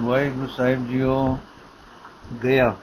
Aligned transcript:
ਵਾਹਿਗੁਰੂ 0.00 0.46
ਸਾਹਿਬ 0.46 0.86
JIO 0.88 1.38
ਗਿਆ 2.44 2.74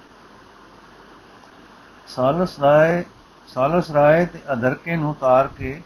ਸਾਲਸ 2.08 2.60
ਰਾਏ 2.60 3.04
ਸਾਲਸ 3.48 3.90
ਰਾਏ 3.92 4.26
ਤੇ 4.26 4.40
ਅਧਰਕੇ 4.54 4.96
ਨੂੰ 4.96 5.16
ਤਾਰ 5.16 5.48
ਕੇ 5.48 5.82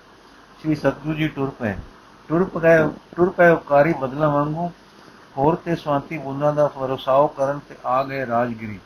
ਸ੍ਰੀ 0.62 0.76
ਸਤਗੁਰੂ 0.76 1.14
ਜੀ 1.14 1.28
ਟੁਰ 1.28 1.50
ਪਏ। 1.50 1.76
ਟੁਰ 2.30 2.44
ਪਏ 2.44 2.78
ਟੁਰ 3.16 3.30
ਪਏ 3.30 3.50
ਉਪਕਾਰੀ 3.50 3.94
ਬਦਲਾ 3.94 4.30
ਵਾਂਗੂ, 4.30 4.72
ਹੋਰ 5.38 5.56
ਤੇ 5.56 5.76
ਸਵਾਂਤੀ 5.76 6.18
ਬੁੰਦਾਂ 6.18 6.54
ਦਾ 6.54 6.68
ਫਰਸਾਓ 6.68 7.28
ਕਰਨ 7.28 7.60
ਤੇ 7.70 7.76
ਆ 7.86 8.04
ਗਏ 8.04 8.26
ਰਾਜਗਿਰੀ। 8.26 8.80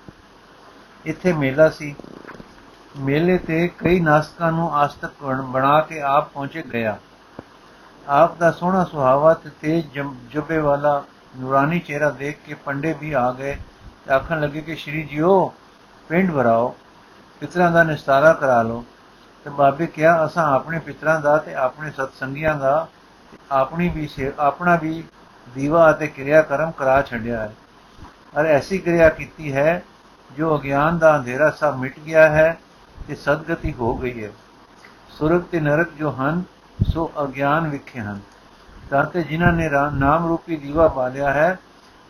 ਇੱਥੇ 1.05 1.33
ਮੇਲਾ 1.33 1.69
ਸੀ। 1.69 1.95
ਮੇਲੇ 2.99 3.37
ਤੇ 3.37 3.67
ਕਈ 3.77 3.99
ਨਾਸਕਾਂ 3.99 4.51
ਨੂੰ 4.51 4.73
ਆਸਤਕ 4.75 5.23
ਬਣਾ 5.23 5.79
ਕੇ 5.81 6.01
ਆਪ 6.01 6.31
ਪਹੁੰਚੇ 6.31 6.63
ਗਿਆ। 6.73 6.97
ਆਪ 8.07 8.37
ਦਾ 8.37 8.51
ਸੋਹਣਾ 8.51 8.83
ਸੁਹਾਵਾ 8.83 9.33
ਤੇ 9.33 9.49
ਤੇਜ 9.61 9.99
ਜੱਬੇ 10.33 10.57
ਵਾਲਾ 10.57 11.03
ਨੂਰਾਨੀ 11.37 11.79
ਚਿਹਰਾ 11.79 12.09
ਦੇਖ 12.09 12.37
ਕੇ 12.45 12.53
ਪੰਡੇ 12.53 12.95
ਵੀ 13.01 13.13
ਆ 13.13 13.31
ਗਏ 13.31 13.55
ਤੇ 14.05 14.13
ਆਖਣ 14.13 14.41
ਲੱਗੇ 14.41 14.61
ਕਿ 14.61 14.75
ਸ਼੍ਰੀ 14.75 15.03
ਜੀਓ, 15.03 15.53
ਪਿੰਡ 16.09 16.31
ਭਰਾਓ, 16.31 16.75
ਪਿਤਰਾਂ 17.39 17.71
ਦਾ 17.71 17.83
ਨਿਸਤਾਰਾ 17.83 18.33
ਕਰਾ 18.33 18.61
ਲਓ। 18.61 18.85
ਤੇ 19.45 19.49
ਬਾਬੇ 19.49 19.87
ਕਿਹਾ, 19.87 20.25
ਅਸਾਂ 20.25 20.53
ਆਪਣੇ 20.53 20.79
ਪਿਤਰਾਂ 20.79 21.21
ਦਾ 21.21 21.37
ਤੇ 21.37 21.53
ਆਪਣੇ 21.55 21.91
ਸਤਸੰਗੀਆਂ 21.91 22.55
ਦਾ 22.55 22.87
ਆਪਣੀ 23.51 23.89
ਵੀ 23.89 24.09
ਆਪਣਾ 24.39 24.75
ਵੀ 24.75 25.03
ਦੀਵਾ 25.55 25.91
ਅਤੇ 25.91 26.07
ਕਿਰਿਆ 26.07 26.41
ਕਰਮ 26.41 26.71
ਕਰਾ 26.71 27.01
ਛੱਡਿਆ 27.01 27.39
ਹੈ। 27.39 27.53
ਔਰ 28.37 28.45
ਐਸੀ 28.45 28.77
ਕਿਰਿਆ 28.77 29.09
ਕੀਤੀ 29.09 29.53
ਹੈ 29.53 29.83
ਜੋ 30.37 30.57
ਅਗਿਆਨ 30.57 30.97
ਦਾ 30.97 31.15
ਅੰਧੇਰਾ 31.17 31.49
ਸਭ 31.49 31.75
ਮਿਟ 31.75 31.99
ਗਿਆ 31.99 32.29
ਹੈ 32.29 32.57
ਤੇ 33.07 33.15
ਸਦਗਤੀ 33.15 33.73
ਹੋ 33.73 33.97
ਗਈ 33.97 34.23
ਹੈ। 34.23 34.31
ਸੁਰਗ 35.09 35.41
ਤੇ 35.41 35.59
ਨਰਕ 35.59 35.89
ਜੋ 35.91 36.11
ਹਨ, 36.11 36.43
ਸੋ 36.93 37.11
ਅਗਿਆਨ 37.23 37.67
ਵਿਖੇ 37.67 37.99
ਹਨ। 37.99 38.19
ਤਾਂ 38.89 39.03
ਤੇ 39.03 39.23
ਜਿਨ੍ਹਾਂ 39.23 39.53
ਨੇ 39.53 39.69
ਨਾਮ 39.93 40.27
ਰੂਪੀ 40.27 40.55
ਦੀਵਾ 40.55 40.87
ਬਾਲਿਆ 40.87 41.33
ਹੈ, 41.33 41.59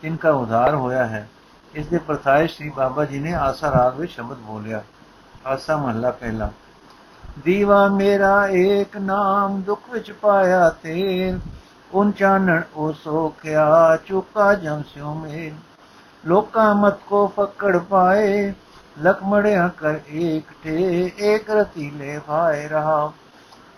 ਇਨਕਾ 0.04 0.30
ਉਧਾਰ 0.30 0.74
ਹੋਇਆ 0.74 1.06
ਹੈ। 1.06 1.28
ਇਸ 1.74 1.86
ਦੇ 1.86 1.98
ਪ੍ਰਥਾਏ 1.98 2.46
ਸ੍ਰੀ 2.46 2.68
ਬਾਬਾ 2.68 3.04
ਜੀ 3.04 3.18
ਨੇ 3.18 3.34
ਆਸਾ 3.34 3.70
ਰਾਗ 3.70 3.98
ਵਿੱਚ 4.00 4.12
ਸ਼ਬਦ 4.12 4.36
ਬੋਲਿਆ। 4.36 4.82
ਆਸਾ 5.46 5.76
ਮਹੱਲਾ 5.76 6.10
ਪਹਿਲਾ। 6.10 6.50
ਦੀਵਾ 7.44 7.88
ਮੇਰਾ 7.88 8.48
ਏਕ 8.48 8.96
ਨਾਮ 8.96 9.60
ਦੁੱਖ 9.60 9.80
ਵਿੱਚ 9.90 10.12
ਪਾਇਆ 10.12 10.68
ਤੇਲ, 10.70 11.38
ਉਨ 11.92 12.12
ਚਾਨਣ 12.12 12.62
ਉਹ 12.74 12.92
ਸੋਖਿਆ 12.92 13.98
ਚੁਕਾ 14.06 14.54
ਜਮ 14.54 14.82
ਸਿਉ 14.82 15.14
ਮੇਲ। 15.14 15.54
ਲੋਕਾਂ 16.26 16.74
ਮਤ 16.74 16.94
ਕੋ 17.06 17.26
ਪਕੜ 17.26 17.78
ਪਾਏ, 17.78 18.52
ਲਖਮੜਿਆ 19.02 19.68
ਕਰ 19.68 19.94
ਏਕ 20.08 20.44
ਠੇ, 20.62 21.12
ਏਕ 21.18 21.50
ਰਤੀਲੇ 21.50 22.20
ਭਾਏ 22.26 22.68
ਰਹਾ 22.68 23.12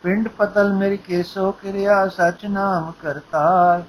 ਪਿੰਡ 0.02 0.28
ਪਤਲ 0.28 0.72
ਮੇਰੀ 0.72 0.96
ਕੇਸੋ 0.96 1.52
ਕਿਰਿਆ 1.52 2.08
ਸਚ 2.08 2.46
ਨਾਮ 2.46 2.92
ਕਰਤਾ 3.02 3.82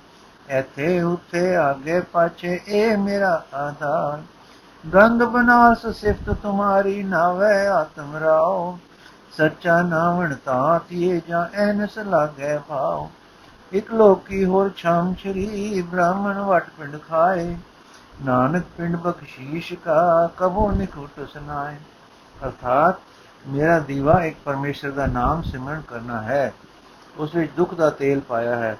ਐਥੇ 0.49 1.01
ਉਥੇ 1.01 1.55
ਆਗੇ 1.55 1.99
ਪਾਛੇ 2.01 2.59
ਇਹ 2.67 2.97
ਮੇਰਾ 2.97 3.45
ਆਧਾਰ। 3.53 4.21
ਗੰਗ 4.93 5.21
ਬਨਾਸ 5.21 5.85
ਸਿਫਤ 5.87 6.29
ਤੁਮਾਰੀ 6.29 7.03
ਨਾਵੇ 7.03 7.67
ਆਤਮ 7.67 8.17
ਰਾਓ। 8.17 8.79
ਸੱਚਾ 9.37 9.81
ਨਾਵਣ 9.81 10.35
ਤਾਂ 10.45 10.79
ਤੀਏ 10.89 11.21
ਜਾਂ 11.27 11.45
ਐਨਸ 11.53 11.97
ਲਾਗੇ 11.97 12.59
ਭਾਉ 12.67 13.09
ਇਕ 13.73 13.93
ਲੋਕੀ 13.93 14.45
ਹੋਰ 14.45 14.71
ਛਾਮ 14.77 15.13
ਛਰੀ 15.13 15.81
ਬ੍ਰਾਹਮਣ 15.81 16.39
ਵਟ 16.39 16.65
ਪਿੰਡ 16.77 16.97
ਖਾਏ। 17.09 17.57
ਨਾਨਕ 18.25 18.63
ਪਿੰਡ 18.77 18.95
ਬਖਸ਼ੀਸ਼ 18.95 19.73
ਕਾ 19.73 20.29
ਕਬੋ 20.37 20.71
ਨਿਕਟ 20.71 21.27
ਸੁਨਾਏ। 21.33 21.75
ਅਰਥਾਤ 22.45 22.95
ਮੇਰਾ 23.47 23.79
ਦੀਵਾ 23.79 24.23
ਇੱਕ 24.23 24.37
ਪਰਮੇਸ਼ਰ 24.45 24.91
ਦਾ 24.91 25.05
ਨਾਮ 25.05 25.41
ਸਿਮਰਨ 25.41 25.81
ਕਰਨਾ 25.87 26.21
ਹੈ। 26.21 26.53
ਉਸ 27.17 27.35
ਵਿੱਚ 27.35 27.51
ਦੁੱਖ 27.57 27.73
ਦਾ 27.73 27.89
ਤੇਲ 27.89 28.19
ਪਾਇਆ 28.19 28.55
ਹੈ। 28.55 28.77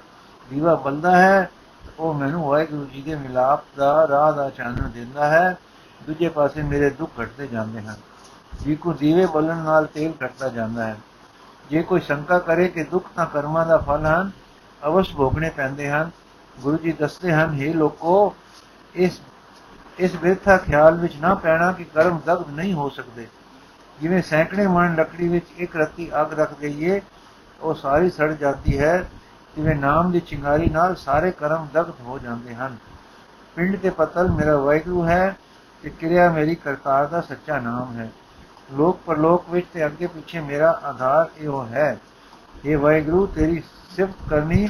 ਦੀਵਾ 0.50 0.74
ਬਲਦਾ 0.74 1.16
ਹੈ, 1.16 1.50
ਉਹ 1.98 2.14
ਮੈਨੂੰ 2.14 2.44
ਵਾਹਿਗੁਰੂ 2.44 2.84
ਜੀ 2.84 3.02
ਦੇ 3.02 3.14
ਮਿਲਾਪ 3.14 3.64
ਦਾ, 3.76 4.08
ਰਾਹ 4.08 4.32
ਦਾ 4.32 4.50
ਚਾਨਣ 4.50 4.88
ਦਿੰਦਾ 4.88 5.26
ਹੈ। 5.26 5.58
ਦੂਜੇ 6.06 6.28
ਪਾਸੇ 6.28 6.62
ਮੇਰੇ 6.62 6.90
ਦੁੱਖ 6.90 7.12
ਘਟਦੇ 7.22 7.46
ਜਾਂਦੇ 7.46 7.82
ਹਨ। 7.82 7.96
ਜੀ 8.60 8.76
ਕੋ 8.76 8.92
ਦੀਵੇ 8.92 9.26
ਬਲਣ 9.26 9.56
ਨਾਲ 9.56 9.86
ਤੇਲ 9.86 10.12
ਘਟਦਾ 10.26 10.48
ਜਾਂਦਾ 10.48 10.84
ਹੈ। 10.84 10.96
ਜੇ 11.70 11.82
ਕੋਈ 11.82 12.00
ਸ਼ੰਕਾ 12.00 12.38
ਕਰੇ 12.38 12.68
ਕਿ 12.68 12.84
ਦੁੱਖ 12.84 13.08
ਤਾਂ 13.16 13.26
ਕਰਮਾਂ 13.26 13.66
ਦਾ 13.66 13.78
ਫਲ 13.78 14.06
ਹਨ, 14.06 14.30
ਅਵਸ਼ 14.86 15.16
ਭੋਗਣੇ 15.16 15.50
ਪੈਂਦੇ 15.50 15.90
ਹਨ। 15.90 16.10
ਗੁਰੂ 16.60 16.76
ਜੀ 16.76 16.92
ਦੱਸਦੇ 16.92 17.32
ਹਨ 17.32 17.58
हे 17.60 17.74
ਲੋਕੋ, 17.74 18.36
ਇਸ 18.94 19.20
ਇਸ 19.98 20.16
ਬੇਥਾ 20.16 20.56
ਖਿਆਲ 20.56 20.94
ਵਿੱਚ 20.94 21.16
ਨਾ 21.16 21.34
ਪੈਣਾ 21.34 21.72
ਕਿ 21.72 21.84
ਕਰਮ 21.84 22.20
ਦਗਧ 22.26 22.50
ਨਹੀਂ 22.50 22.74
ਹੋ 22.74 22.88
ਸਕਦੇ। 22.88 23.26
ਜਿਵੇਂ 24.02 24.22
ਸੈਂਕੜੇ 24.22 24.66
ਮਣ 24.66 24.94
ਲੱਕੜੀ 24.94 25.28
ਵਿੱਚ 25.28 25.46
ਇੱਕ 25.56 25.76
ਰੱਤੀ 25.76 26.10
ਅੱਗ 26.20 26.32
ਰੱਖ 26.32 26.54
ਦਈਏ, 26.60 27.00
ਉਹ 27.60 27.74
ਸਾਰੀ 27.74 28.10
ਸੜ 28.10 28.32
ਜਾਂਦੀ 28.32 28.78
ਹੈ। 28.78 29.10
ਜਿਵੇਂ 29.56 29.76
ਨਾਮ 29.76 30.12
ਦੀ 30.12 30.20
ਚਿੰਗਾਰੀ 30.20 30.68
ਨਾਲ 30.68 30.96
ਸਾਰੇ 30.96 31.30
ਕਰਮ 31.30 31.68
ਦਗਧ 31.74 32.00
ਹੋ 32.00 32.18
ਜਾਂਦੇ 32.18 32.54
ਹਨ। 32.54 32.76
ਪਿੰਡ 33.56 33.76
ਤੇ 33.76 33.90
ਪਤਲ, 33.90 34.30
ਮੇਰਾ 34.30 34.56
ਵਾਹਿਗੁਰੂ 34.56 35.06
ਹੈ 35.06 35.36
ਤੇ 35.82 35.90
ਕਿਰਿਆ 35.90 36.30
ਮੇਰੀ 36.30 36.54
ਕਰਤਾਰ 36.54 37.06
ਦਾ 37.06 37.20
ਸੱਚਾ 37.20 37.58
ਨਾਮ 37.58 37.96
ਹੈ। 37.96 38.10
ਲੋਕ 38.72 39.00
ਪਰਲੋਕ 39.06 39.50
ਵਿੱਚ 39.50 39.66
ਤੇ 39.74 39.86
ਅੱਗੇ 39.86 40.06
ਪਿੱਛੇ 40.06 40.40
ਮੇਰਾ 40.40 40.80
ਆਧਾਰ 40.84 41.26
ਇਹੋ 41.38 41.64
ਹੈ। 41.64 41.98
ਇਹ 42.64 42.78
ਵਾਹਿਗੁਰੂ, 42.78 43.26
ਤੇਰੀ 43.26 43.62
ਸਿਫਤ 43.96 44.28
ਕਰਨੀ 44.30 44.68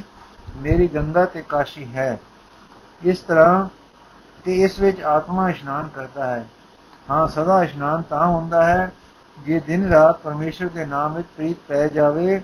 ਮੇਰੀ 0.56 0.88
ਗੰਗਾ 0.88 1.24
ਤੇ 1.24 1.42
ਕਾਸ਼ੀ 1.42 1.92
ਹੈ। 1.94 2.20
ਇਸ 3.04 3.18
ਤਰ੍ਹਾਂ 3.18 3.68
ਤੇ 4.44 4.62
ਇਸ 4.62 4.78
ਵਿੱਚ 4.78 5.02
ਆਤਮਾ 5.02 5.50
ਇਸ਼ਨਾਨ 5.50 5.88
ਕਰਦਾ 5.88 6.26
ਹੈ। 6.26 6.46
ਹਾਂ, 7.10 7.28
ਸਦਾ 7.28 7.64
ਇਸ਼ਨਾਨ 7.64 8.02
ਤਾਂ 8.02 8.26
ਹੁੰਦਾ 8.26 8.64
ਹੈ 8.64 8.92
ਜੇ 9.38 9.60
ਦਿਨ 9.60 9.88
ਰਾਤ 9.88 10.18
ਪਰਮੇਸ਼ਰ 10.18 10.68
ਦੇ 10.68 10.86
ਨਾਮ 10.86 11.14
ਵਿੱਚ 11.14 11.28
ਪ੍ਰੀਤ 11.36 11.56
ਪੈ 11.68 11.88
ਜਾਵੇ, 11.88 12.42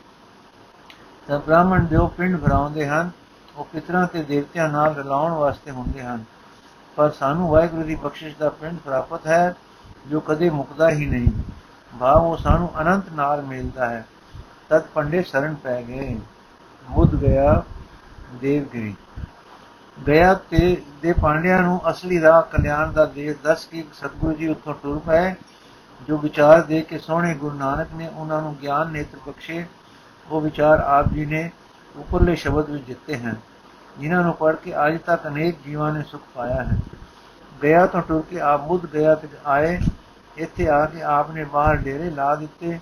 ਤਾਂ 1.28 1.38
ਬ੍ਰਾਹਮਣ 1.38 1.84
ਜੋ 1.84 2.06
ਪਿੰਡ 2.06 2.40
ਭਰਾਉਂਦੇ 2.40 2.88
ਹਨ, 2.88 3.10
ਉਹ 3.56 3.64
ਪਿਤਰਾਂ 3.64 4.06
ਤੇ 4.06 4.22
ਦੇਵਤਿਆਂ 4.22 4.68
ਨਾਲ 4.68 4.94
ਰਲਾਉਣ 4.94 5.32
ਵਾਸਤੇ 5.32 5.70
ਹੁੰਦੇ 5.70 6.02
ਹਨ। 6.02 6.24
ਪਰ 6.96 7.10
ਸਾਨੂੰ 7.10 7.48
ਵਾਹਿਗੁਰੂ 7.48 7.82
ਦੀ 7.82 7.94
ਬਖਸ਼ਿਸ਼ 7.94 8.36
ਦਾ 8.36 8.48
ਪਿੰਡ 8.48 8.78
ਪ੍ਰਾਪਤ 8.78 9.26
ਹੈ, 9.26 9.54
ਜੋ 10.10 10.20
ਕਦੇ 10.20 10.50
ਮੁਕਦਾ 10.50 10.90
ਹੀ 10.90 11.06
ਨਹੀਂ। 11.06 11.28
ਭਾਵ 12.00 12.22
ਉਹ 12.22 12.36
ਸਾਨੂੰ 12.36 12.80
ਅਨੰਤ 12.80 13.04
ਨਾਲ 13.12 13.42
ਮਿਲਦਾ 13.42 13.88
ਹੈ। 13.88 14.06
ਤਦ 14.68 14.82
ਪੰਡੇ 14.82 15.22
ਸ਼ਰਨ 15.22 15.54
ਪੈ 15.54 15.82
ਗਏ। 15.82 16.20
ਬੁੱਧ 16.90 17.14
ਗਿਆ 17.14 17.62
ਦੇਵਗਿਰੀ 18.34 18.94
ਗਿਆ 20.06 20.34
ਤੇ 20.34 20.82
ਦੇ 21.02 21.12
ਪਾਂਡਿਆਂ 21.12 21.62
ਨੂੰ 21.62 21.90
ਅਸਲੀ 21.90 22.20
ਰਾਹ 22.20 22.42
ਕਲਿਆਣ 22.42 22.92
ਦਾ 22.92 23.04
ਦੇ 23.04 23.34
ਦੱਸ 23.44 23.66
ਕੇ 23.66 23.84
ਸਤਿਗੁਰੂ 23.92 24.32
ਜੀ 24.32 24.48
ਉੱਥੋਂ 24.48 24.74
ਟੁਰ 24.74 24.98
ਪਏ। 25.06 25.34
ਜੋ 26.06 26.16
ਵਿਚਾਰ 26.18 26.62
ਦੇ 26.62 26.80
ਕੇ 26.80 26.98
ਸੋਹਣੇ 26.98 27.34
ਗੁਰੂ 27.34 27.56
ਨਾਨਕ 27.56 27.88
ਨੇ 27.96 28.08
ਉਹਨਾਂ 28.08 28.40
ਨੂੰ 28.42 28.54
ਗਿਆਨ 28.62 28.90
ਨੇਤਰ 28.90 29.18
ਬਖਸ਼ੇ, 29.26 29.64
ਉਹ 30.26 30.40
ਵਿਚਾਰ 30.40 30.80
ਆਪ 30.80 31.08
ਜੀ 31.08 31.24
ਨੇ 31.26 31.50
ਉੱਪਰਲੇ 31.94 32.34
ਸ਼ਬਦ 32.36 32.70
ਵਿੱਚ 32.70 32.84
ਦਿੱਤੇ 32.84 33.16
ਹਨ, 33.18 33.36
ਜਿਨ੍ਹਾਂ 33.98 34.22
ਨੂੰ 34.22 34.34
ਪੜ੍ਹ 34.34 34.56
ਕੇ 34.56 34.74
ਅੱਜ 34.86 34.98
ਤੱਕ 34.98 35.26
ਅਨੇਕ 35.26 35.56
ਜੀਵਾਂ 35.64 35.92
ਨੇ 35.92 36.02
ਸੁਖ 36.02 36.22
ਪਾਇਆ 36.34 36.62
ਹੈ। 36.62 36.76
ਗਿਆ 37.62 37.86
ਤੋਂ 37.86 38.02
ਟੁਰ 38.02 38.22
ਕੇ 38.30 38.40
ਆਪ 38.40 38.60
ਬੁੱਧ 38.60 38.86
ਗਿਆ 38.86 39.14
ਤੇ 39.14 39.28
ਆਏ, 39.46 39.78
ਇੱਥੇ 40.36 40.68
ਆ 40.68 40.84
ਕੇ 40.86 41.02
ਆਪ 41.02 41.30
ਨੇ 41.30 41.44
ਬਾਹਰ 41.44 41.76
ਡੇਰੇ 41.76 42.10
ਲਾ 42.10 42.34
ਦਿੱਤੇ, 42.34 42.78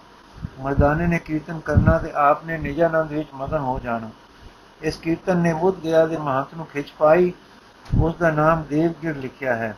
ਮਰਦਾਨੇ 0.60 1.06
ਨੇ 1.06 1.18
ਕੀਰਤਨ 1.18 1.60
ਕਰਨਾ 1.60 1.98
ਤੇ 1.98 2.10
ਆਪ 2.14 2.44
ਨੇ 2.46 2.58
ਨਿਜਾਨੰਦ 2.58 3.12
ਵਿੱਚ 3.12 3.28
ਮਗਨ 3.34 3.58
ਹੋ 3.58 3.78
ਜਾਣਾ। 3.78 4.10
ਇਸ 4.82 4.96
ਕੀਰਤਨ 4.96 5.38
ਨੇ 5.38 5.52
ਬੁੱਧ 5.54 5.80
ਗਿਆ 5.80 6.06
ਦੇ 6.06 6.16
ਮਹੰਤ 6.16 6.54
ਨੂੰ 6.56 6.66
ਖਿੱਚ 6.66 6.92
ਪਾਈ 6.98 7.32
ਉਸ 7.86 8.14
ਦਾ 8.14 8.30
ਨਾਮ 8.30 8.62
ਦੇਵਗਿਰ 8.70 9.16
ਲਿਖਿਆ 9.16 9.54
ਹੈ। 9.56 9.76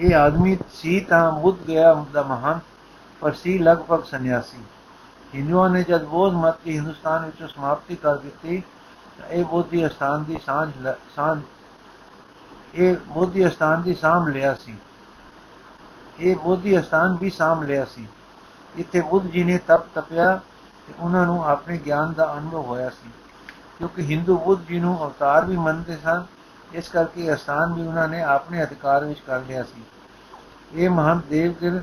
ਇਹ 0.00 0.14
ਆਦਮੀ 0.14 0.56
ਸੀ 0.72 0.98
ਤਾਂ 1.00 1.30
ਬੁੱਧ 1.32 1.56
ਗਿਆ 1.66 1.92
ਦਾ 2.12 2.22
ਮਹੰਤ 2.22 2.62
ਪਰ 3.20 3.32
ਸੀ 3.32 3.58
ਲਗਭਗ 3.58 4.02
ਸੰਨਿਆਸੀ। 4.04 4.58
ਹਿੰਦੂਆਂ 5.34 5.68
ਨੇ 5.70 5.82
ਜਦ 5.82 6.04
ਬੋਧ 6.04 6.34
ਮਤ 6.34 6.56
ਦੀ 6.64 6.76
ਹਿੰਦੁਸਤਾਨ 6.76 7.24
ਵਿੱਚ 7.24 7.52
ਸਮਾਪਤੀ 7.52 7.96
ਕਰ 7.96 8.16
ਦਿੱਤੀ, 8.16 8.62
ਤਾਂ 9.18 9.28
ਇਹ 9.28 9.44
ਬੋਧੀ 9.44 9.86
ਅਸਥਾਨ 9.86 10.24
ਦੀ 10.24 10.38
ਸਾਂਝ 10.46 10.70
ਸਾਂਝ, 11.16 11.40
ਇਹ 12.74 12.96
ਬੋਧੀ 13.08 13.46
ਅਸਥਾਨ 13.46 13.82
ਦੀ 13.82 13.94
ਸਾਂਭ 13.94 14.28
ਲਿਆ 14.28 14.54
ਸੀ। 14.54 14.76
ਇਹ 16.20 16.36
ਬੋਧੀ 16.36 16.78
ਅਸਥਾਨ 16.78 17.16
ਵੀ 17.16 17.30
ਸਾਂਭ 17.30 17.62
ਲਿਆ 17.62 17.84
ਸੀ। 17.84 18.06
ਇੱਥੇ 18.78 19.00
ਬੁੱਧ 19.00 19.26
ਜੀ 19.26 19.44
ਨੇ 19.44 19.58
ਤਪ 19.58 19.86
ਤਪਿਆ 19.94 20.40
ਤੇ 20.86 20.94
ਉਹਨਾਂ 20.98 21.26
ਨੂੰ 21.26 21.44
ਆਪਣੇ 21.44 21.78
ਗਿਆਨ 21.78 22.12
ਦਾ 22.12 22.32
ਅਨੁਭਵ 22.38 22.64
ਹੋਇਆ 22.64 22.88
ਸੀ। 22.90 23.10
ਕਿਉਂਕਿ 23.78 24.02
ਹਿੰਦੂ 24.02 24.36
ਬੁੱਧ 24.38 24.66
ਜੀ 24.66 24.80
ਨੂੰ 24.80 24.96
ਅਵਤਾਰ 25.04 25.44
ਵੀ 25.44 25.56
ਮੰਨਦੇ 25.56 25.96
ਸਨ 25.96 26.24
ਇਸ 26.72 26.88
ਕਰਕੇ 26.88 27.34
ਅਸਥਾਨ 27.34 27.72
ਵੀ 27.72 27.86
ਉਹਨਾਂ 27.86 28.08
ਨੇ 28.08 28.22
ਆਪਣੇ 28.22 28.62
ਅਧਿਕਾਰ 28.62 29.04
ਵਿੱਚ 29.04 29.20
ਕਰ 29.20 29.40
ਲਿਆ 29.40 29.62
ਸੀ। 29.62 29.82
ਇਹ 30.74 30.90
ਮਹੰਤ 30.90 31.24
ਦੇਵਗਿਰ 31.24 31.80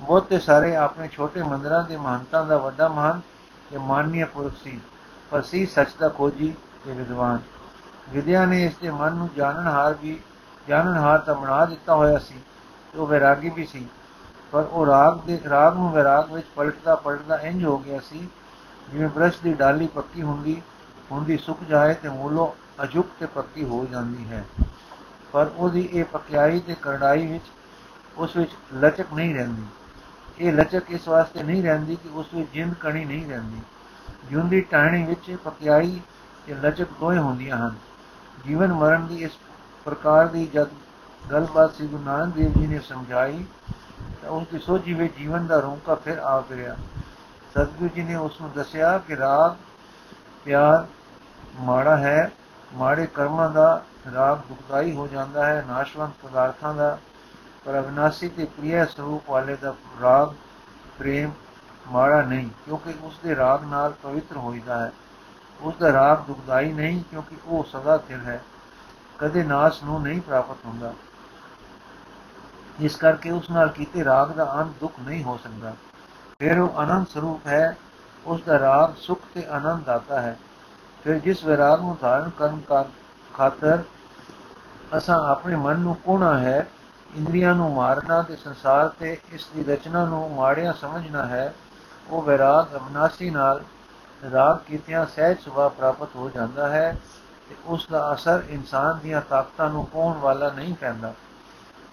ਬਹੁਤੇ 0.00 0.38
ਸਾਰੇ 0.38 0.76
ਆਪਣੇ 0.76 1.08
ਛੋਟੇ 1.08 1.42
ਮੰਦਰਾਂ 1.42 1.82
ਦੇ 1.84 1.96
ਮਹੰਤਾਂ 1.96 2.44
ਦਾ 2.46 2.58
ਵੱਡਾ 2.58 2.88
ਮਹੰਤ 2.88 3.22
ਤੇ 3.70 3.78
ਮਾਨਨੀय 3.78 4.26
ਪੁਰਖ 4.26 4.52
ਸੀ, 4.64 4.80
ਪਰ 5.30 5.42
ਸੀ 5.42 5.66
ਸੱਚ 5.66 5.88
ਦਾ 6.00 6.08
ਖੋਜੀ 6.08 6.54
ਤੇ 6.84 6.92
ਵਿਦਵਾਨ। 6.92 7.38
ਵਿਦਿਆ 8.10 8.44
ਨੇ 8.46 8.64
ਇਸ 8.64 8.76
ਦੇ 8.76 8.90
ਮਨ 8.90 9.12
ਨੂੰ 9.12 9.28
ਜਾਣਨਹਾਰ 9.36 9.94
ਵੀ 9.94 10.20
ਜਾਣਨਹਾਰ 10.68 11.18
ਤਾਂ 11.18 11.34
ਬਣਾ 11.34 11.64
ਦਿੱਤਾ 11.64 11.94
ਹੋਇਆ 11.94 12.18
ਸੀ 12.18 12.40
ਉਹ 12.94 13.06
ਵਿਰਾਗੀ 13.06 13.50
ਵੀ 13.50 13.64
ਸੀ। 13.64 13.86
ਪਰ 14.52 14.62
ਉਹ 14.62 14.86
ਰਾਗ 14.86 15.18
ਦੇ 15.26 15.40
ਰਾਗ 15.50 15.74
ਨੂੰ 15.74 15.92
ਵਿਰਾਗ 15.92 16.32
ਵਿੱਚ 16.32 16.46
ਪਲਟਦਾ 16.56 16.94
ਪਲਟਦਾ 16.94 17.38
ਇੰਜ 17.38 17.64
ਹੋ 17.64 17.78
ਗਿਆ 17.78 17.98
ਸੀ, 18.00 18.28
ਜਿਵੇਂ 18.92 19.08
ਬ੍ਰਸ਼ 19.08 19.40
ਦੀ 19.42 19.52
ਡਾਲੀ 19.54 19.86
ਪੱਕੀ 19.86 20.22
ਹੁੰਦੀ 20.22 20.62
ਹੁੰਦੀ 21.12 21.36
ਸੁੱਕ 21.36 21.64
ਜਾਏ 21.64 21.94
ਤੇ 21.94 22.08
ਮੂਲੋਂ 22.08 22.67
ਅਜੁਕ 22.82 23.06
ਤੇ 23.20 23.26
ਪੱਕੀ 23.26 23.64
ਹੋ 23.64 23.86
ਜਾਂਦੀ 23.86 24.28
ਹੈ। 24.28 24.44
ਪਰ 25.32 25.50
ਉਹਦੀ 25.56 25.88
ਇਹ 25.92 26.04
ਪਕਿਆਈ 26.04 26.60
ਤੇ 26.60 26.76
ਕਰੜਾਈ 26.82 27.26
ਵਿੱਚ, 27.26 27.44
ਉਸ 28.16 28.36
ਵਿੱਚ 28.36 28.50
ਲਚਕ 28.74 29.06
ਨਹੀਂ 29.14 29.34
ਰਹਿੰਦੀ। 29.34 29.62
ਇਹ 30.38 30.52
ਲਚਕ 30.52 30.82
ਇਸ 30.88 31.08
ਵਾਸਤੇ 31.08 31.42
ਨਹੀਂ 31.42 31.62
ਰਹਿੰਦੀ 31.62 31.96
ਕਿ 31.96 32.08
ਉਸ 32.08 32.26
ਵਿੱਚ 32.34 32.48
ਜਿੰਦ 32.52 32.74
ਕਣੀ 32.74 33.04
ਨਹੀਂ 33.04 33.26
ਰਹਿੰਦੀ। 33.26 33.60
ਜਿਉਂਦੀ 34.30 34.60
ਟਾਣੀ 34.60 35.04
ਵਿੱਚ 35.04 35.36
ਪਕਿਆਈ 35.44 36.00
ਤੇ 36.46 36.54
ਲਚਕ 36.54 36.86
ਦੋਏ 37.00 37.18
ਹੁੰਦੀਆਂ 37.18 37.56
ਹਨ। 37.56 37.74
ਜੀਵਨ 38.46 38.72
ਮਰਨ 38.72 39.06
ਦੀ 39.06 39.22
ਇਸ 39.22 39.30
ਪ੍ਰਕਾਰ 39.84 40.26
ਦੀ 40.26 40.46
ਜਦ 40.46 40.66
ਗੱਲਬਾਤ 41.32 41.74
ਸੀ 41.74 41.86
ਗੁਰੂ 41.86 42.02
ਨਾਨਕ 42.02 42.34
ਦੇਵ 42.34 42.52
ਜੀ 42.52 42.66
ਨੇ 42.66 42.78
ਸਮਝਾਈ, 42.78 43.44
ਤਾਂ 44.22 44.30
ਉਸ 44.30 44.46
ਦੀ 44.52 44.58
ਸੋਝੀ 44.58 44.94
ਵਿੱਚ 44.94 45.16
ਜੀਵਨ 45.16 45.46
ਦਾ 45.46 45.58
ਰੋਂਕਾ 45.58 45.94
ਫਿਰ 45.94 46.18
ਆ 46.18 46.40
ਗਿਆ 46.40 46.76
ਸਤਿਗੁਰੂ 47.50 47.88
ਜੀ 47.94 48.02
ਨੇ 48.02 48.14
ਉਸ 48.14 48.40
ਨੂੰ 48.40 48.50
ਦੱਸਿਆ 48.56 48.98
ਕਿ 48.98 49.16
ਰਾਗ, 49.16 49.56
ਪਿਆਰ 50.44 50.86
ਮਾੜਾ 51.60 51.96
ਹੈ 51.96 52.32
ਮਾੜੇ 52.74 53.06
ਕਰਮਾਂ 53.06 53.50
ਦਾ 53.50 53.84
ਰਾਗ 54.14 54.38
ਦੁਖਦਾਈ 54.48 54.92
ਹੋ 54.96 55.06
ਜਾਂਦਾ 55.06 55.46
ਹੈ, 55.46 55.64
ਨਾਸ਼ਵੰਤ 55.68 56.26
ਪਦਾਰਥਾਂ 56.26 56.74
ਦਾ, 56.74 56.98
ਪਰ 57.64 57.80
ਅਵਿਨਾਸੀ 57.80 58.28
ਤੇ 58.28 58.44
ਪ੍ਰਿਯ 58.44 58.84
ਸਰੂਪ 58.86 59.30
ਵਾਲੇ 59.30 59.56
ਦਾ 59.56 59.74
ਰਾਗ, 60.02 60.34
ਪ੍ਰੇਮ 60.98 61.30
ਮਾੜਾ 61.88 62.22
ਨਹੀਂ, 62.22 62.50
ਕਿਉਂਕਿ 62.64 62.94
ਉਸ 63.02 63.18
ਦੇ 63.24 63.36
ਰਾਗ 63.36 63.64
ਨਾਲ 63.64 63.92
ਪਵਿੱਤਰ 64.02 64.36
ਹੋਈਦਾ 64.36 64.78
ਹੈ। 64.78 64.92
ਉਸ 65.60 65.74
ਦਾ 65.76 65.92
ਰਾਗ 65.92 66.18
ਦੁਖਦਾਈ 66.18 66.72
ਨਹੀਂ, 66.72 67.02
ਕਿਉਂਕਿ 67.10 67.36
ਉਹ 67.44 67.64
ਸਦਾ 67.64 67.98
ਸਥਿਰ 67.98 68.18
ਹੈ। 68.18 68.42
ਕਦੇ 69.18 69.44
ਨਾਸ਼ 69.44 69.84
ਨੂੰ 69.84 70.02
ਨਹੀਂ 70.02 70.20
ਪ੍ਰਾਪਤ 70.20 70.56
ਹੁੰਦਾ। 70.66 70.94
ਇਸ 72.80 72.96
ਕਰਕੇ 72.96 73.30
ਉਸ 73.30 73.50
ਨਾਲ 73.50 73.68
ਕੀਤੇ 73.68 74.04
ਰਾਗ 74.04 74.32
ਦਾ 74.32 74.54
ਅੰਤ 74.54 74.72
ਦੁੱਖ 74.80 74.94
ਨਹੀਂ 75.00 75.24
ਹੋ 75.24 75.36
ਸਕਦਾ। 75.36 75.72
ਫਿਰ 76.38 76.58
ਉਹ 76.58 76.82
ਅਨੰਦ 76.82 77.06
ਸਰੂਪ 77.06 77.46
ਹੈ। 77.46 77.76
ਉਸ 78.26 78.42
ਦਾ 78.42 78.58
ਰਾਗ 78.58 78.94
ਸੁਖ 78.96 79.20
ਤੇ 79.34 79.46
ਆਨੰਦ 79.46 79.84
ਦਾਤਾ 79.84 80.20
ਹੈ। 80.20 80.38
ਫਿਰ 81.04 81.18
ਜਿਸ 81.18 81.44
ਵਿਰਾਗ 81.44 81.80
ਨੂੰ 81.80 81.96
ਧਾਰਨ 82.00 82.30
ਕਰਨ 82.38 82.60
ਕਰ 82.68 82.84
ਖਾਤਰ 83.34 83.82
ਅਸਾਂ 84.96 85.18
ਆਪਣੇ 85.30 85.56
ਮਨ 85.56 85.78
ਨੂੰ 85.78 85.94
ਕੋਣਾ 85.94 86.38
ਹੈ, 86.38 86.66
ਇੰਦਰੀਆਂ 87.16 87.54
ਨੂੰ 87.54 87.72
ਮਾਰਨਾ 87.74 88.20
ਤੇ 88.22 88.36
ਸੰਸਾਰ 88.36 88.88
ਤੇ 88.88 89.16
ਇਸ 89.32 89.46
ਦੀ 89.46 89.64
ਰਚਨਾ 89.64 90.04
ਨੂੰ 90.04 90.30
ਮਾੜਿਆ 90.30 90.72
ਸਮਝਣਾ 90.72 91.26
ਹੈ, 91.26 91.52
ਉਹ 92.10 92.22
ਵਿਰਾਗ 92.22 92.76
ਅਬਨਾਸੀ 92.76 93.30
ਨਾਲ 93.30 93.62
ਰਾਗ 94.32 94.58
ਕੀਤਿਆਂ 94.58 95.04
ਸਹਿਜ 95.06 95.38
ਸੁਭਾ 95.38 95.68
ਪ੍ਰਾਪਤ 95.68 96.16
ਹੋ 96.16 96.30
ਜਾਂਦਾ 96.30 96.68
ਹੈ 96.68 96.96
ਤੇ 97.48 97.56
ਉਸ 97.66 97.86
ਦਾ 97.90 98.12
ਅਸਰ 98.12 98.42
ਇਨਸਾਨ 98.48 98.98
ਦੀਆਂ 98.98 99.20
ਤਾਕਤਾਂ 99.20 99.68
ਨੂੰ 99.70 99.86
ਪਾਉਣ 99.86 100.18
ਵਾਲਾ 100.18 100.50
ਨਹੀਂ 100.50 100.74
ਪੈਂਦਾ। 100.74 101.12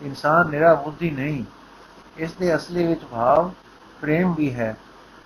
ਇਨਸਾਨ 0.01 0.49
ਨਿਰਾ 0.49 0.73
ਬੁੱਧੀ 0.75 1.09
ਨਹੀਂ, 1.11 1.43
ਇਸ 2.17 2.31
ਦੇ 2.31 2.55
ਅਸਲੀ 2.55 2.87
ਵਿੱਚ 2.87 3.03
ਭਾਵ 3.03 3.51
ਪ੍ਰੇਮ 4.01 4.33
ਵੀ 4.33 4.53
ਹੈ। 4.55 4.75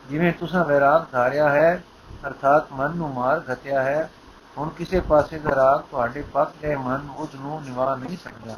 ਜਿਵੇਂ 0.09 0.33
ਤੁਸੀਂ 0.33 0.63
ਵਿਰਾਗ 0.65 1.05
ਧਾਰਿਆ 1.11 1.49
ਹੈ 1.49 1.83
ਅਰਥਾਤ 2.27 2.71
ਮਨ 2.73 2.95
ਨੂੰ 2.95 3.09
ਮਾਰ 3.13 3.41
ਘਤਿਆ 3.53 3.83
ਹੈ। 3.83 4.09
ਹੁਣ 4.57 4.69
ਕਿਸੇ 4.69 4.99
ਪਾਸੇ 4.99 5.39
ਦਾ 5.39 5.55
ਰਾਗ 5.55 5.81
ਤੁਹਾਡੇ 5.91 6.21
ਪੱਕ 6.33 6.51
ਗਏ 6.61 6.75
ਮਨ 6.75 7.07
ਉਸ 7.17 7.35
ਨੂੰ 7.35 7.61
ਨਿਵਾ 7.63 7.95
ਨਹੀਂ 7.95 8.17
ਸਕਦਾ 8.23 8.55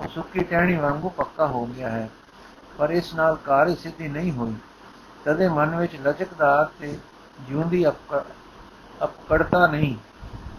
ਉਹ 0.00 0.08
ਸੁੱਕੀ 0.08 0.44
ਟਹਿਣੀ 0.44 0.76
ਵਾਂਗੂ 0.76 1.08
ਪੱਕਾ 1.08 1.46
ਹੋ 1.46 1.64
ਗਿਆ 1.66 1.90
ਹੈ। 1.90 2.08
ਪਰ 2.78 2.90
ਇਸ 2.90 3.14
ਨਾਲ 3.14 3.36
ਕਾਰਜ 3.36 3.76
ਸਿੱਧੀ 3.78 4.08
ਨਹੀਂ 4.08 4.32
ਹੋਈ। 4.32 4.54
ਤਦੇ 5.24 5.48
ਮਨ 5.48 5.76
ਵਿੱਚ 5.76 5.96
ਲਚਕਦਾਰ 5.96 6.68
ਤੇ 6.80 6.98
ਜਿਉਂਦੀ 7.40 7.86
ਅਪਕੜਤਾ 7.88 9.66
ਨਹੀਂ। 9.66 9.96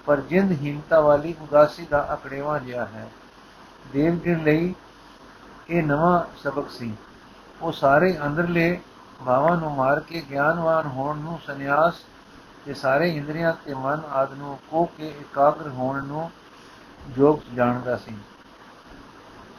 ਪਰ 0.06 0.22
ਜਿੰਦ 0.22 0.52
ਹੀਨਤਾ 0.52 1.00
ਵਾਲੀ 1.00 1.36
ਉਦਾਸੀ 1.42 1.86
ਦਾ 1.86 2.08
ਅਕੜੇਵਾ 2.14 2.58
ਜਿਆ 2.60 2.86
ਹੈ। 2.86 3.08
ਦੇਵ 3.94 4.20
ਲਈ 4.44 4.74
ਇਹ 5.70 5.84
ਨਵਾਂ 5.84 6.24
ਸਬਕ 6.38 6.70
ਸੀ। 6.70 6.94
ਉਹ 7.62 7.72
ਸਾਰੇ 7.72 8.18
ਅੰਦਰਲੇ 8.26 8.80
ਭਾਵਾਂ 9.26 9.58
ਨੂੰ 9.58 9.72
ਮਾਰ 9.76 10.00
ਕੇ 10.00 10.24
ਗਿਆਨਵਾਨ 10.30 10.88
ਹੋਣ 10.88 11.18
ਨੂੰ 11.18 11.40
ਸੰਨਿਆਸ 11.46 11.94
ਤੇ 12.66 12.74
ਸਾਰੇ 12.74 13.16
ਇੰਦਰੀਆਂ 13.16 13.54
ਤੇ 13.66 13.74
ਮਨ 13.74 14.02
ਆਦ 14.14 14.34
ਨੂੰ 14.34 14.60
ਕੋ 14.70 14.86
ਕੇ 14.86 15.08
ਇਕਾਗਰ 15.08 15.68
ਹੋਣ 15.68 16.06
ਨੂੰ 16.06 16.32
ਜੋਗ 17.10 17.56
ਜਾਣਦਾ 17.56 17.96
ਸੀ। 17.96 18.16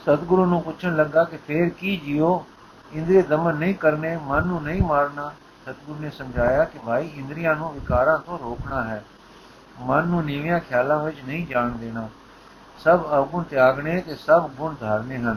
ਸਤਿਗੁਰੂ 0.02 0.46
ਨੂੰ 0.46 0.62
ਪੁੱਛਣ 0.62 0.96
ਲੱਗਾ 0.96 1.24
ਕਿ 1.24 1.36
ਫੇਰ 1.36 1.68
ਕੀ 1.68 1.96
ਜਿਉ 1.96 2.44
ਇੰਦਰੀ 2.92 3.22
ਦਮਨ 3.22 3.54
ਨਹੀਂ 3.54 3.74
ਕਰਨੇ, 3.74 4.16
ਮਨ 4.16 4.46
ਨੂੰ 4.46 4.62
ਨਹੀਂ 4.62 4.82
ਮਾਰਨਾ। 4.82 5.32
ਸਤਿਗੁਰੂ 5.64 6.00
ਨੇ 6.00 6.10
ਸਮਝਾਇਆ 6.10 6.64
ਕਿ 6.64 6.78
ਭਾਈ 6.86 7.08
ਇੰਦਰੀਆਂ 7.08 7.56
ਨੂੰ 7.56 7.72
ਵਿਕਾਰਾਂ 7.72 8.18
ਤੋਂ 8.18 8.38
ਰੋਕਣਾ 8.38 8.84
ਹੈ। 8.84 9.04
ਮਨ 9.80 10.06
ਨੂੰ 10.06 10.24
ਨੀਵਿਆਂ 10.24 10.60
ਖਿਆਲਾਂ 10.60 11.04
ਵਿੱਚ 11.04 11.16
ਨਹੀਂ 11.26 11.46
ਜਾਣ 11.46 11.70
ਦੇਣਾ। 11.70 12.08
ਸਭ 12.78 13.00
ਅਵਗੁਣ 13.06 13.42
ਤਿਆਗਣੇ 13.42 14.00
ਤੇ 14.00 14.14
ਸਭ 14.14 14.48
ਗੁਣ 14.48 14.74
ਧਾਰਨੇ 14.80 15.18
ਹਨ। 15.18 15.36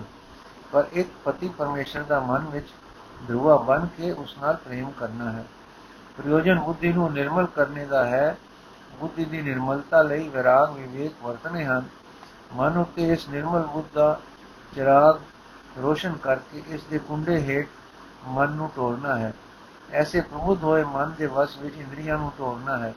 ਪਰ 0.71 0.85
ਇੱਕ 0.93 1.09
ਪਤੀ 1.23 1.49
ਪਰਮੇਸ਼ਰ 1.49 2.03
ਦਾ 2.03 2.19
ਮਨ 2.19 2.39
ਵਿੱਚ 2.39 2.67
ਧਰੂਆ 3.27 3.57
ਬਣ 3.57 3.85
ਕੇ 3.85 4.11
ਉਸ 4.11 4.37
ਨਾਲ 4.41 4.55
ਪ੍ਰੇਮ 4.55 4.91
ਕਰਨਾ 4.91 5.31
ਹੈ। 5.31 5.45
ਪ੍ਰਯੋਜਨ 6.17 6.59
ਬੁੱਧੀ 6.59 6.93
ਨੂੰ 6.93 7.13
ਨਿਰਮਲ 7.13 7.45
ਕਰਨੇ 7.45 7.85
ਦਾ 7.85 8.05
ਹੈ। 8.05 8.37
ਬੁੱਧੀ 8.99 9.25
ਦੀ 9.25 9.41
ਨਿਰਮਲਤਾ 9.41 10.01
ਲਈ 10.01 10.29
ਵਿਰਾਗ, 10.29 10.73
ਵਿਵੇਕ 10.73 11.23
ਵਰਤਨੇ 11.23 11.65
ਹਨ। 11.65 11.83
ਮਨ 12.53 12.77
ਉਤੇ 12.77 13.13
ਇਸ 13.13 13.29
ਨਿਰਮਲ 13.29 13.61
ਬੁੱਧ 13.61 13.85
ਦਾ 13.93 14.19
ਚਿਰਾਗ 14.75 15.19
ਰੋਸ਼ਨ 15.81 16.13
ਕਰਕੇ 16.13 16.63
ਇਸ 16.67 16.83
ਦੇ 16.83 16.99
ਕੁੰਡੇ 16.99 17.41
ਹੇਠ 17.41 17.67
ਮਨ 18.25 18.51
ਨੂੰ 18.51 18.69
ਤੋੜਨਾ 18.75 19.17
ਹੈ। 19.17 19.33
ਐਸੇ 19.91 20.21
ਪ੍ਰਬੁੱਧ 20.21 20.63
ਹੋਏ 20.63 20.83
ਮਨ 20.83 21.13
ਦੇ 21.17 21.25
ਵਸ 21.25 21.57
ਵਿੱਚ 21.57 21.75
ਇੰਦਰੀਆਂ 21.75 22.17
ਨੂੰ 22.17 22.31
ਤੋੜਨਾ 22.37 22.77
ਹੈ। 22.77 22.93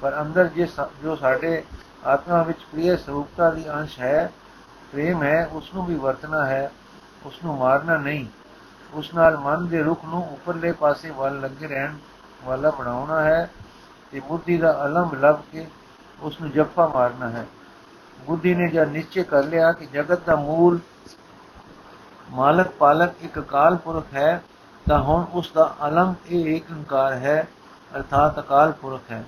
ਪਰ 0.00 0.20
ਅੰਦਰ 0.20 0.46
ਜਿਸ 0.46 0.80
ਜੋ 1.02 1.16
ਸਾਡੇ 1.16 1.64
ਆਤਮਾ 2.06 2.42
ਵਿੱਚ 2.42 2.58
ਪ੍ਰਿਯ 2.58 2.96
ਸਰੂਪਤਾ 2.96 3.50
ਦੀ 3.50 3.70
ਅੰਸ਼ 3.70 4.00
ਹੈ, 4.00 4.32
ਪ੍ਰੇਮ 4.92 5.22
ਹੈ 5.22 5.46
ਉਸ 5.52 5.74
ਨੂੰ 5.74 5.86
ਵੀ 5.86 5.94
ਵਰਤਣਾ 5.94 6.46
ਹੈ। 6.46 6.72
ਉਸ 7.26 7.44
ਨੂੰ 7.44 7.56
ਮਾਰਨਾ 7.58 7.96
ਨਹੀਂ। 7.96 8.26
ਉਸ 8.94 9.14
ਨਾਲ 9.14 9.36
ਮਨ 9.36 9.66
ਦੇ 9.66 9.82
ਰੁਖ 9.82 10.04
ਨੂੰ 10.04 10.28
ਉੱਪਰਲੇ 10.32 10.72
ਪਾਸੇ 10.72 11.10
ਵੱਲ 11.10 11.40
ਲੱਗੇ 11.40 11.66
ਰਹਿਣ 11.66 11.96
ਵਾਲਾ 12.44 12.70
ਬਣਾਉਣਾ 12.70 13.20
ਹੈ 13.22 13.50
ਤੇ 14.12 14.20
ਬੁੱਧੀ 14.20 14.56
ਦਾ 14.56 14.72
ਅਲਮ 14.84 15.14
ਲੱਭ 15.20 15.40
ਕੇ 15.52 15.66
ਉਸ 16.22 16.40
ਨੂੰ 16.40 16.50
ਜੱਫਾ 16.50 16.86
ਮਾਰਨਾ 16.86 17.28
ਹੈ। 17.28 17.46
ਬੁੱਧੀ 18.20 18.54
ਨੇ 18.54 18.68
ਜਦ 18.68 18.88
ਨਿਸ਼ਚੈ 18.88 19.22
ਕਰ 19.22 19.42
ਲਿਆ 19.42 19.72
ਕਿ 19.72 19.86
ਜਗਤ 19.86 20.24
ਦਾ 20.26 20.36
ਮੂਲ 20.36 20.78
ਮਾਲਕ 22.30 22.68
ਪਾਲਕ 22.68 23.22
ਇੱਕ 23.22 23.38
ਅਕਾਲ 23.38 23.76
ਪੁਰਖ 23.76 24.14
ਹੈ, 24.14 24.42
ਤਾਂ 24.86 24.98
ਹੁਣ 25.02 25.24
ਉਸ 25.32 25.50
ਦਾ 25.52 25.74
ਅਲਮ 25.88 26.14
ਇਹ 26.26 26.56
ਏਕ 26.56 26.70
ਓੰਕਾਰ 26.72 27.12
ਹੈ, 27.12 27.46
ਅਰਥਾਤ 27.96 28.38
ਅਕਾਲ 28.38 28.72
ਪੁਰਖ 28.72 29.10
ਹੈ। 29.10 29.24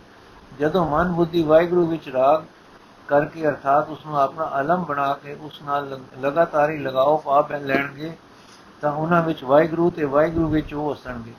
ਜਦੋਂ 0.61 0.85
ਮਨ 0.87 1.13
ਬੁੱਧੀ 1.13 1.43
ਵਾਹਿਗੁਰੂ 1.43 1.87
ਵਿੱਚ 1.87 2.09
ਰਾਗ 2.09 2.43
ਕਰਕੇ 3.09 3.47
ਅਰਥਾਤ 3.49 3.89
ਉਸ 3.89 4.05
ਨੂੰ 4.07 4.21
ਆਪਣਾ 4.21 4.51
ਅਲਮ 4.61 4.85
ਬਣਾ 4.85 5.13
ਕੇ 5.15 5.37
ਉਸ 5.41 5.63
ਨਾਲ 5.63 5.99
ਲਗਾਤਾਰ 6.21 6.71
ਹੀ 6.71 6.79
ਲਗਾਓ 6.79 7.17
ਪਾ 7.17 7.41
ਲੈਣਗੇ, 7.53 8.13
ਤਾਂ 8.83 8.93
ਉਹਨਾਂ 8.93 9.23
ਵਿੱਚ 9.23 9.45
ਵਾਹਿਗੁਰੂ 9.45 9.91
ਤੇ 9.91 10.05
ਵਾਹਿਗੁਰੂ 10.05 10.49
ਵਿੱਚ 10.49 10.75
ਉਹ 10.75 10.91
ਵਸਣਗੇ 10.91 11.33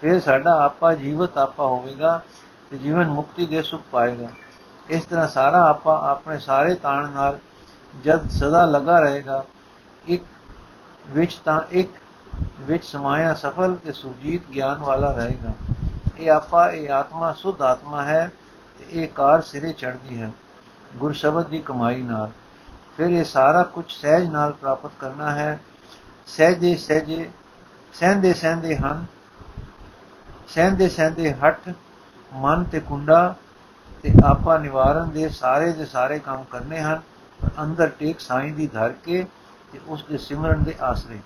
ਫਿਰ 0.00 0.20
ਸਾਡਾ 0.20 0.54
ਆਪਾ 0.64 0.92
ਜੀਵਤ 0.94 1.38
ਆਪਾ 1.38 1.66
ਹੋਵੇਗਾ 1.66 2.20
ਤੇ 2.70 2.78
ਜੀਵਨ 2.78 3.08
ਮੁਕਤੀ 3.08 3.46
ਦੇ 3.46 3.62
ਸੁਖ 3.62 3.82
ਪਾਏਗਾ। 3.90 4.28
ਇਸ 4.88 5.04
ਤਰ੍ਹਾਂ 5.04 5.28
ਸਾਰਾ 5.28 5.62
ਆਪਾ 5.68 5.98
ਆਪਣੇ 6.10 6.38
ਸਾਰੇ 6.38 6.74
ਤਾਣ 6.74 7.10
ਨਾਲ 7.10 7.38
ਜਦ 8.04 8.28
ਸਦਾ 8.30 8.64
ਲਗਾ 8.66 8.98
ਰਹੇਗਾ, 9.00 9.44
ਇੱਕ 10.06 10.24
ਵਿੱਚ 11.08 11.34
ਤਾਂ 11.34 11.60
ਇੱਕ 11.70 11.90
ਵਿੱਚ 12.60 12.84
ਸਮਾਇਆ 12.84 13.34
ਸਫਲ 13.34 13.74
ਤੇ 13.76 13.92
ਸੁਜੀਤ 13.92 14.42
ਗਿਆਨ 14.54 14.78
ਵਾਲਾ 14.78 15.12
ਰਹੇਗਾ। 15.12 15.52
ਇਹ 16.18 16.30
ਆਪਾ, 16.30 16.70
ਇਹ 16.70 16.90
ਆਤਮਾ 16.90 17.32
ਸੁਧ 17.32 17.62
ਆਤਮਾ 17.62 18.02
ਹੈ 18.02 18.30
ਤੇ 18.78 18.84
ਇਹ 18.92 19.08
ਕਾਰ 19.08 19.42
ਸਿਰੇ 19.42 19.72
ਚੜਦੀ 19.72 20.20
ਹੈ, 20.22 20.30
ਗੁਰ 20.96 21.12
ਸ਼ਬਦ 21.12 21.46
ਦੀ 21.46 21.58
ਕਮਾਈ 21.58 22.02
ਨਾਲ। 22.02 22.30
ਫਿਰ 22.96 23.06
ਇਹ 23.06 23.24
ਸਾਰਾ 23.24 23.62
ਕੁਝ 23.64 23.84
ਸਹਿਜ 23.90 24.28
ਨਾਲ 24.28 24.52
ਪ੍ਰਾਪਤ 24.52 24.90
ਕਰਨਾ 24.98 25.30
ਹੈ। 25.30 25.58
ਸਹਿਜੇ 26.26 26.74
ਸਹਿਜੇ, 26.76 27.28
ਸਹਿੰਦੇ 27.94 28.32
ਸਹਿੰਦੇ 28.34 28.76
ਹਨ 28.76 29.04
ਸਹਿੰਦੇ 30.48 30.88
ਸਹਿੰਦੇ 30.88 31.32
ਹੱਟ 31.32 31.74
ਮਨ 32.34 32.64
ਤੇ 32.64 32.80
ਕੁੰਡਾ 32.80 33.34
ਤੇ 34.02 34.12
ਆਪਾ 34.24 34.58
ਨਿਵਾਰਨ 34.58 35.10
ਦੇ 35.10 35.28
ਸਾਰੇ 35.28 35.72
ਦੇ 35.72 35.84
ਸਾਰੇ 35.84 36.18
ਕੰਮ 36.18 36.44
ਕਰਨੇ 36.44 36.80
ਹਨ, 36.80 37.00
ਪਰ 37.40 37.62
ਅੰਦਰ 37.62 37.88
ਟੇਕ 37.88 38.20
ਸਾਈਂ 38.20 38.52
ਦੀ 38.52 38.66
ਧਰ 38.66 38.92
ਕੇ 39.04 39.26
ਤੇ 39.72 39.80
ਉਸ 39.88 40.04
ਦੇ 40.04 40.18
ਸਿਮਰਨ 40.18 40.62
ਦੇ 40.62 40.74
ਆਸਰੇ। 40.80 41.18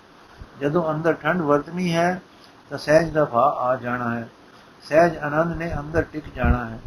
ਜਦੋਂ 0.61 0.91
ਅੰਦਰ 0.91 1.12
ਠੰਡ 1.12 1.41
ਵਰਤਨੀ 1.41 1.95
ਹੈ, 1.95 2.21
ਤਾਂ 2.71 2.79
ਸਹਿਜ 2.79 3.11
ਦਾ 3.11 3.25
ਭਾ 3.25 3.57
ਆ 3.59 3.77
ਜਾਣਾ 3.77 4.15
ਹੈ। 4.15 4.29
ਸਹਿਜ 4.89 5.17
ਆਨੰਦ 5.17 5.57
ਨੇ 5.57 5.75
ਅੰਦਰ 5.79 6.03
ਟਿਕ 6.03 6.25
ਜਾਣਾ 6.35 6.65
ਹੈ। 6.65 6.79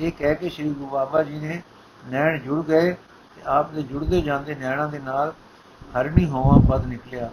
ਇਹ 0.00 0.12
ਕਹਿ 0.12 0.34
ਕੇ 0.34 0.48
ਸ੍ਰੀ 0.48 0.70
ਗੁਰੂ 0.70 0.88
ਬਾਬਾ 0.88 1.22
ਜੀ 1.22 1.38
ਨੇ 1.38 1.62
ਨੈਣ 2.06 2.38
ਜੁੜ 2.38 2.64
ਗਏ 2.64 2.92
ਤੇ 2.92 3.42
ਆਪ 3.46 3.70
ਦੇ 3.70 3.82
ਜੁੜਦੇ 3.82 4.20
ਜਾਂਦੇ 4.20 4.54
ਨੈਣਾਂ 4.54 4.88
ਦੇ 4.88 4.98
ਨਾਲ 4.98 5.32
ਹਰਣੀ 6.00 6.26
ਹੋਵਾ 6.26 6.58
ਪਦ 6.70 6.86
ਨਿਕਲਿਆ। 6.86 7.30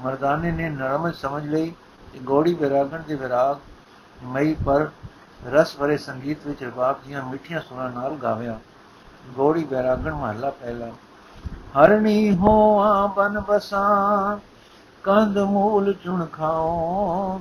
ਮਰਦਾਨੇ 0.00 0.50
ਨੇ 0.50 0.68
ਨਰਮ 0.70 1.10
ਸਮਝ 1.12 1.46
ਲਈ 1.46 1.70
ਕਿ 2.12 2.18
ਗੋੜੀ 2.18 2.54
ਵਿਰਾਗਣ 2.54 3.02
ਦੇ 3.02 3.14
ਵਿਰਾਗ 3.14 3.56
ਮਈ 4.22 4.54
ਪਰ 4.66 4.88
ਰਸ 5.52 5.76
ਭਰੇ 5.76 5.96
ਸੰਗੀਤ 5.96 6.46
ਵਿੱਚ 6.46 6.62
ਰਬਾਬ 6.64 6.96
ਦੀਆਂ 7.06 7.22
ਮਿੱਠੀਆਂ 7.22 7.60
ਸੁਰਾਂ 7.60 7.90
ਨਾਲ 7.90 8.14
ਗਾਵਿਆ। 8.14 8.58
ਗੋੜੀ 9.28 9.64
ਬੈਰਾਗਣ 9.64 10.14
ਮਹੱਲਾ 10.14 10.50
ਪਹਿਲਾ। 10.50 10.86
ਹਰਣੀ 11.76 12.36
ਹੋਆ 12.36 13.06
ਬਨ 13.06 13.40
ਬਸਾ 13.40 14.38
ਕੰਦ 15.02 15.38
ਮੂਲ 15.38 15.92
ਚੁਣ 16.04 16.26
ਖਾਓ 16.26 17.40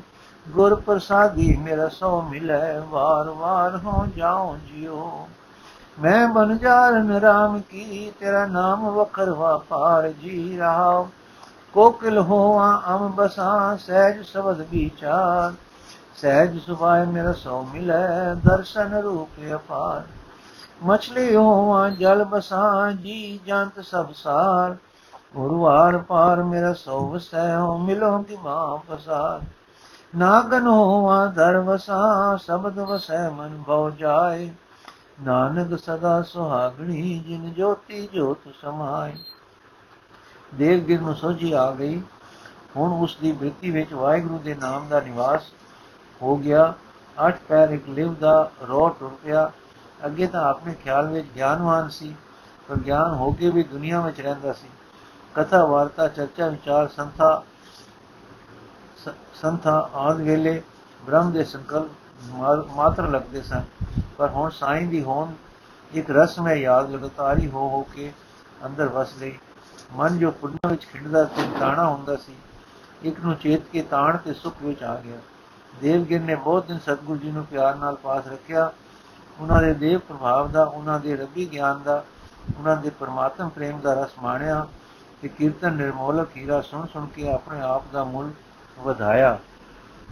ਗੁਰ 0.50 0.76
ਪ੍ਰਸਾਦੀ 0.76 1.58
ਮੇਰਾ 1.58 1.88
ਸੋ 1.88 2.22
ਮਿਲੇ, 2.22 2.80
ਵਾਰ 2.80 3.30
ਵਾਰ 3.30 3.78
ਹੋ 3.78 4.06
ਜਾਉ 4.16 4.56
ਜਿਉ। 4.56 5.28
ਮੈਂ 6.00 6.28
ਬਨ 6.28 6.58
ਜਾਰਨ 6.58 7.12
ਰਾਮ 7.12 7.60
ਕੀ, 7.60 8.12
ਤੇਰਾ 8.20 8.46
ਨਾਮ 8.46 8.90
ਵਖਰ 8.90 9.30
ਵਾਪਾਰ 9.30 10.10
ਜੀ 10.10 10.58
ਰਹਾ 10.58 11.08
ਕੋਕਿਲ 11.74 12.18
ਹੋਆ 12.18 12.82
ਅਮ 12.90 13.12
ਬਸਾ, 13.12 13.78
ਸਹਿਜ 13.78 14.26
ਸ਼ਬਦ 14.26 14.62
ਵਿਚਾਰ। 14.62 15.54
ਸਹਿਜ 16.16 16.60
ਸੁਭਾਏ 16.60 17.06
ਮੇਰਾ 17.06 17.34
ਸੋ 17.34 17.68
ਮਿਲੇ, 17.74 18.36
ਦਰਸ਼ਨ 18.46 18.94
ਰੂਪ 18.94 19.30
ਅਪਾਰ। 19.56 20.04
ਮਛਲੀ 20.84 21.36
ਹੋਵਾਂ, 21.36 21.92
ਜਲ 21.92 22.24
ਬਸਾ, 22.24 22.92
ਜੀ 22.92 23.40
ਜੰਤ 23.46 23.86
ਸਭ 23.86 24.08
ਸਾਰ। 24.16 24.76
ਗੁਰਵਾਰ 25.36 25.98
ਪਾਰ 25.98 26.44
ਮੇਰਾ 26.44 26.74
ਸੋ 26.74 27.10
ਵਸੈ 27.10 27.56
ਹੋ 27.56 27.78
ਮਿਲੋ 27.78 28.22
ਕੀ 28.22 28.38
ਮਾਂ 28.44 28.78
ਪਸਾਰ 28.78 29.42
ਨਾਗਨ 30.18 30.68
ਹੋਵਾਂ 30.68 31.28
ਦਰ 31.28 31.58
ਵਸਾ, 31.58 32.38
ਸ਼ਬਦ 32.38 32.80
ਵਸੈ, 32.80 33.30
ਮਨ 33.30 33.64
ਭਉ 33.68 33.90
ਜਾਏ। 33.90 34.52
ਨਾਨਕ 35.22 35.80
ਸਦਾ 35.80 36.22
ਸੁਹਾਗਣੀ, 36.22 37.20
ਜਿਨ 37.20 37.54
ਜੋਤੀ 37.54 38.10
ਜੋਤ 38.14 38.38
ਸਮਾਏ। 38.62 39.14
ਦੇਵਗਿਰ 40.56 41.02
ਨੂੰ 41.02 41.16
ਸੋਝੀ 41.16 41.52
ਆ 41.52 41.72
ਗਈ। 41.72 42.02
ਹੁਣ 42.76 43.04
ਉਸ 43.04 43.18
ਦੀ 43.22 43.32
ਬ੍ਰਿਤੀ 43.32 43.72
ਵਿੱਚ 43.72 43.94
ਵਾਹਿਗੁਰੂ 43.94 44.38
ਦੇ 44.38 44.56
ਨਾਮ 44.56 44.88
ਦਾ 44.88 45.00
ਨਿਵਾਸ 45.00 45.42
ਹੋ 46.22 46.36
ਗਿਆ। 46.38 46.74
ਅੱਠ 47.18 47.40
ਪੈਰ 47.48 47.70
ਇੱਕ 47.70 47.90
ਲਿਵ 47.90 48.14
ਦਾ 48.16 48.52
ਰੋ 48.68 48.88
ਟੁਰ 48.90 49.18
ਪਿਆ। 49.24 49.52
ਅੱਗੇ 50.06 50.28
ਤਾਂ 50.28 50.44
ਆਪਣੇ 50.44 50.74
ਖਿਆਲ 50.74 51.08
ਵਿੱਚ 51.08 51.28
ਗਿਆਨਵਾਨ 51.36 51.90
ਸੀ, 51.90 52.16
ਪਰ 52.70 52.78
ਗਿਆਨ 52.78 53.14
ਹੋ 53.14 53.32
ਕੇ 53.32 53.50
ਵੀ 53.50 53.64
ਦੁਨੀਆ 53.64 54.02
ਵਿੱਚ 54.02 54.22
ਰਹਿੰਦਾ 54.22 54.54
ਸੀ। 54.54 54.68
ਕਥਾ, 55.36 55.66
ਵਾਰਤਾ, 55.66 56.08
ਚਰਚਾ, 56.08 56.48
ਵਿਚਾਰ, 56.48 56.88
ਸੰਥਾ 56.88 57.42
ਸੰਥਾ, 59.36 59.90
ਆਦ 59.94 60.20
ਵੇਲੇ 60.22 60.62
ਬ੍ਰਹਮ 61.02 61.32
ਦੇ 61.32 61.44
ਸੰਕਲਪ 61.44 62.72
ਮਾਤਰ 62.76 63.08
ਲੱਗਦੇ 63.08 63.42
ਸਨ। 63.42 63.64
ਪਰ 64.18 64.30
ਹੁਣ 64.30 64.50
ਸਾਈਂ 64.50 64.86
ਦੀ 64.88 65.02
ਹੋਣ 65.04 65.32
ਇੱਕ 65.94 66.10
ਰਸਮ 66.12 66.48
ਯਾਦ, 66.50 66.92
ਲਗਤਾਰੀ 66.92 67.48
ਹੋ 67.48 67.70
ਹੋ 67.70 67.82
ਕੇ 67.94 68.12
ਅੰਦਰ 68.66 68.88
ਵਸ 68.88 69.14
ਗਈ। 69.22 69.38
ਮਨ 69.94 70.18
ਜੋ 70.20 70.32
ਪੁੰਨ 70.32 70.58
ਵਿੱਚ 70.68 70.86
ਖਿੰਡਦਾ 70.86 71.24
ਤੇ 71.26 71.44
ਤਾਣਾ 71.60 71.88
ਹੁੰਦਾ 71.88 72.16
ਸੀ, 72.16 72.36
ਇੱਕ 73.04 73.20
ਨੂੰ 73.20 73.36
ਚੇਤ 73.36 73.62
ਕੇ 73.72 73.82
ਤਾਣ 73.82 74.18
ਤੇ 74.18 74.34
ਸੁਖ 74.34 74.62
ਵਿੱਚ 74.62 74.84
ਆ 74.84 74.96
ਗਿਆ। 74.96 75.18
ਦੇਵਗਿਰ 75.82 76.22
ਨੇ 76.22 76.36
ਬਹੁਤ 76.36 76.68
ਦਿਨ 76.68 76.80
ਸਤਗੁਰੂ 76.80 77.20
ਜੀ 77.20 77.32
ਨੂੰ 77.32 77.46
ਪਿਆਰ 77.46 77.76
ਨਾਲ 77.76 77.96
ਪਾਸ 77.96 78.28
ਰੱਖਿਆ। 78.28 78.72
ਉਹਨਾਂ 79.40 79.62
ਦੇ 79.62 79.74
ਦੇਵ 79.74 80.00
ਪ੍ਰਭਾਵ 80.00 80.52
ਦਾ, 80.52 80.64
ਉਹਨਾਂ 80.64 81.00
ਦੇ 81.00 81.16
ਰੱਬੀ 81.16 81.46
ਗਿਆਨ 81.52 81.82
ਦਾ, 81.84 82.04
ਉਹਨਾਂ 82.58 82.76
ਦੇ 82.78 82.90
ਪਰਮਾਤਮ 82.90 83.50
ਪ੍ਰੇਮ 83.50 83.80
ਦਾ 83.80 83.94
ਰਸ 83.94 84.12
ਮਾਣਿਆ 84.20 84.66
ਤੇ 85.22 85.28
ਕੀਰਤਨ 85.28 85.74
ਨਿਰਮੋਲਕ 85.74 86.38
ਹੀਰਾ 86.38 86.62
ਸੁਣ 86.62 86.86
ਸੁਣ 86.88 87.06
ਕੇ 87.06 87.32
ਆਪਣੇ 87.32 87.62
ਆਪ 87.62 87.84
ਦਾ 87.94 88.04
ਮੁੱਲ 88.04 88.32
ਵਧਾਇਆ। 88.80 89.38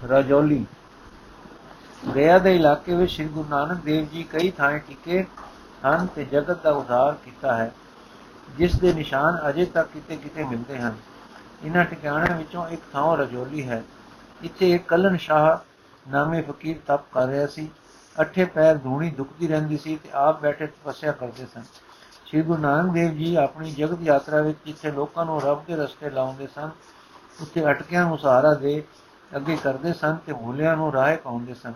ਰਾਜੌਲੀ 0.09 0.65
ਗਿਆ 2.15 2.37
ਦੇ 2.39 2.55
ਇਲਾਕੇ 2.55 2.95
ਵਿੱਚ 2.95 3.11
ਸ੍ਰੀ 3.11 3.25
ਗੁਰੂ 3.27 3.49
ਨਾਨਕ 3.49 3.83
ਦੇਵ 3.83 4.05
ਜੀ 4.05 4.23
ਕਈ 4.23 4.51
ਥਾਂ 4.51 4.71
ਟਿਕੇ 4.79 5.25
ਹਨ 5.85 6.07
ਤੇ 6.15 6.25
ਜਗਤ 6.25 6.61
ਦਾ 6.63 6.71
ਉਧਾਰ 6.71 7.13
ਕੀਤਾ 7.25 7.55
ਹੈ, 7.55 7.71
ਜਿਸ 8.57 8.75
ਦੇ 8.75 8.93
ਨਿਸ਼ਾਨ 8.93 9.39
ਅਜੇ 9.49 9.65
ਤੱਕ 9.65 9.89
ਕਿਤੇ 9.89 10.15
ਕਿਤੇ 10.17 10.43
ਮਿਲਦੇ 10.43 10.77
ਹਨ। 10.79 10.95
ਇਹਨਾਂ 11.63 11.85
ਟਿਕਾਣਿਆਂ 11.85 12.37
ਵਿੱਚੋਂ 12.37 12.67
ਇੱਕ 12.67 12.81
ਥਾਂ 12.93 13.15
ਰਜੋਲੀ 13.17 13.67
ਹੈ। 13.69 13.83
ਇੱਥੇ 14.43 14.71
ਇੱਕ 14.71 14.87
ਕਲਨ 14.87 15.17
ਸ਼ਾਹ 15.17 16.09
ਨਾਮੇ 16.11 16.41
ਫਕੀਰ 16.41 16.75
ਤਪ 16.87 17.01
ਕਰ 17.13 17.27
ਰਿਹਾ 17.27 17.47
ਸੀ। 17.47 17.69
ਅੱਠੇ 18.15 18.45
ਪੈਰ 18.45 18.77
ਧੂਣੀ 18.77 19.09
ਦੁਖਦੀ 19.09 19.47
ਰਹਿੰਦੀ 19.47 19.77
ਸੀ 19.77 19.95
ਤੇ 19.95 20.09
ਆਪ 20.13 20.41
ਬੈਠੇ 20.41 20.67
ਤਪੱਸਿਆ 20.67 21.11
ਕਰਦੇ 21.11 21.45
ਸਨ। 21.45 21.63
ਸ੍ਰੀ 22.25 22.41
ਗੁਰੂ 22.41 22.61
ਨਾਨਕ 22.61 22.93
ਦੇਵ 22.93 23.11
ਜੀ 23.11 23.35
ਆਪਣੀ 23.35 23.71
ਜਗਤ 23.71 24.01
ਯਾਤਰਾ 24.01 24.41
ਵਿੱਚ 24.41 24.57
ਜਿੱਥੇ 24.65 24.91
ਲੋਕਾਂ 24.91 25.25
ਨੂੰ 25.25 25.41
ਰੱਬ 25.41 25.63
ਦੇ 25.67 25.75
ਰਸਤੇ 25.75 26.09
ਲਾਉਂਦੇ 26.09 26.47
ਸਨ, 26.47 26.69
ਉੱਥੇ 27.41 27.65
ਅਟਕਿਆਂ 27.71 28.05
ਨੂੰ 28.05 28.17
ਸਹਾਰਾ 28.17 28.53
ਦੇ 28.53 28.83
ਅੱਗੇ 29.35 29.55
ਕਰਦੇ 29.55 29.93
ਸਨ 29.93 30.15
ਤੇ 30.25 30.33
ਭੁੱਲਿਆਂ 30.33 30.75
ਨੂੰ 30.77 30.91
ਰਾਹ 30.93 31.15
ਪਾਉਂਦੇ 31.15 31.53
ਸਨ। 31.53 31.73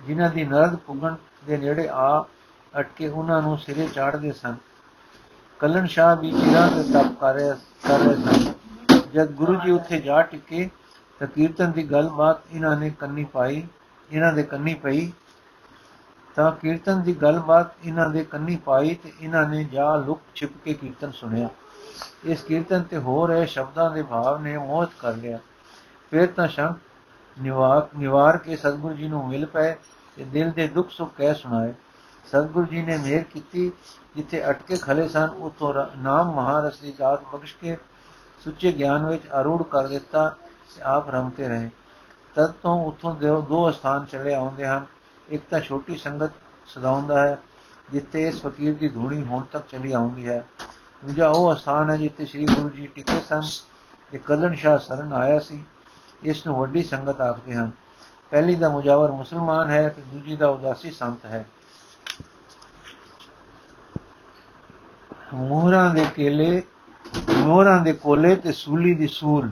ਜਿਨ੍ਹਾਂ 0.00 0.30
ਦੀ 0.30 0.44
ਨਰਦ 0.44 0.76
ਪੁਗਣ 0.76 1.14
ਦੇ 1.46 1.56
ਨੇੜੇ 1.56 1.88
ਆ 1.88 2.24
ਅਟਕੇ 2.74 3.08
ਉਹਨਾਂ 3.08 3.40
ਨੂੰ 3.42 3.58
ਸਿਰੇ 3.58 3.86
ਚਾੜਦੇ 3.86 4.32
ਸਨ। 4.32 4.54
ਕਲਨ 5.60 5.86
ਸ਼ਾਹ 5.86 6.16
ਵੀ 6.16 6.30
ਚਿਰਾਂ 6.30 6.68
ਤੇ 6.70 6.82
ਤਪ 6.92 7.18
ਕਰ 7.20 7.34
ਰਹੇ 7.34 7.54
ਕਰ 7.88 7.98
ਰਹੇ 7.98 8.14
ਸਨ। 8.16 8.52
ਜਦ 9.12 9.30
ਗੁਰੂ 9.30 9.54
ਜੀ 9.54 9.70
ਉੱਥੇ 9.70 10.00
ਜਾ 10.00 10.20
ਟਿਕੇ 10.22 10.68
ਤਾਂ 11.20 11.28
ਕੀਰਤਨ 11.28 11.72
ਦੀ 11.72 11.82
ਗੱਲਬਾਤ 11.90 12.42
ਇਹਨਾਂ 12.52 12.76
ਨੇ 12.76 12.90
ਕੰਨੀ 12.90 13.24
ਪਾਈ, 13.24 13.66
ਇਹਨਾਂ 14.10 14.32
ਦੇ 14.32 14.42
ਕੰਨੀ 14.42 14.74
ਪਈ। 14.74 15.12
ਤਾਂ 16.36 16.50
ਕੀਰਤਨ 16.52 17.02
ਦੀ 17.02 17.14
ਗੱਲਬਾਤ 17.14 17.74
ਇਹਨਾਂ 17.84 18.08
ਦੇ 18.10 18.24
ਕੰਨੀ 18.24 18.56
ਪਾਈ 18.56 18.94
ਤੇ 18.94 19.12
ਇਹਨਾਂ 19.20 19.48
ਨੇ 19.48 19.64
ਜਾ 19.64 19.94
ਲੁਕ 19.96 20.20
ਛਿਪ 20.34 20.50
ਕੇ 20.64 20.74
ਕੀਰਤਨ 20.74 21.10
ਸੁਣਿਆ। 21.10 21.48
ਇਸ 22.24 22.42
ਕੀਰਤਨ 22.42 22.82
ਤੇ 22.82 22.96
ਹੋ 22.96 23.26
ਰਹੇ 23.26 23.46
ਸ਼ਬਦਾਂ 23.46 23.90
ਦੇ 23.90 24.02
ਭਾਵ 24.02 24.40
ਨੇ 24.42 24.56
ਮੋਹਤ 24.58 24.90
ਕਰ 24.98 25.14
ਲਿਆ। 25.14 25.38
ਫਿਰ 26.10 26.26
ਤਾਂ 26.26 26.48
ਸ਼ੰਕ 26.48 26.78
ਨਿਵਾਰ 27.36 27.88
ਨਿਵਾਰ 27.98 28.36
ਕੇ 28.36 28.56
ਸਤਿਗੁਰੂ 28.56 28.94
ਜੀ 28.94 29.08
ਨੂੰ 29.08 29.26
ਮਿਲ 29.28 29.46
ਪਏ 29.46 29.74
ਤੇ 30.16 30.24
ਦਿਲ 30.24 30.50
ਦੇ 30.50 30.68
ਦੁੱਖ 30.68 30.90
ਸੁੱਖ 30.90 31.14
ਕਹਿ 31.16 31.34
ਸੁਣਾਏ। 31.34 31.72
ਸਤਿਗੁਰੂ 32.26 32.66
ਜੀ 32.66 32.82
ਨੇ 32.82 32.96
ਮਿਹਰ 32.96 33.22
ਕੀਤੀ, 33.22 33.72
ਜਿੱਥੇ 34.16 34.50
ਅਟਕੇ 34.50 34.76
ਖਲੇ 34.76 35.08
ਸਨ 35.08 35.28
ਉਤੋਂ 35.28 35.74
ਨਾਮ 35.98 36.34
ਮਹਾਰਸ 36.34 36.78
ਦੀ 36.78 36.92
ਦਾਤ 36.98 37.24
ਬਖਸ਼ 37.32 37.56
ਕੇ 37.56 37.76
ਸੁੱਚੇ 38.44 38.72
ਗਿਆਨ 38.72 39.06
ਵਿੱਚ 39.06 39.22
ਅਰੂੜ 39.40 39.62
ਕਰ 39.62 39.88
ਦਿੱਤਾ। 39.88 40.28
ਤੇ 40.28 40.49
ਆਪ 40.82 41.10
ਰਮਤੇ 41.10 41.48
ਰਹੇ। 41.48 41.70
ਤਦ 42.34 42.50
ਤੋਂ 42.50 42.84
ਉਥੋਂ 42.84 43.14
ਦੇ 43.14 43.26
ਦੋ 43.26 43.70
ਸਥਾਨ 43.70 44.04
ਚਲੇ 44.04 44.34
ਆਉਂਦੇ 44.34 44.66
ਹਨ। 44.66 44.86
ਇੱਕ 45.28 45.42
ਤਾਂ 45.50 45.60
ਛੋਟੀ 45.60 45.96
ਸੰਗਤ 45.96 46.30
ਸਦਾਉਂਦਾ 46.66 47.22
ਹੈ, 47.22 47.38
ਜਿੱਥੇ 47.92 48.28
ਇਸ 48.28 48.42
ਫਕੀਰ 48.42 48.74
ਦੀ 48.74 48.88
ਧੂਣੀ 48.88 49.22
ਹੁਣ 49.22 49.42
ਤੱਕ 49.42 49.66
ਚਲੀ 49.68 49.92
ਆਉਂਦੀ 49.92 50.28
ਹੈ। 50.28 50.46
ਦੂਜਾ 51.04 51.28
ਉਹ 51.28 51.54
ਸਥਾਨ 51.54 51.90
ਹੈ 51.90 51.96
ਜਿੱਥੇ 51.96 52.26
ਸ੍ਰੀ 52.26 52.46
ਗੁਰੂ 52.46 52.68
ਜੀ 52.68 52.86
ਟਿਕੇ 52.86 53.20
ਸਨ 53.20 53.40
ਤੇ 54.12 54.18
ਕਲਨ 54.18 54.54
ਸ਼ਾਹ 54.54 54.78
ਸਰਨ 54.78 55.12
ਆਇਆ 55.12 55.38
ਸੀ। 55.38 55.64
ਇਸ 56.22 56.46
ਨੂੰ 56.46 56.56
ਵੱਡੀ 56.56 56.82
ਸੰਗਤ 56.82 57.20
ਆਖਦੇ 57.20 57.54
ਹਨ। 57.54 57.70
ਪਹਿਲੀ 58.30 58.54
ਦਾ 58.54 58.68
ਮੁਜਾਵਰ 58.68 59.12
ਮੁਸਲਮਾਨ 59.12 59.70
ਹੈ 59.70 59.88
ਤੇ 59.88 60.02
ਦੂਜੀ 60.02 60.36
ਦਾ 60.36 60.48
ਉਦਾਸੀ 60.48 60.90
ਸੰਤ 60.90 61.24
ਹੈ। 61.24 61.46
ਮੋਹਰਾਂ 65.34 65.94
ਦੇ 65.94 66.06
ਕੇਲੇ, 66.14 66.62
ਮੋਹਰਾਂ 67.36 67.80
ਦੇ 67.80 67.92
ਕੋਲੇ 67.92 68.36
ਤੇ 68.36 68.52
ਸੂਲੀ 68.52 68.94
ਦੀ 68.94 69.08
ਸੂਲ 69.08 69.50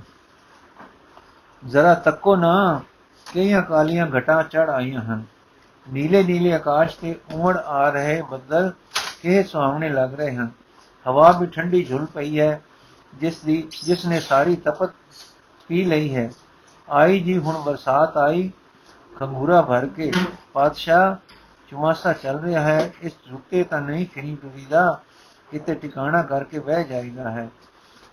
ਜ਼ਰਾ 1.69 1.95
ਤੱਕੋ 1.95 2.37
ਨਾ, 2.37 2.81
ਕਈਆਂ 3.35 3.63
ਕਾਲੀਆਂ 3.63 4.07
ਘਟਾਂ 4.19 4.43
ਚੜ 4.43 4.71
ਆਈਆਂ 4.71 5.01
ਹਨ। 5.01 5.25
ਨੀਲੇ 5.93 6.23
ਨੀਲੇ 6.23 6.53
ਆਕਾਸ਼ 6.53 6.97
ਤੇ 6.97 7.21
ਉਮੜ 7.33 7.57
ਆ 7.57 7.91
ਰਹੇ 7.91 8.23
ਬੱਦਲ 8.23 8.73
ਕੇ 9.23 9.43
ਸੁਹਾਵਣੇ 9.43 9.89
ਲੱਗ 9.89 10.15
ਰਹੇ 10.15 10.37
ਹਨ। 10.37 10.51
ਹਵਾ 11.07 11.33
ਵੀ 11.33 11.47
ਠੰਡੀ 11.47 11.85
ਝੁਲ 11.85 12.07
ਪਈ 12.07 12.41
ਹੈ, 12.41 12.63
ਜਿਸ 13.15 13.41
ਦੀ, 13.41 13.69
ਜਿਸ 13.85 14.07
ਨੇ 14.07 14.21
ਸਾਰੀ 14.21 14.57
ਤਪਤ 14.57 14.91
ਪੀ 15.69 15.85
ਲਈ 15.85 16.15
ਹੈ। 16.15 16.31
ਆਈ 16.91 17.21
ਜੀ, 17.21 17.39
ਹੁਣ 17.39 17.63
ਬਰਸਾਤ 17.63 18.17
ਆਈ, 18.17 18.51
ਖੰਗੂਰਾ 19.19 19.63
ਭਰ 19.63 19.87
ਕੇ 19.87 20.13
ਪਾਤਸ਼ਾਹ 20.53 21.17
ਚੁਮਾਸਾ 21.71 22.13
ਚੱਲ 22.13 22.41
ਰਿਹਾ 22.41 22.61
ਹੈ। 22.61 22.93
ਇਸ 23.03 23.13
ਰੁਕੇ 23.31 23.65
ਤਾਂ 23.65 23.81
ਨਹੀਂ 23.81 24.07
ਫਿਰੀ 24.13 24.35
ਪਵੀਦਾ 24.35 25.01
ਕਿਤੇ 25.51 25.75
ਟਿਕਾਣਾ 25.75 26.23
ਕਰਕੇ 26.23 26.59
ਬਹਿ 26.59 26.85
ਜਾਈਦਾ 26.85 27.31
ਹੈ। 27.31 27.49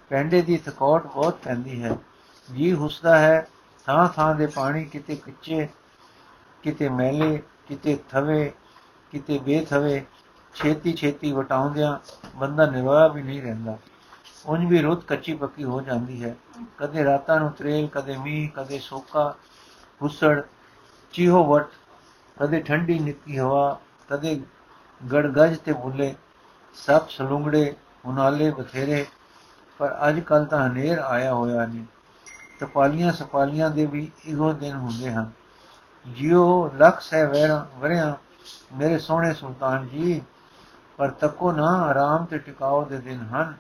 ਪੈਂਡੇ 0.10 0.42
ਦੀ 0.42 0.58
ਥਕੌਟ 0.58 1.04
ਬਹੁਤ 1.04 1.38
ਪੈਂਦੀ 1.44 1.84
ਹੈ। 1.84 1.98
ਜੀ 2.54 2.74
ਹੁਸਦਾ 2.74 3.20
ਹੈ, 3.20 3.48
ਥਾਂ 3.86 4.10
ਥਾਂ 4.10 4.36
ਦੇ 4.36 4.48
ਪਾਣੀ 4.48 4.86
ਕਿਤੇ 4.86 5.16
ਕੱਚੇ, 5.16 5.68
ਕਿਤੇ 6.64 6.90
ਮੈਲੇ, 6.90 7.42
ਕਿਤੇ 7.68 8.00
ਥਵੇ, 8.10 8.52
ਕਿਤੇ 9.12 9.38
ਬੇਥਵੇ, 9.38 10.06
ਛੇਤੀ 10.54 10.94
ਛੇਤੀ 10.94 11.32
ਵਟਾਉਂਦਿਆਂ 11.32 11.98
ਬੰਦਾ 12.36 12.66
ਨਿਵਾਰ 12.66 13.10
ਵੀ 13.10 13.24
ਨਹੀਂ 13.24 13.42
ਰਹਿੰਦਾ। 13.42 13.78
ਉਂਝ 14.46 14.66
ਵੀ 14.66 14.82
ਰੁੱਤ 14.82 15.04
ਕੱਚੀ 15.04 15.34
ਪੱਕੀ 15.34 15.64
ਹੋ 15.64 15.82
ਜਾਂਦੀ 15.82 16.24
ਹੈ। 16.24 16.36
ਕਦੇ 16.78 17.04
ਰਾਤਾਂ 17.04 17.40
ਨੂੰ 17.40 17.52
ਤਰੇਲ, 17.52 17.88
ਕਦੇ 17.88 18.18
ਮੀਂਹ, 18.18 18.50
ਕਦੇ 18.56 18.80
ਸੋਕਾ, 18.80 19.36
ਹੁਸੜ, 20.02 20.42
ਚੀਹੋ 21.14 21.44
ਵਟ, 21.46 21.68
ਕਦੇ 22.40 22.60
ਠੰਡੀ 22.60 23.00
ਨਿੱਕੀ 23.00 23.40
ਹਵਾ, 23.40 23.80
ਕਦੇ 24.10 24.42
ਗੜਗਜ 25.14 25.58
ਤੇ 25.58 25.74
ਬੁੱਲੇ 25.74 26.16
ਸਭ 26.74 27.08
ਸਲੁੰਗੜੇ 27.10 27.76
ਉਨਾਲੇ 28.06 28.52
ਬਥੇਰੇ, 28.52 29.06
ਪਰ 29.78 29.98
ਅੱਜ 30.10 30.20
ਕੱਲ 30.20 30.46
ਤਾਂ 30.46 30.68
ਹਨੇਰ 30.68 31.00
ਆਇਆ 31.00 31.34
ਹੋਇਆ 31.34 31.66
ਨਹੀਂ। 31.66 31.86
ਤਪਾਲੀਆਂ 32.60 33.14
ਸਪਾਲੀਆਂ 33.14 33.70
ਦੇ 33.70 33.86
ਵੀ 33.86 34.12
ਇਹੋ 34.26 34.54
ਦਿਨ 34.54 34.76
ਹੁੰਦੇ 34.76 35.12
ਹਨ। 35.12 35.32
ਜਿਉ 36.08 36.72
ਲੱਖ 36.76 37.02
ਸਹਿ 37.02 37.26
ਵਰਿਆ 37.28 37.68
ਵਰਿਆ, 37.76 38.18
ਮੇਰੇ 38.74 39.00
ਸੋਹਣੇ 39.00 39.34
ਸੁਲਤਾਨ 39.34 39.88
ਜੀ, 39.88 40.22
ਪਰ 40.98 41.10
ਤੱਕੋ 41.10 41.52
ਨਾ 41.52 41.68
ਆਰਾਮ 41.68 42.26
ਤੇ 42.26 42.38
ਟਿਕਾਓ 42.38 42.86
ਦੇ 42.86 42.98
ਦਿਨ 42.98 43.20
ਹਨ। 43.20 43.54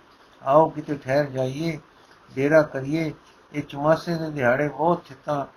ਆਓ 0.43 0.69
ਕਿਤੇ 0.69 0.95
ਠਹਿਰ 0.95 1.25
ਜਾਈਏ, 1.25 1.79
ਡੇਰਾ 2.35 2.61
ਕਰੀਏ, 2.61 3.13
ਇਹ 3.53 3.63
ਚੁਮਾਸੇ 3.63 4.15
ਦੇ 4.15 4.31
ਦਿਹਾੜੇ 4.31 4.67
ਬਹੁਤ 4.67 5.03
ਚਿੱਤਾ 5.05 5.47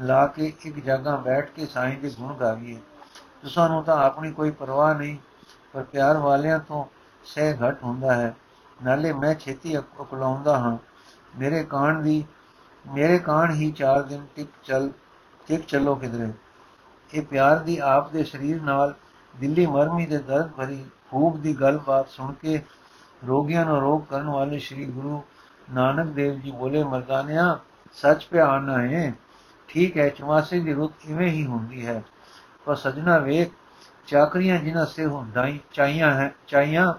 ਲਾ 0.00 0.26
ਕੇ 0.26 0.52
ਇੱਕ 0.58 0.84
ਜਗ੍ਹਾ 0.84 1.16
ਬੈਠ 1.16 1.50
ਕੇ 1.50 1.66
ਸਾਈਂ 1.66 1.98
ਦੇ 1.98 2.10
ਗੁਣ 2.10 2.34
ਗਾਵੀਏ। 2.34 2.80
ਤੁਸਾਂ 3.42 3.68
ਨੂੰ 3.68 3.84
ਤਾਂ 3.84 3.96
ਆਪਣੀ 3.96 4.32
ਕੋਈ 4.32 4.50
ਪਰਵਾਹ 4.50 4.94
ਨਹੀਂ, 4.94 5.16
ਪਰ 5.72 5.82
ਪਿਆਰ 5.82 6.16
ਵਾਲਿਆਂ 6.16 6.58
ਤੋਂ 6.58 6.84
ਸਹਿ 7.24 7.54
ਘਟ 7.54 7.82
ਹੁੰਦਾ 7.84 8.14
ਹੈ। 8.14 8.36
ਨਾਲੇ 8.84 9.12
ਮੈਂ 9.12 9.34
ਛੇਤੀ 9.34 9.78
ਅਕਲਾਉਂਦਾ 9.78 10.58
ਹਾਂ। 10.58 10.78
ਮੇਰੇ 11.38 11.64
ਕਾਣ 11.64 12.02
ਦੀ 12.02 12.24
ਮੇਰੇ 12.86 13.18
ਕਾਣ 13.18 13.54
ਹੀ 13.54 13.72
4 13.72 14.02
ਦਿਨ 14.02 14.26
ਟਿਕ 14.36 14.48
ਚੱਲ, 14.64 14.90
ਟਿਕ 15.48 15.64
ਚੱਲੋ 15.66 15.94
ਕਿਧਰੇ। 15.94 16.32
ਇਹ 17.14 17.22
ਪਿਆਰ 17.22 17.58
ਦੀ 17.58 17.78
ਆਪ 17.78 18.10
ਦੇ 18.12 18.24
ਸਰੀਰ 18.24 18.62
ਨਾਲ 18.62 18.94
ਦਿੱਲੀ 19.40 19.66
ਮਰਮੀ 19.66 20.06
ਦੇ 20.06 20.18
ਦਰਦ 20.18 20.50
ਭਰੀ 20.50 20.84
ਖੂਬ 21.10 21.40
ਦੀ 21.42 21.60
ਗੱਲਬਾਤ 21.60 22.08
ਸੁਣ 22.08 22.32
ਕੇ 22.32 22.62
ਰੋਗੀਆਂ 23.26 23.64
ਨੂੰ 23.64 23.80
ਰੋਗ 23.80 24.02
ਕਰਨ 24.10 24.26
ਵਾਲੇ 24.26 24.58
ਸ੍ਰੀ 24.58 24.84
ਗੁਰੂ 24.84 25.22
ਨਾਨਕ 25.72 26.06
ਦੇਵ 26.06 26.40
ਜੀ 26.40 26.50
ਬੋਲੇ, 26.50 26.84
ਮਰਦਾਨਿਆ, 26.84 27.58
ਸੱਚ 27.92 28.24
ਪਿਆਣਾ 28.24 28.82
ਹੈ। 28.82 29.14
ਠੀਕ 29.68 29.98
ਹੈ, 29.98 30.08
ਚਮਾਸੇ 30.08 30.60
ਦੀ 30.60 30.72
ਰੁੱਤ 30.72 30.92
ਇਵੇਂ 31.06 31.28
ਹੀ 31.28 31.46
ਹੁੰਦੀ 31.46 31.86
ਹੈ। 31.86 32.02
ਪਰ 32.64 32.74
ਸਜਣਾ 32.74 33.18
ਵੇਖ, 33.18 33.50
ਚਾਕਰੀਆਂ 34.06 34.58
ਜਿਨ੍ਹਾਂ 34.58 34.86
ਸੇ 34.86 35.06
ਹੁੰਦਾਈ 35.06 35.60
ਚਾਹੀਆਂ 35.72 36.14
ਹੈ 36.14 36.34
ਚਾਹੀਆਂ 36.46 36.94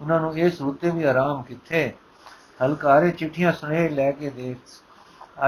ਉਹਨਾਂ 0.00 0.20
ਨੂੰ 0.20 0.38
ਇਸ 0.38 0.60
ਰੁੱਤੇ 0.60 0.90
ਵੀ 0.90 1.04
ਆਰਾਮ 1.04 1.42
ਕਿੱਥੇ? 1.42 1.92
ਹਲਕਾਰੇ 2.64 3.10
ਚਿੱਠੀਆਂ 3.10 3.52
ਸੁਨੇ 3.52 3.88
ਲੈ 3.88 4.12
ਕੇ 4.12 4.30
ਦੇ 4.30 4.56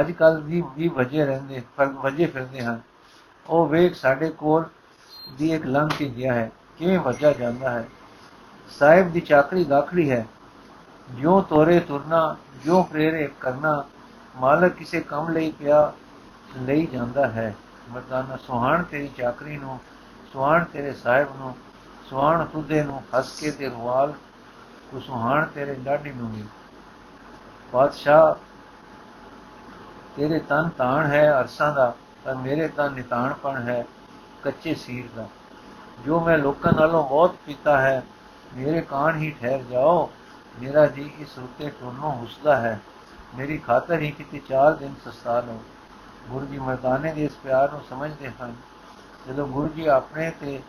ਅੱਜ 0.00 0.10
ਕੱਲ 0.10 0.40
ਵੀ 0.40 0.62
ਵੀ 0.76 0.88
ਵਜੇ 0.88 1.24
ਰਹਿੰਦੇ, 1.24 1.62
ਪਰ 1.76 1.86
ਵਜੇ 1.86 2.26
ਫਿਰਦੇ 2.26 2.60
ਹਨ। 2.60 2.80
ਉਹ 3.46 3.66
ਵੇਖ 3.66 3.94
ਸਾਡੇ 3.94 4.30
ਕੋਲ 4.30 4.64
ਦੀ 5.38 5.52
ਇੱਕ 5.52 5.66
ਲੰਘ 5.66 5.88
ਕੇ 5.98 6.12
ਗਿਆ 6.16 6.34
ਹੈ। 6.34 6.52
ਕਿਵੇਂ 6.78 6.98
ਵਜਾ 6.98 7.32
ਜਾਂਦਾ 7.32 7.70
ਹੈ? 7.70 7.88
ਸਾਹਿਬ 8.78 9.12
ਦੀ 9.12 9.20
ਚਾਕਰੀ 9.20 9.64
ਗਾਖੜੀ 9.64 10.10
ਹੈ। 10.10 10.26
ਜੋ 11.10 11.40
ਤੋਰੇ 11.40 11.80
ਤੁਰਨਾ 11.80 12.36
ਜੋ 12.64 12.82
ਪ੍ਰੇਰੇ 12.82 13.30
ਕਰਨਾ, 13.40 13.84
ਮਾਲਕ 14.36 14.72
ਕਿਸੇ 14.72 15.00
ਕੰਮ 15.00 15.28
ਲਈ 15.28 15.52
ਪਿਆ 15.52 15.92
ਲਈ 16.56 16.86
ਜਾਂਦਾ 16.86 17.28
ਹੈ। 17.28 17.54
ਮਰਦਾਨਾ, 17.90 18.36
ਸੁਹਾਣ 18.36 18.82
ਤੇਰੀ 18.82 19.08
ਚਾਕਰੀ 19.08 19.56
ਨੂੰ, 19.56 19.80
ਸੁਹਾਣ 20.32 20.64
ਤੇਰੇ 20.64 20.92
ਸਾਹਿਬ 20.92 21.28
ਨੂੰ, 21.36 21.56
ਸੁਹਾਣ 22.10 22.44
ਤੁਦੇ 22.44 22.84
ਨੂੰ 22.84 23.02
ਹੱਸ 23.18 23.40
ਕੇ 23.40 23.50
ਤੇ 23.50 23.66
ਰਵਾਲ 23.66 24.12
ਕੋ 24.90 25.00
ਸੁਹਾਣ 25.00 25.46
ਤੇਰੇ 25.46 25.74
ਡਾਢੀ 25.74 26.12
ਨੂੰ 26.12 26.32
ਵੀ। 26.32 26.44
ਬਾਦਸ਼ਾਹ 27.72 28.51
ਤੇਰੇ 30.16 30.38
ਤਨ 30.38 30.68
ਤਾਣ 30.68 31.06
ਹੈ 31.06 31.40
ਅਰਸਾਂ 31.40 31.72
ਦਾ 31.74 31.94
ਪਰ 32.24 32.34
ਮੇਰੇ 32.34 32.68
ਤਨ 32.68 32.92
ਨਿਤਾਣਪਣ 32.92 33.56
ਹੈ 33.56 33.84
ਕੱਚੇ 34.44 34.74
ਸੀਰ 34.74 35.08
ਦਾ। 35.16 35.26
ਜੋ 36.04 36.20
ਮੈਂ 36.20 36.38
ਲੋਕਾਂ 36.38 36.72
ਨਾਲੋਂ 36.72 37.08
ਬਹੁਤ 37.08 37.34
ਪੀਤਾ 37.46 37.80
ਹੈ, 37.80 38.02
ਮੇਰੇ 38.54 38.80
ਕਾਣ 38.80 39.16
ਹੀ 39.16 39.30
ਠਹਿਰ 39.40 39.62
ਜਾਓ। 39.62 40.10
ਮੇਰਾ 40.62 40.86
ਜੀ 40.86 41.12
ਇਸ 41.18 41.38
ਰੁੱਤੇ 41.38 41.70
ਟੋਨੋਂ 41.70 42.12
ਹੁਸਦਾ 42.12 42.56
ਹੈ। 42.56 42.80
ਮੇਰੀ 43.34 43.58
ਖਾਤਰ 43.58 44.00
ਹੀ 44.00 44.10
ਕਿਤੇ 44.10 44.40
ਚਾਰ 44.48 44.72
ਦਿਨ 44.72 44.94
ਸਸਤਾ 45.04 45.40
ਲਓ 45.40 45.60
ਗੁਰੂ 46.28 46.46
ਜੀ 46.46 46.58
ਮਰਦਾਨੇ 46.58 47.12
ਦੇ 47.12 47.24
ਇਸ 47.24 47.36
ਪਿਆਰ 47.42 47.70
ਨੂੰ 47.72 47.80
ਸਮਝਦੇ 47.90 48.30
ਹਨ। 48.42 48.54
ਜਦੋਂ 49.28 49.46
ਗੁਰੂ 49.46 49.68
ਜੀ 49.68 49.86
ਆਪਣੇ 49.86 50.30
ਤੇ 50.30 50.60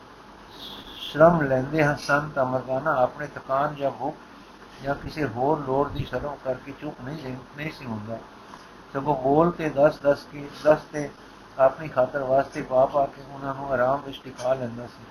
ਸ਼ਰਮ 0.98 1.42
ਲੈਂਦੇ 1.42 1.84
ਹਨ 1.84 1.96
ਸੰਤ 1.96 2.40
ਅਮਰਦਾਨਾ 2.40 2.96
ਆਪਣੇ 2.96 3.28
ਥਕਾਨ 3.28 3.76
ਜਾਂ 3.76 3.92
ਭੁੱਖ 3.92 4.16
ਜਾਂ 4.84 4.96
ਕਿਸੇ 4.96 5.26
ਹੋਰ 5.26 5.60
ਲੋੜ 5.60 5.90
ਦੀ 5.90 6.04
ਸ਼ਰਮ 6.04 6.36
ਕਰਕੇ 6.44 6.74
ਚੁੱਪ 6.82 7.02
ਨਹੀਂ 7.04 7.36
ਨਹੀਂ 7.58 7.72
ਸੀ 7.72 7.86
ਹੁੰਦਾ। 7.86 8.18
ਸਗੋਂ 8.94 9.16
ਬੋਲ 9.16 9.52
ਤੇ 9.52 9.70
10 9.70 9.94
10 10.08 10.26
ਕੀ 10.32 10.46
10 10.68 10.78
ਤੇ 10.94 11.10
ਆਪਣੀ 11.60 11.88
ਖਾਤਰ 11.88 12.24
ਵਾਸਤੇ 12.24 12.62
ਪਾ 12.62 12.86
ਪਾ 12.86 13.06
ਕੇ 13.06 13.22
ਉਹਨਾਂ 13.34 13.56
ਨੂੰ 13.56 13.72
ਆਰਾਮ 13.72 14.02
ਵਿੱਚ 14.02 14.22
ਟਿਕਾ 14.24 14.54
ਲੈਂਦਾ 14.54 14.88
ਸੀ। 14.88 15.04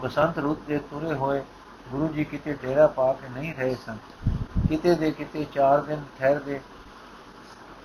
ਬਸੰਤ 0.00 0.38
ਰੁੱਤ 0.38 0.60
ਦੇ 0.60 0.78
ਤੁਰੇ 0.78 1.14
ਹੋਏ 1.14 1.42
ਗੁਰੂ 1.88 2.08
ਜੀ 2.08 2.24
ਕਿਤੇ 2.24 2.52
ਡੇਰਾ 2.52 2.86
ਪਾ 2.86 3.12
ਕੇ 3.12 3.28
ਨਹੀਂ 3.28 3.54
ਰਹੇ 3.54 3.76
ਸਨ। 3.86 3.98
ਕਿਤੇ 4.68 4.94
ਦੇ 4.94 5.10
ਕਿਤੇ 5.10 5.46
4 5.54 5.82
ਦਿਨ 5.82 6.04
ਠਹਿਰਦੇ, 6.18 6.60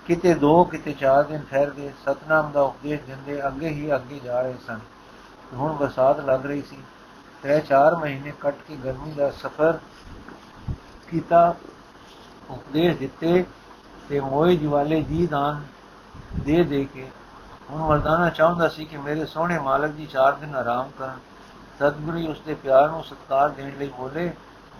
ਕਿਤੇ 0.06 0.34
2 0.34 0.64
ਕਿਤੇ 0.64 0.94
4 1.00 1.24
ਦਿਨ 1.24 1.42
ਠਹਿਰਦੇ 1.50 1.92
ਸਤਨਾਮ 2.06 2.52
ਦਾ 2.52 2.60
ਉਪਦੇਸ਼ 2.60 3.02
ਦਿੰਦੇ 3.02 3.46
ਅੱਗੇ 3.46 3.68
ਹੀ 3.68 3.94
ਅੱਗੇ 3.94 4.20
ਜਾ 4.24 4.42
ਰਹੇ 4.42 4.54
ਸਨ। 4.66 4.80
ਹੁਣ 5.52 5.72
ਬਰਸਾਤ 5.72 6.20
ਲੱਗ 6.20 6.46
ਰਹੀ 6.46 6.62
ਸੀ। 6.62 6.78
ਤੇ 7.42 7.60
4 7.60 7.96
ਮਹੀਨੇ 7.96 8.32
ਕੱਟ 8.40 8.54
ਕੇ 8.68 8.76
ਗਰਮੀ 8.76 9.12
ਦਾ 9.12 9.30
ਸਫ਼ਰ 9.30 9.78
ਕੀਤਾ, 11.10 11.54
ਉਪਦੇਸ਼ 12.50 12.98
ਦਿੱਤੇ 12.98 13.44
ਤੇ 14.10 14.20
ਮੋਏ 14.20 14.56
ਜਿਵਾਲੇ 14.56 15.00
ਜੀ 15.02 15.26
ਦਾਨ 15.26 15.62
ਦੇ 16.44 16.62
ਦੇ 16.64 16.84
ਕੇ 16.94 17.06
ਹੁਣ 17.70 17.82
ਮਰਦਾਨਾ 17.82 18.28
ਚਾਹੁੰਦਾ 18.30 18.68
ਸੀ 18.68 18.84
ਕਿ 18.84 18.96
ਮੇਰੇ 18.96 19.26
ਸੋਹਣੇ 19.26 19.58
ਮਾਲਕ 19.58 19.90
ਜੀ 19.90 20.06
4 20.06 20.32
ਦਿਨ 20.40 20.54
ਆਰਾਮ 20.56 20.90
ਕਰਨ। 20.98 21.18
ਸਤਿਗੁਰੂ 21.78 22.26
ਉਸ 22.28 22.40
ਦੇ 22.46 22.54
ਪਿਆਰ 22.54 22.88
ਨੂੰ 22.90 23.02
ਸਤਕਾਰ 23.04 23.48
ਦੇਣ 23.48 23.70
ਲਈ 23.78 23.90
ਬੋਲੇ, 23.98 24.30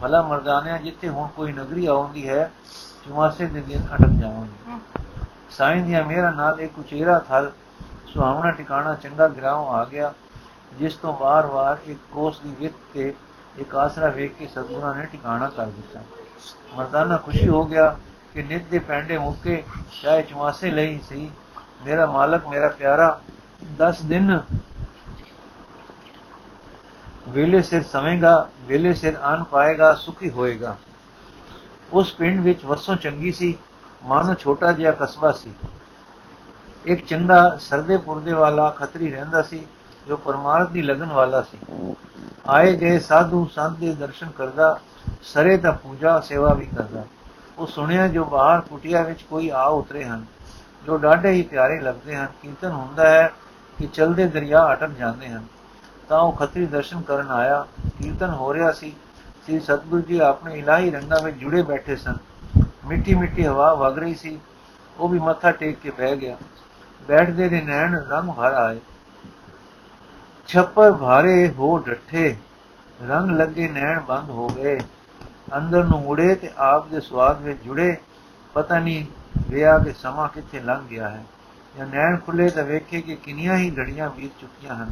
ਭਲਾ 0.01 0.23
ਮਰਦਾਨਿਆ, 0.23 0.77
ਜਿੱਥੇ 0.77 1.09
ਹੁਣ 1.09 1.29
ਕੋਈ 1.29 1.53
ਨਗਰੀ 1.53 1.87
ਆਉਂਦੀ 1.87 2.29
ਹੈ, 2.29 2.51
ਚੁਮਾਸੇ 3.07 3.47
ਦੇ 3.47 3.61
ਦਿਨ 3.61 3.87
ਅਟਕ 3.95 4.19
ਜਾਵਾਂਗੇ। 4.21 4.79
ਸਾਈਂ 5.51 5.83
ਦੀਆਂ 5.85 6.05
ਮੇਰਾ 6.05 6.31
ਨਾਲ 6.31 6.61
ਇੱਕ 6.61 6.79
ਉਚੇਰਾ 6.79 7.19
ਥਲ 7.19 7.51
ਸੁਹਾਵਣਾ 8.13 8.51
ਟਿਕਾਣਾ 8.51 8.95
ਚੰਗਾ 8.95 9.29
ਗਰਾਉ 9.29 9.67
ਆ 9.69 9.85
ਗਿਆ, 9.85 10.13
ਜਿਸ 10.79 10.97
ਤੋਂ 10.97 11.17
ਵਾਰ-ਵਾਰ 11.19 11.79
ਇੱਕ 11.87 11.99
ਕੋਸ 12.13 12.41
ਦੀ 12.41 12.55
ਵਿੱਤ 12.61 12.75
ਤੇ 12.95 13.13
ਇੱਕ 13.59 13.75
ਆਸਰਾ 13.77 14.09
ਵੇਖ 14.09 14.35
ਕੇ 14.35 14.47
ਸਤਿਗੁਰਾਂ 14.47 14.95
ਨੇ 14.95 15.07
ਟਿਕਾਣਾ 15.07 15.49
ਕਰ 15.49 15.67
ਦਿੱਤਾ। 15.67 16.01
ਮਰਦਾਨਾ 16.75 17.17
ਖੁਸ਼ੀ 17.17 17.49
ਹੋ 17.49 17.65
ਗਿਆ 17.65 17.97
ਕਿ 18.35 18.43
ਨਿਤ 18.43 18.63
ਦੇ 18.71 18.79
ਪੈਂਡੇ 18.79 19.19
ਮੁੱਕੇ 19.19 19.65
ਚਾਹੇ 20.03 20.23
ਚੁਮਾਸੇ 20.23 20.71
ਲਈ 20.71 21.01
ਸੀ, 21.09 21.31
ਮੇਰਾ 21.87 22.07
ਮਾਲਕ, 22.07 22.47
ਮੇਰਾ 22.47 22.69
ਪਿਆਰਾ 22.69 23.21
10 23.79 24.03
ਦਿਨ 24.03 24.41
ਵੇਲੇ 27.29 27.63
ਸਿਰ 27.63 27.83
ਸਵੇਂਗਾ 27.83 28.49
ਵੇਲੇ 28.61 28.95
ਸਿਰ 28.95 29.17
ਆਨ 29.17 29.45
ਪਾਏਗਾ, 29.45 29.95
ਸੁਖੀ 29.95 30.31
ਹੋਏਗਾ। 30.31 30.77
ਉਸ 31.93 32.13
ਪਿੰਡ 32.13 32.41
ਵਿੱਚ 32.41 32.65
ਵਸੋਂ 32.65 32.97
ਚੰਗੀ 32.97 33.33
ਸੀ, 33.33 33.59
ਮਾਨੋ 34.05 34.35
ਛੋਟਾ 34.35 34.73
ਜਿਹਾ 34.73 34.93
ਕਸਬਾ 34.93 35.33
ਸੀ। 35.33 35.53
ਇੱਕ 36.85 37.07
ਚੰਗਾ 37.07 37.57
ਸਰਦੇ 37.61 37.97
ਪੁਰਦੇ 37.97 38.33
ਵਾਲਾ 38.33 38.71
ਖੱਤਰੀ 38.71 39.11
ਰਹਿੰਦਾ 39.11 39.43
ਸੀ, 39.43 39.67
ਜੋ 40.09 40.17
ਪਰਮਾਰਥ 40.17 40.71
ਦੀ 40.71 40.83
ਲਗਨ 40.83 41.07
ਵਾਲਾ 41.07 41.43
ਸੀ। 41.43 41.59
ਆਏ 42.49 42.77
ਗਏ 42.77 42.99
ਸਾਧੂ 42.99 43.51
ਸੰਤ 43.55 43.77
ਦੇ 43.79 43.95
ਦਰਸ਼ਨ 43.95 44.31
ਕਰਦਾ, 44.31 44.81
ਸਰੇ 45.23 45.57
ਦਾ 45.57 45.71
ਪੂਜਾ, 45.73 46.21
ਸੇਵਾ 46.21 46.55
ਵੀ 46.55 46.67
ਕਰਦਾ। 46.67 47.05
ਉਹ 47.61 47.67
ਸੁਣਿਆ 47.67 48.09
ਜੋ 48.09 48.25
ਬਾਹਰ 48.25 48.61
ਕੁਟਿਆ 48.61 49.03
ਵਿੱਚ 49.03 49.23
ਕੋਈ 49.23 49.49
ਆ 49.49 49.65
ਉਤਰੇ 49.65 50.05
ਹਨ, 50.05 50.25
ਜੋ 50.87 50.97
ਡਾਢੇ 50.97 51.31
ਹੀ 51.31 51.43
ਪਿਆਰੇ 51.43 51.81
ਲੱਗਦੇ 51.81 52.17
ਹਨ, 52.17 52.27
ਕੀਰਤਨ 52.43 52.71
ਹੁੰਦਾ 52.71 53.09
ਹੈ 53.09 53.33
ਕਿ 53.79 53.87
ਚਲਦੇ 53.87 54.27
ਦਰਿਆ 54.27 54.73
ਅਟਕ 54.73 54.91
ਜਾਂਦੇ 54.91 55.29
ਹਨ। 55.29 55.45
ਤਾਂ 56.09 56.21
ਉਹ 56.21 56.33
ਖੱਤਰੀ 56.33 56.67
ਦਰਸ਼ਨ 56.67 57.03
ਕਰਨ 57.03 57.31
ਆਇਆ, 57.31 57.67
ਕੀਰਤਨ 57.99 58.31
ਹੋ 58.31 58.55
ਰਿਹਾ 58.55 58.71
ਸੀ, 58.73 58.91
ਸ੍ਰੀ 59.45 59.61
ਸਤਗੁਰੂ 59.61 60.03
ਜੀ 60.03 60.19
ਆਪਣੇ 60.19 60.59
ਇਲਾਹੀ 60.59 60.91
ਰੰਗਾਂ 60.91 61.21
ਵਿੱਚ 61.23 61.37
ਜੁੜੇ 61.37 61.63
ਬੈਠੇ 61.63 61.97
ਸਨ। 61.97 62.17
ਮਿੱਟੀ 62.87 63.15
ਮਿੱਟੀ 63.15 63.47
ਹਵਾ 63.47 63.73
ਵਗ 63.75 63.99
ਰਹੀ 63.99 64.15
ਸੀ, 64.15 64.39
ਉਹ 64.99 65.09
ਵੀ 65.09 65.19
ਮੱਥਾ 65.19 65.51
ਟੇਕ 65.53 65.79
ਕੇ 65.79 65.91
ਬਹਿ 65.91 66.17
ਗਿਆ। 66.17 66.37
ਬੈਠਦੇ 67.09 67.49
ਦੇ 67.49 67.61
ਨੈਣ 67.61 67.95
ਰੰਗ 67.95 68.31
ਭਰ 68.31 68.53
ਆਏ। 68.53 68.81
ਛੱਪਰ 70.49 70.93
ਭਾਰੇ 70.93 71.49
ਹੋ 71.49 71.79
ਡੱਠੇ, 71.79 72.37
ਰੰਗ 73.09 73.31
ਲੱਗੇ 73.31 73.69
ਨੈਣ 73.69 74.01
ਬੰਦ 74.01 74.31
ਹੋ 74.31 74.49
ਗਏ। 74.49 74.81
ਅੰਦਰ 75.57 75.85
ਨੂੰ 75.85 76.01
ਮੁੜੇ 76.03 76.35
ਤੇ 76.35 76.51
ਆਪ 76.57 76.89
ਦੇ 76.89 77.01
ਸਵਾਦ 77.01 77.43
ਵਿੱਚ 77.43 77.63
ਜੁੜੇ। 77.63 77.97
ਪਤਾ 78.55 78.79
ਨਹੀਂ 78.79 79.07
ਵਿਆਹ 79.49 79.85
ਕੇ 79.85 79.93
ਸਮਾਂ 79.93 80.29
ਕਿੱਥੇ 80.29 80.61
ਲੰਘ 80.61 80.87
ਗਿਆ 80.87 81.09
ਹੈ। 81.09 81.25
ਜਾਂ 81.79 81.87
ਨੈਣ 81.87 82.17
ਖੁੱਲੇ 82.17 82.49
ਤਾਂ 82.51 82.65
ਵੇਖੇ 82.65 83.01
ਕਿ 83.01 83.17
ਕਿੰਨੀਆਂ 83.17 83.57
ਹੀ 83.57 83.71
ਘੜੀਆਂ 83.79 84.11
ਬੀਤ 84.11 84.31
ਚੁੱਕੀਆਂ 84.41 84.75
ਹਨ। 84.75 84.91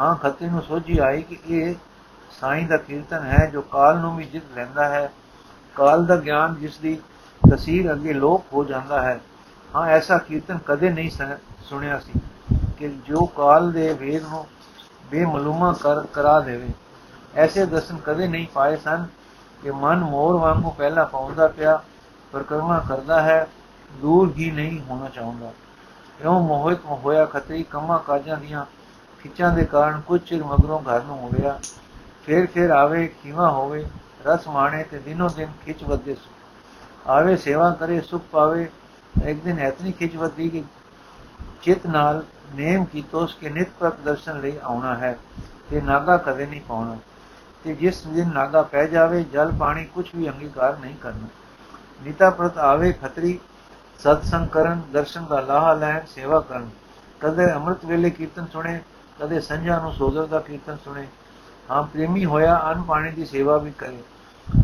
ਹਾਂ, 0.00 0.14
ਖੱਤੇ 0.14 0.46
ਨੂੰ 0.46 0.62
ਸੋਝੀ 0.62 0.98
ਆਈ 0.98 1.22
ਕਿ 1.22 1.38
ਇਹ 1.48 1.74
ਸਾਈਂ 2.40 2.66
ਦਾ 2.66 2.76
ਕੀਰਤਨ 2.76 3.22
ਹੈ 3.22 3.46
ਜੋ 3.46 3.62
ਕਾਲ 3.62 3.98
ਨੂੰ 3.98 4.16
ਵੀ 4.16 4.24
ਜਿੱਤ 4.24 4.44
ਲੈਂਦਾ 4.56 4.88
ਹੈ। 4.88 5.12
ਕਾਲ 5.74 6.06
ਦਾ 6.06 6.16
ਗਿਆਨ 6.16 6.54
ਜਿਸ 6.54 6.78
ਦੀ 6.78 6.98
ਤਸਵੀਰ 7.50 7.92
ਅੱਗੇ 7.92 8.12
ਲੋਪ 8.12 8.52
ਹੋ 8.52 8.64
ਜਾਂਦਾ 8.64 9.02
ਹੈ। 9.02 9.20
ਹਾਂ, 9.74 9.86
ਐਸਾ 9.86 10.18
ਕੀਰਤਨ 10.18 10.58
ਕਦੇ 10.66 10.90
ਨਹੀਂ 10.90 11.10
ਸੁਣਿਆ 11.64 11.98
ਸੀ 11.98 12.12
ਕਿ 12.78 12.88
ਜੋ 12.88 13.26
ਕਾਲ 13.26 13.72
ਦੇ 13.72 13.92
ਵੇਦ 13.92 14.22
ਨੂੰ 14.22 14.46
ਬੇਮਲੂਮਾ 15.10 15.72
ਕਰ, 15.72 16.06
ਕਰਾ 16.06 16.40
ਦੇਵੇ। 16.40 16.68
ਐਸੇ 17.36 17.66
ਦਰਸ਼ਨ 17.66 17.98
ਕਦੇ 18.04 18.28
ਨਹੀਂ 18.28 18.46
ਪਾਏ 18.54 18.76
ਸਨ। 18.76 19.06
ਕਿ 19.66 19.72
ਮਨ 19.72 19.98
ਮੋਰ 19.98 20.34
ਵਾਂਗੂ 20.34 20.70
ਪਹਿਲਾਂ 20.70 21.06
ਪਾਉਂਦਾ 21.06 21.46
ਪਿਆ 21.48 21.82
ਪਰਕਰਮਾ 22.32 22.78
ਕਰਦਾ 22.88 23.22
ਹੈ, 23.22 23.46
ਦੂਰ 23.92 24.32
ਹੀ 24.38 24.50
ਨਹੀਂ 24.50 24.80
ਹੋਣਾ 24.80 25.08
ਚਾਹੁੰਦਾ। 25.08 25.52
ਇਉਂ 26.20 26.40
ਮੋਹਿਤ 26.40 26.84
ਹੋਇਆ 26.84 27.24
ਖਤਰੀ 27.24 27.62
ਕਮਾ 27.62 27.98
ਕਾਜਾਂ 27.98 28.36
ਦੀਆਂ 28.36 28.64
ਖਿੱਚਾਂ 29.22 29.50
ਦੇ 29.52 29.64
ਕਾਰਨ 29.64 30.00
ਕੁਝ 30.00 30.20
ਚਿਰ 30.20 30.44
ਮਗਰੋਂ 30.44 30.80
ਘਰ 30.80 31.02
ਨੂੰ 31.02 31.16
ਮੁੜਿਆ। 31.16 31.58
ਫੇਰ 32.26 32.46
ਫੇਰ 32.46 32.70
ਆਵੇ, 32.70 33.06
ਕਿਵਾ 33.22 33.50
ਹੋਵੇ, 33.50 33.84
ਰਸ 34.26 34.48
ਮਾਣੇ 34.48 34.82
ਤੇ 34.82 34.98
ਦਿਨੋ 34.98 35.28
ਦਿਨ 35.28 35.48
ਖਿੱਚ 35.64 35.84
ਵੱਧੇ 35.84 36.14
ਸੁ 36.14 36.30
ਆਵੇ, 37.10 37.36
ਸੇਵਾ 37.36 37.70
ਕਰੇ, 37.70 38.00
ਸੁਖ 38.00 38.22
ਪਾਵੇ। 38.32 38.70
ਇੱਕ 39.24 39.42
ਦਿਨ 39.44 39.58
ਐਤਨੀ 39.58 39.92
ਖਿੱਚ 39.92 40.16
ਵੱਧੀ 40.16 40.48
ਕਿ 40.48 40.64
ਚਿਤ 41.62 41.86
ਨਾਲ 41.86 42.24
ਨੇਮ 42.54 42.84
ਕੀਤੋਸ 42.84 43.34
ਕੇ 43.34 43.48
ਨਿਤ 43.48 43.68
ਪ੍ਰਤ 43.80 44.00
ਦਰਸ਼ਨ 44.00 44.40
ਲਈ 44.40 44.58
ਆਉਣਾ 44.62 44.94
ਹੈ, 44.94 45.18
ਤੇ 45.70 45.80
ਨਾਗਾ 45.80 46.16
ਕਦੇ 46.16 46.46
ਨਹੀਂ 46.46 46.60
ਪਾਉਣਾ। 46.60 46.96
ਤੇ 47.66 47.74
ਜਿਸ 47.74 48.02
ਦਿਨ 48.02 48.32
ਨਾਗਾ 48.32 48.62
ਪੈ 48.62 48.86
ਜਾਵੇ, 48.86 49.22
ਜਲ 49.22 49.52
ਪਾਣੀ 49.58 49.84
ਕੁਝ 49.84 50.08
ਵੀ 50.16 50.28
ਅੰਗੀਕਾਰ 50.28 50.78
ਨਹੀਂ 50.78 50.94
ਕਰਨਾ। 50.96 51.28
ਨੀਤਾ 52.02 52.30
ਪ੍ਰਤ 52.30 52.58
ਆਵੇ 52.58 52.92
ਖਤਰੀ, 52.92 53.38
ਸਤਸੰਗ 53.98 54.48
ਕਰਨ, 54.48 54.82
ਦਰਸ਼ਨ 54.92 55.26
ਦਾ 55.26 55.40
ਲਾਹਾ 55.40 55.74
ਲੈਣ, 55.74 56.00
ਸੇਵਾ 56.06 56.40
ਕਰਨ। 56.40 56.70
ਕਦੇ 57.20 57.52
ਅੰਮ੍ਰਿਤ 57.52 57.84
ਵੇਲੇ 57.84 58.10
ਕੀਰਤਨ 58.10 58.46
ਸੁਣੇ, 58.52 58.80
ਕਦੇ 59.20 59.40
ਸੰਝਾ 59.40 59.80
ਨੂੰ 59.80 59.92
ਸੋਦਰ 59.92 60.26
ਦਾ 60.26 60.40
ਕੀਰਤਨ 60.40 60.76
ਸੁਣੇ। 60.84 61.06
ਹਾਂ, 61.70 61.82
ਪ੍ਰੇਮੀ 61.82 62.24
ਹੋਇਆ, 62.24 62.72
ਅਨ 62.72 62.82
ਪਾਣੀ 62.82 63.10
ਦੀ 63.10 63.26
ਸੇਵਾ 63.26 63.56
ਵੀ 63.56 63.70
ਕਰੇ। 63.70 63.98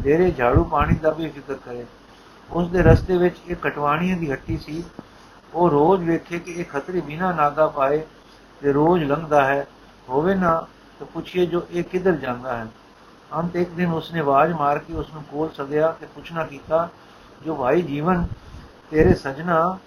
ਤੇਰੇ 0.04 0.30
ਝਾੜੂ 0.30 0.64
ਪਾਣੀ 0.64 0.94
ਦਾ 0.94 1.10
ਵੀ 1.10 1.28
ਫਿਕਰ 1.28 1.54
ਕਰੇ। 1.54 1.86
ਉਸ 2.50 2.68
ਦੇ 2.68 2.82
ਰਸਤੇ 2.82 3.16
ਵਿੱਚ 3.16 3.36
ਇੱਕ 3.46 3.62
ਕਟਵਾਣੀਆਂ 3.62 4.16
ਦੀ 4.16 4.32
ਹੱਟੀ 4.32 4.58
ਸੀ। 4.58 4.84
ਉਹ 5.54 5.70
ਰੋਜ਼ 5.70 6.04
ਵੇਖੇ 6.04 6.38
ਕਿ 6.38 6.52
ਇਹ 6.52 6.64
ਖਤਰੀ 6.64 7.00
ਬਿਨਾ 7.00 7.32
ਨਾਗਾ 7.32 7.66
ਪਾਏ 7.66 8.02
ਤੇ 8.60 8.72
ਰੋਜ਼ 8.72 9.04
ਲੰਘਦਾ 9.04 9.44
ਹੈ। 9.44 9.66
ਹੋਵੇ 10.08 10.34
ਨਾ 10.34 10.66
ਤਾਂ 10.98 11.06
ਪੁੱਛੀਏ 11.06 11.46
ਜੋ 11.46 11.66
ਇਹ 11.70 11.84
ਕਿੱਧਰ 11.84 12.12
ਜਾਂਦਾ 12.12 12.56
ਹੈ। 12.56 12.66
ਅੰਤ 13.36 13.56
ਇੱਕ 13.56 13.70
ਦਿਨ 13.70 13.92
ਉਸਨੇ 13.92 14.20
ਆਵਾਜ਼ 14.20 14.52
ਮਾਰ 14.52 14.78
ਕੇ 14.78 14.92
ਉਸ 14.92 15.06
ਨੂੰ 15.14 15.22
ਕੋਲ 15.22 15.50
ਸਦਿਆ 15.50 15.96
ਤੇ 16.00 16.06
ਪੁੱਛਣਾ 16.06 16.46
ਕੀਤਾ, 16.46 16.88
ਜੋ 17.44 17.54
ਭਾਈ 17.54 17.82
ਜੀਵਨ, 17.82 18.26
ਤੇਰੇ 18.90 19.14
ਸਜਣਾ, 19.14 19.78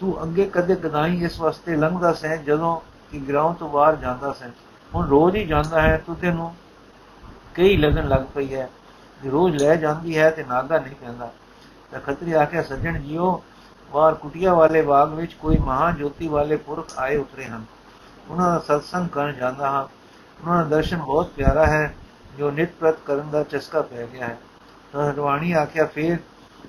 ਤੂੰ 0.00 0.22
ਅੱਗੇ 0.22 0.50
ਕਦੇ 0.52 0.74
ਕਦਾਈ 0.74 1.24
ਇਸ 1.24 1.40
ਵਾਸਤੇ 1.40 1.76
ਲੰਘਦਾ 1.76 2.12
ਸੈਂ 2.12 2.36
ਜਦੋਂ 2.36 2.80
ਕਿ 3.10 3.18
ਗਰਾਉਂ 3.18 3.54
ਤੋਂ 3.54 3.68
ਬਾਹਰ 3.68 3.96
ਜਾਂਦਾ 3.96 4.32
ਸੈਂ? 4.32 4.48
ਹੁਣ 4.94 5.08
ਰੋਜ਼ 5.08 5.36
ਹੀ 5.36 5.46
ਜਾਂਦਾ 5.46 5.82
ਹੈ, 5.82 6.02
ਤੂੰ 6.06 6.16
ਤੈਨੂੰ 6.16 6.54
ਕਈ 7.54 7.76
ਲਗਨ 7.76 8.08
ਲੱਗ 8.08 8.20
ਪਈ 8.34 8.54
ਹੈ। 8.54 8.70
ਜੇ 9.22 9.30
ਰੋਜ਼ 9.30 9.62
ਲੈ 9.62 9.76
ਜਾਂਦੀ 9.76 10.18
ਹੈ 10.18 10.30
ਤੇ 10.30 10.44
ਨਾਗਾ 10.44 10.78
ਨਹੀਂ 10.78 10.96
ਕਹਿੰਦਾ 11.00 11.32
ਤਾਂ 11.90 12.00
ਖਤਰੀ 12.00 12.32
ਆਖਿਆ, 12.32 12.62
ਸੱਜਣ 12.62 13.00
ਜੀਓ 13.00 13.42
ਬਾਹਰ 13.92 14.14
ਕੁਟਿਆ 14.14 14.54
ਵਾਲੇ 14.54 14.82
ਬਾਗ 14.82 15.12
ਵਿੱਚ 15.12 15.32
ਕੋਈ 15.32 15.56
ਮਹਾ 15.56 15.90
ਜੋਤੀ 15.90 16.28
ਵਾਲੇ 16.28 16.56
ਪੁਰਖ 16.56 16.98
ਆਏ 16.98 17.16
ਉਤਰੇ 17.16 17.44
ਹਨ। 17.44 17.64
ਉਹਨਾਂ 18.30 18.52
ਦਾ 18.52 18.58
ਸਤਸੰਗ 18.58 19.08
ਕਰਨ 19.08 19.32
ਜਾਂਦਾ 19.32 19.70
ਹਾਂ। 19.70 19.84
ਉਹਨਾਂ 20.42 20.64
ਦਾ 20.64 20.76
ਦਰਸ਼ਨ 20.76 20.96
ਬਹੁਤ 20.96 21.26
ਪਿਆਰਾ 21.26 21.66
ਹੈ। 21.66 21.94
ਜੋ 22.36 22.50
ਨਿਤ 22.50 22.68
ਪ੍ਰਤ 22.80 23.00
ਕਰਨ 23.06 23.30
ਦਾ 23.30 23.42
ਚਸਕਾ 23.42 23.82
ਪੈ 23.82 24.06
ਗਿਆ 24.06 24.26
ਹੈ। 24.26 24.38
ਤਾਂ 24.92 25.10
ਹਰਵਾਣੀ 25.10 25.52
ਆਖਿਆ, 25.52 25.84
ਫੇਰ 25.84 26.18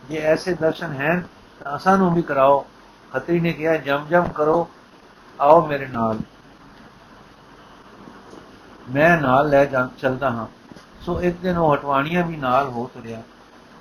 ਜੇ 0.10 0.18
ਐਸੇ 0.18 0.54
ਦਰਸ਼ਨ 0.54 0.96
ਹਨ, 0.96 1.24
ਤਾਂ 1.64 1.78
ਸਾਨੂੰ 1.78 2.14
ਵੀ 2.14 2.22
ਕਰਾਓ। 2.22 2.66
ਖਤਰੀ 3.14 3.40
ਨੇ 3.40 3.54
ਕਿਹਾ, 3.54 3.76
ਜਮ 3.76 4.06
ਜਮ 4.10 4.24
ਕਰੋ, 4.24 4.70
ਆਓ 5.42 5.68
ਮੇਰੇ 5.68 5.88
ਨਾਲ। 5.88 6.20
ਮੈਂ 8.90 9.22
ਨਾਲ 9.22 9.50
ਲੈ 9.50 9.66
ਜਾ, 9.66 9.90
ਚਲਦਾ 9.98 10.30
ਹਾਂ। 10.30 10.48
ਸੋ 11.02 11.22
ਇੱਕ 11.22 11.38
ਦਿਨ 11.38 11.58
ਉਹ 11.58 11.76
ਹਟਵਾਣੀਆਂ 11.76 12.24
ਵੀ 12.24 12.38
ਨਾਲ 12.38 12.68
ਹੋ 12.68 12.92
ਤੁਰਿਆ। 12.94 13.22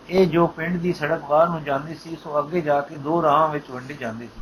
ਇਹ 0.08 0.26
ਜੋ 0.26 0.46
ਪਿੰਡ 0.46 0.80
ਦੀ 0.80 0.92
ਸੜਕ 0.92 1.20
ਬਾਹਰ 1.20 1.48
ਨੂੰ 1.48 1.64
ਜਾਂਦੀ 1.64 1.94
ਸੀ, 1.94 2.16
ਸੋ 2.16 2.38
ਅੱਗੇ 2.38 2.60
ਜਾ 2.60 2.80
ਕੇ 2.80 2.96
ਦੋ 2.96 3.22
ਰਾਹਾਂ 3.22 3.48
ਵਿੱਚ 3.48 3.70
ਵੰਡੀ 3.70 3.94
ਜਾਂਦੀ 3.94 4.26
ਸੀ। 4.26 4.40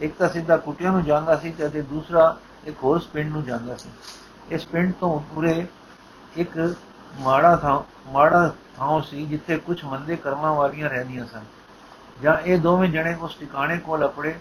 ਇੱਕ 0.00 0.16
ਤਾਂ 0.16 0.28
ਸਿੱਧਾ 0.28 0.56
ਕੁਟਿਆਂ 0.56 0.92
ਨੂੰ 0.92 1.04
ਜਾਂਦਾ 1.04 1.36
ਸੀ 1.36 1.50
ਤੇ 1.50 1.82
ਦੂਸਰਾ 1.82 2.36
ਇੱਕ 2.64 2.76
ਹੋਰ 2.84 3.00
ਪਿੰਡ 3.12 3.32
ਨੂੰ 3.32 3.44
ਜਾਂਦਾ 3.44 3.76
ਸੀ। 3.76 3.88
ਇਸ 4.50 4.66
ਪਿੰਡ 4.66 4.92
ਤੋਂ 5.00 5.34
ਪੂਰੇ 5.34 5.66
ਇੱਕ 6.36 6.74
ਮਾੜਾ 7.20 7.56
ਥਾਂ 7.56 7.80
ਮਾੜਾ 8.12 8.48
ਥਾਂ 8.76 9.00
ਸੀ 9.00 9.24
ਜਿੱਥੇ 9.26 9.56
ਕੁਝ 9.56 9.82
ਮੰਦੇ 9.84 10.16
ਕਰਮਾਂ 10.16 10.54
ਵਾਲੀਆਂ 10.54 10.88
ਰਹਿੰਦੀਆਂ 10.90 11.26
ਸਨ। 11.26 11.44
ਜਾਂ 12.22 12.36
ਇਹ 12.38 12.58
ਦੋਵੇਂ 12.58 12.88
ਜਣੇ 12.88 13.14
ਉਸ 13.14 13.34
ਟਿਕਾਣੇ 13.34 13.78
ਕੋਲ 13.78 14.04
ਅਪੜੇ 14.06 14.34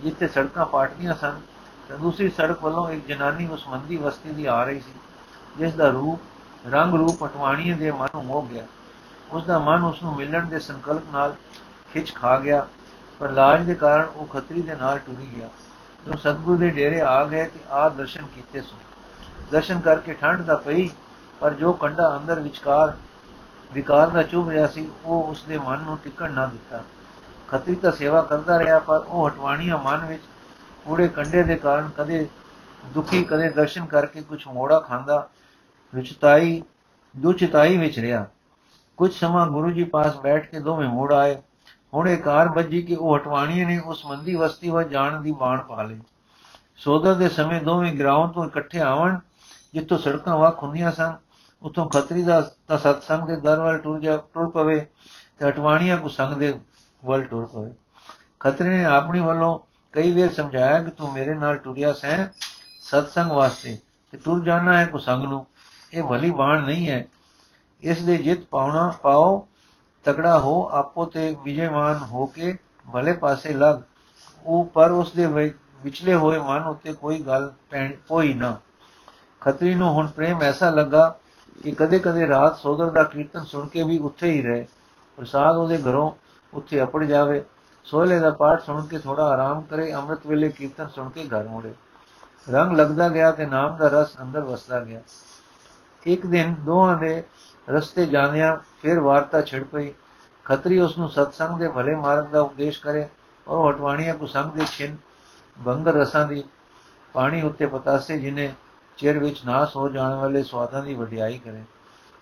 ਜਿੱਥੇ 0.00 0.28
ਸੜਕਾਂ 0.28 0.66
ਪਾਟਦੀਆਂ 0.66 1.14
ਸਨ, 1.14 1.40
ਤੇ 1.88 1.96
ਦੂਸਰੀ 1.96 2.28
ਸੜਕ 2.30 2.62
ਵੱਲੋਂ 2.62 2.88
ਇੱਕ 2.90 3.06
ਜਨਾਨੀ 3.06 3.46
ਉਸ 3.46 3.66
ਮੰਦੀ 3.68 3.96
ਵਸਤੀ 3.96 4.30
ਦੀ 4.30 4.46
ਆ 4.46 4.62
ਰਹੀ 4.64 4.80
ਸੀ, 4.80 4.92
ਜਿਸ 5.58 5.74
ਦਾ 5.74 5.88
ਰੂਪ, 5.88 6.20
ਰੰਗ 6.66 6.94
ਰੂਪ 6.94 7.16
ਪਟਵਾਣੀਏ 7.18 7.74
ਦੇ 7.74 7.90
ਮਨ 7.90 8.08
ਨੂੰ 8.14 8.24
ਮੋਹ 8.24 8.46
ਗਿਆ। 8.46 8.64
ਉਸ 9.30 9.44
ਦਾ 9.44 9.58
ਮਨ 9.58 9.84
ਉਸ 9.84 10.02
ਨੂੰ 10.02 10.14
ਮਿਲਣ 10.16 10.46
ਦੇ 10.46 10.58
ਸੰਕਲਪ 10.58 11.12
ਨਾਲ 11.12 11.34
ਖਿੱਚ 11.92 12.14
ਖਾ 12.14 12.36
ਗਿਆ, 12.38 12.66
ਪਰ 13.20 13.30
ਲਾਜ 13.30 13.62
ਦੇ 13.62 13.74
ਕਾਰਨ 13.74 14.06
ਉਹ 14.06 14.26
ਖੱਤਰੀ 14.26 14.62
ਦੇ 14.62 14.74
ਨਾਲ 14.74 14.98
ਟੁਰੀ 14.98 15.28
ਗਿਆ। 15.36 15.48
ਜਦੋਂ 16.06 16.16
ਸਤਗੁਰ 16.16 16.56
ਦੇ 16.56 16.68
ਡੇਰੇ 16.70 17.00
ਆ 17.00 17.24
ਗਏ 17.24 17.44
ਤੇ 17.44 17.60
ਆ 17.70 17.88
ਦਰਸ਼ਨ 17.88 18.26
ਕੀਤੇ 18.26 18.60
ਸੋ 18.60 18.76
ਦਰਸ਼ਨ 19.50 19.80
ਕਰਕੇ 19.80 20.14
ਠੰਡ 20.14 20.42
ਦਾ 20.42 20.56
ਪਈ 20.56 20.88
ਪਰ 21.40 21.54
ਜੋ 21.54 21.72
ਕੰਡਾ 21.72 22.16
ਅੰਦਰ 22.16 22.40
ਵਿਚਕਾਰ 22.40 22.96
ਵਿਕਾਰ 23.72 24.08
ਦਾ 24.08 24.22
ਚੁਭ 24.22 24.48
ਰਿਹਾ 24.48 24.66
ਸੀ, 24.66 24.88
ਉਹ 25.04 25.24
ਉਸ 25.24 25.42
ਦੇ 25.42 25.58
ਮਨ 25.58 25.78
ਨੂੰ 25.78 25.98
ਟਿਕਣ 25.98 26.32
ਨਾ 26.32 26.46
ਦਿੱਤਾ। 26.46 26.82
ਖੱਤਰੀ 27.48 27.74
ਤਾਂ 27.74 27.92
ਸੇਵਾ 27.92 28.22
ਕਰਦਾ 28.22 28.58
ਰਿਹਾ, 28.58 28.78
ਪਰ 28.78 29.04
ਉਹ 29.08 29.28
ਹਟਵਾਣੀਆਂ 29.28 29.78
ਮਨ 29.78 30.06
ਵਿੱਚ 30.06 30.22
ਪੂਰੇ 30.84 31.08
ਕੰਡੇ 31.08 31.42
ਦੇ 31.42 31.56
ਕਾਰਨ 31.56 31.90
ਕਦੇ 31.96 32.28
ਦੁਖੀ, 32.86 33.24
ਕਦੇ 33.24 33.48
ਦਰਸ਼ਨ 33.48 33.84
ਕਰਕੇ 33.84 34.20
ਕੁਝ 34.20 34.46
ਮੋੜਾ 34.46 34.80
ਖਾਂਦਾ 34.80 35.28
ਵਿਚਤਾਈ, 35.94 36.62
ਦੁਚਤਾਈ 37.16 37.76
ਵਿੱਚ 37.76 37.98
ਰਿਹਾ। 37.98 38.26
ਕੁਝ 38.96 39.12
ਸਮਾਂ 39.12 39.46
ਗੁਰੂ 39.46 39.70
ਜੀ 39.70 39.84
ਪਾਸ 39.84 40.16
ਬੈਠ 40.16 40.50
ਕੇ 40.50 40.60
ਦੋਵੇਂ 40.60 40.88
ਮੋੜ 40.88 41.12
ਆਏ। 41.12 41.42
ਹੁਣ 41.94 42.08
ਇਹ 42.08 42.18
ਕਾਰ 42.18 42.48
ਵੱਜੀ 42.48 42.82
ਕਿ 42.82 42.94
ਉਹ 42.94 43.16
ਹਟਵਾਣੀਏ 43.16 43.64
ਨੇ 43.64 43.78
ਉਸ 43.78 44.06
ਮੰਦੀ 44.06 44.34
ਵਸਤੀ 44.34 44.70
ਵੱਲ 44.70 44.84
ਜਾਣ 44.84 45.20
ਦੀ 45.20 45.32
ਬਾਣ 45.32 45.58
ਪਾ 45.58 45.82
ਲਈ। 45.82 46.00
ਸੋਦਰ 46.76 47.14
ਦੇ 47.14 47.28
ਸਮੇਂ 47.28 47.62
ਦੋਵੇਂ 47.62 47.92
ਗਰਾਉਂ 47.92 48.28
ਤੋਂ 48.28 48.46
ਇਕੱਠੇ 48.46 48.80
ਆਵਣ, 48.80 49.18
ਜਿੱਥੋਂ 49.74 49.98
ਸੜਕਾਂ 49.98 50.36
ਵਾਕ 50.36 50.62
ਹੁੰਦੀਆਂ 50.62 50.92
ਸਨ 50.92 51.14
ਉਥੋਂ 51.62 51.88
ਖੱਤਰੀ 51.90 52.22
ਦਾ 52.22 52.40
ਤਾਂ 52.68 52.78
ਸਤਸੰਗ 52.78 53.26
ਦੇ 53.26 53.36
ਦਰ 53.36 53.60
ਵੱਲ 53.60 53.78
ਟੁਰ 53.78 54.00
ਜਾ 54.00 54.16
ਟੁਰ 54.34 54.48
ਪਵੇ 54.50 54.86
ਤੇ 55.38 55.48
ਹਟਵਾਣੀਆਂ 55.48 55.96
ਕੋ 55.96 56.08
ਸੰਗ 56.08 56.34
ਦੇ 56.34 56.54
ਵੱਲ 57.04 57.22
ਟੁਰ 57.22 57.46
ਪਵੇ। 57.46 57.72
ਖੱਤਰੀ 58.40 58.68
ਨੇ 58.68 58.84
ਆਪਣੀ 58.84 59.20
ਵੱਲੋਂ 59.20 59.58
ਕਈ 59.92 60.20
ਵਾਰ 60.20 60.32
ਸਮਝਾਇਆ 60.32 60.82
ਕਿ 60.82 60.90
ਤੂੰ 60.90 61.12
ਮੇਰੇ 61.12 61.34
ਨਾਲ 61.34 61.56
ਟੁਰਿਆ 61.56 61.92
ਸੈਂ, 61.92 62.26
ਸਤਸੰਗ 62.80 63.30
ਵਾਸਤੇ 63.30 63.78
ਤੇ 64.12 64.18
ਟੁਰ 64.18 64.42
ਜਾਣਾ 64.44 64.78
ਹੈ 64.78 64.86
ਕੋ 64.86 64.98
ਸੰਗ 64.98 65.24
ਨੂੰ। 65.24 65.46
ਇਹ 65.92 66.02
ਭਲੀ 66.02 66.30
ਬਾਣ 66.30 66.62
ਨਹੀਂ 66.62 66.88
ਹੈ। 66.88 67.06
ਇਸ 67.82 68.02
ਦੇ 68.02 68.16
ਜਿੱਤ 68.16 68.40
ਪਾਉਣਾ 68.50 68.92
ਪਾਓ, 69.02 69.46
ਤਕੜਾ 70.04 70.38
ਹੋ 70.38 70.68
ਆਪੋ 70.72 71.04
ਤੇ 71.04 71.36
ਵਿਜੇਮਾਨ 71.44 71.96
ਹੋ 72.02 72.26
ਕੇ 72.26 72.56
ਭਲੇ 72.92 73.12
ਪਾਸੇ 73.12 73.52
ਲੱਗ। 73.52 73.80
ਉਹ 74.46 74.64
ਪਰ 74.64 74.90
ਉਸ 74.90 75.12
ਦੇ 75.12 75.26
ਵਿਚਲੇ 75.82 76.14
ਹੋਏ 76.14 76.38
ਮਨ 76.38 76.62
ਉੱਤੇ 76.62 76.92
ਕੋਈ 76.92 77.18
ਗੱਲ 77.18 77.52
ਪੈਣ 77.70 77.92
ਕੋਈ 78.08 78.34
ਨਾ। 78.34 78.56
ਖਤਰੀ 79.40 79.74
ਨੂੰ 79.74 79.92
ਹੁਣ 79.92 80.06
ਪ੍ਰੇਮ 80.06 80.42
ਐਸਾ 80.42 80.70
ਲੱਗਾ 80.70 81.18
ਕਿ 81.64 81.72
ਕਦੇ-ਕਦੇ 81.72 82.28
ਰਾਤ 82.28 82.58
ਸੋਦਰ 82.58 82.90
ਦਾ 82.90 83.04
ਕੀਰਤਨ 83.04 83.44
ਸੁਣ 83.44 83.66
ਕੇ 83.66 83.82
ਵੀ 83.82 83.98
ਉੱਥੇ 83.98 84.30
ਹੀ 84.30 84.42
ਰਹੇ। 84.42 84.66
ਪ੍ਰਸਾਦ 85.16 85.56
ਉਹਦੇ 85.56 85.78
ਘਰੋਂ 85.78 86.12
ਉੱਥੇ 86.54 86.82
ਅਪੜ 86.82 87.04
ਜਾਵੇ। 87.04 87.44
ਸੋਹਲੇ 87.84 88.18
ਦਾ 88.18 88.30
ਪਾਠ 88.30 88.62
ਸੁਣ 88.62 88.86
ਕੇ 88.86 88.98
ਥੋੜਾ 88.98 89.24
ਆਰਾਮ 89.24 89.60
ਕਰੇ, 89.60 89.94
ਅੰਮ੍ਰਿਤ 89.94 90.26
ਵੇਲੇ 90.26 90.48
ਕੀਰਤਨ 90.48 90.88
ਸੁਣ 90.88 91.10
ਕੇ 91.10 91.24
ਘਰ 91.24 91.48
ਮੁੜੇ। 91.48 91.74
ਰੰਗ 92.50 92.76
ਲੱਗਦਾ 92.76 93.08
ਗਿਆ 93.08 93.30
ਤੇ 93.30 93.46
ਨਾਮ 93.46 93.76
ਦਾ 93.76 93.88
ਰਸ 93.88 94.20
ਅੰਦਰ 94.22 94.40
ਵਸਦਾ 94.40 94.80
ਗਿਆ। 94.80 95.00
ਇੱਕ 96.06 96.26
ਦਿਨ 96.26 96.54
ਦੋਹਾਂ 96.54 96.96
ਦੇ 96.96 97.22
ਰਸਤੇ 97.70 98.06
ਜਾਂਦਿਆਂ 98.06 98.56
ਫਿਰ 98.82 99.00
ਵਾਰਤਾ 99.00 99.42
ਛਿੜ 99.42 99.64
ਪਈ। 99.64 99.92
ਖੱਤਰੀ 100.44 100.78
ਉਸ 100.78 100.98
ਨੂੰ 100.98 101.08
ਸਤਸੰਗ 101.08 101.58
ਦੇ 101.58 101.68
ਭਲੇ 101.68 101.94
ਮਾਰਗ 101.94 102.24
ਦਾ 102.24 102.40
ਉਪਦੇਸ਼ 102.40 102.80
ਕਰੇ। 102.80 103.08
ਔਰ 103.48 103.74
ਹਟਵਾਣੀਆਂ 103.74 104.14
ਕੋ 104.14 104.26
ਸੰਗ 104.26 104.52
ਦੇ 104.52 104.64
ਛਿਨ, 104.66 104.96
ਬੰਗਰ 105.58 105.92
ਰਸਾਂ 105.92 106.28
ਦੀ 106.28 106.44
ਪਾਣੀ 107.12 107.42
ਉੱਤੇ 107.42 107.66
ਪਤਾਸੇ 107.66 108.18
ਜਿਨੇ 108.18 108.52
ਚਿਰ 109.00 109.18
ਵਿੱਚ 109.18 109.44
ਨਾਸ 109.46 109.76
ਹੋ 109.76 109.88
ਜਾਣ 109.88 110.14
ਵਾਲੇ 110.14 110.42
ਸਵਾਦਾਂ 110.42 110.82
ਦੀ 110.82 110.94
ਵਡਿਆਈ 110.94 111.38
ਕਰੇ। 111.38 111.62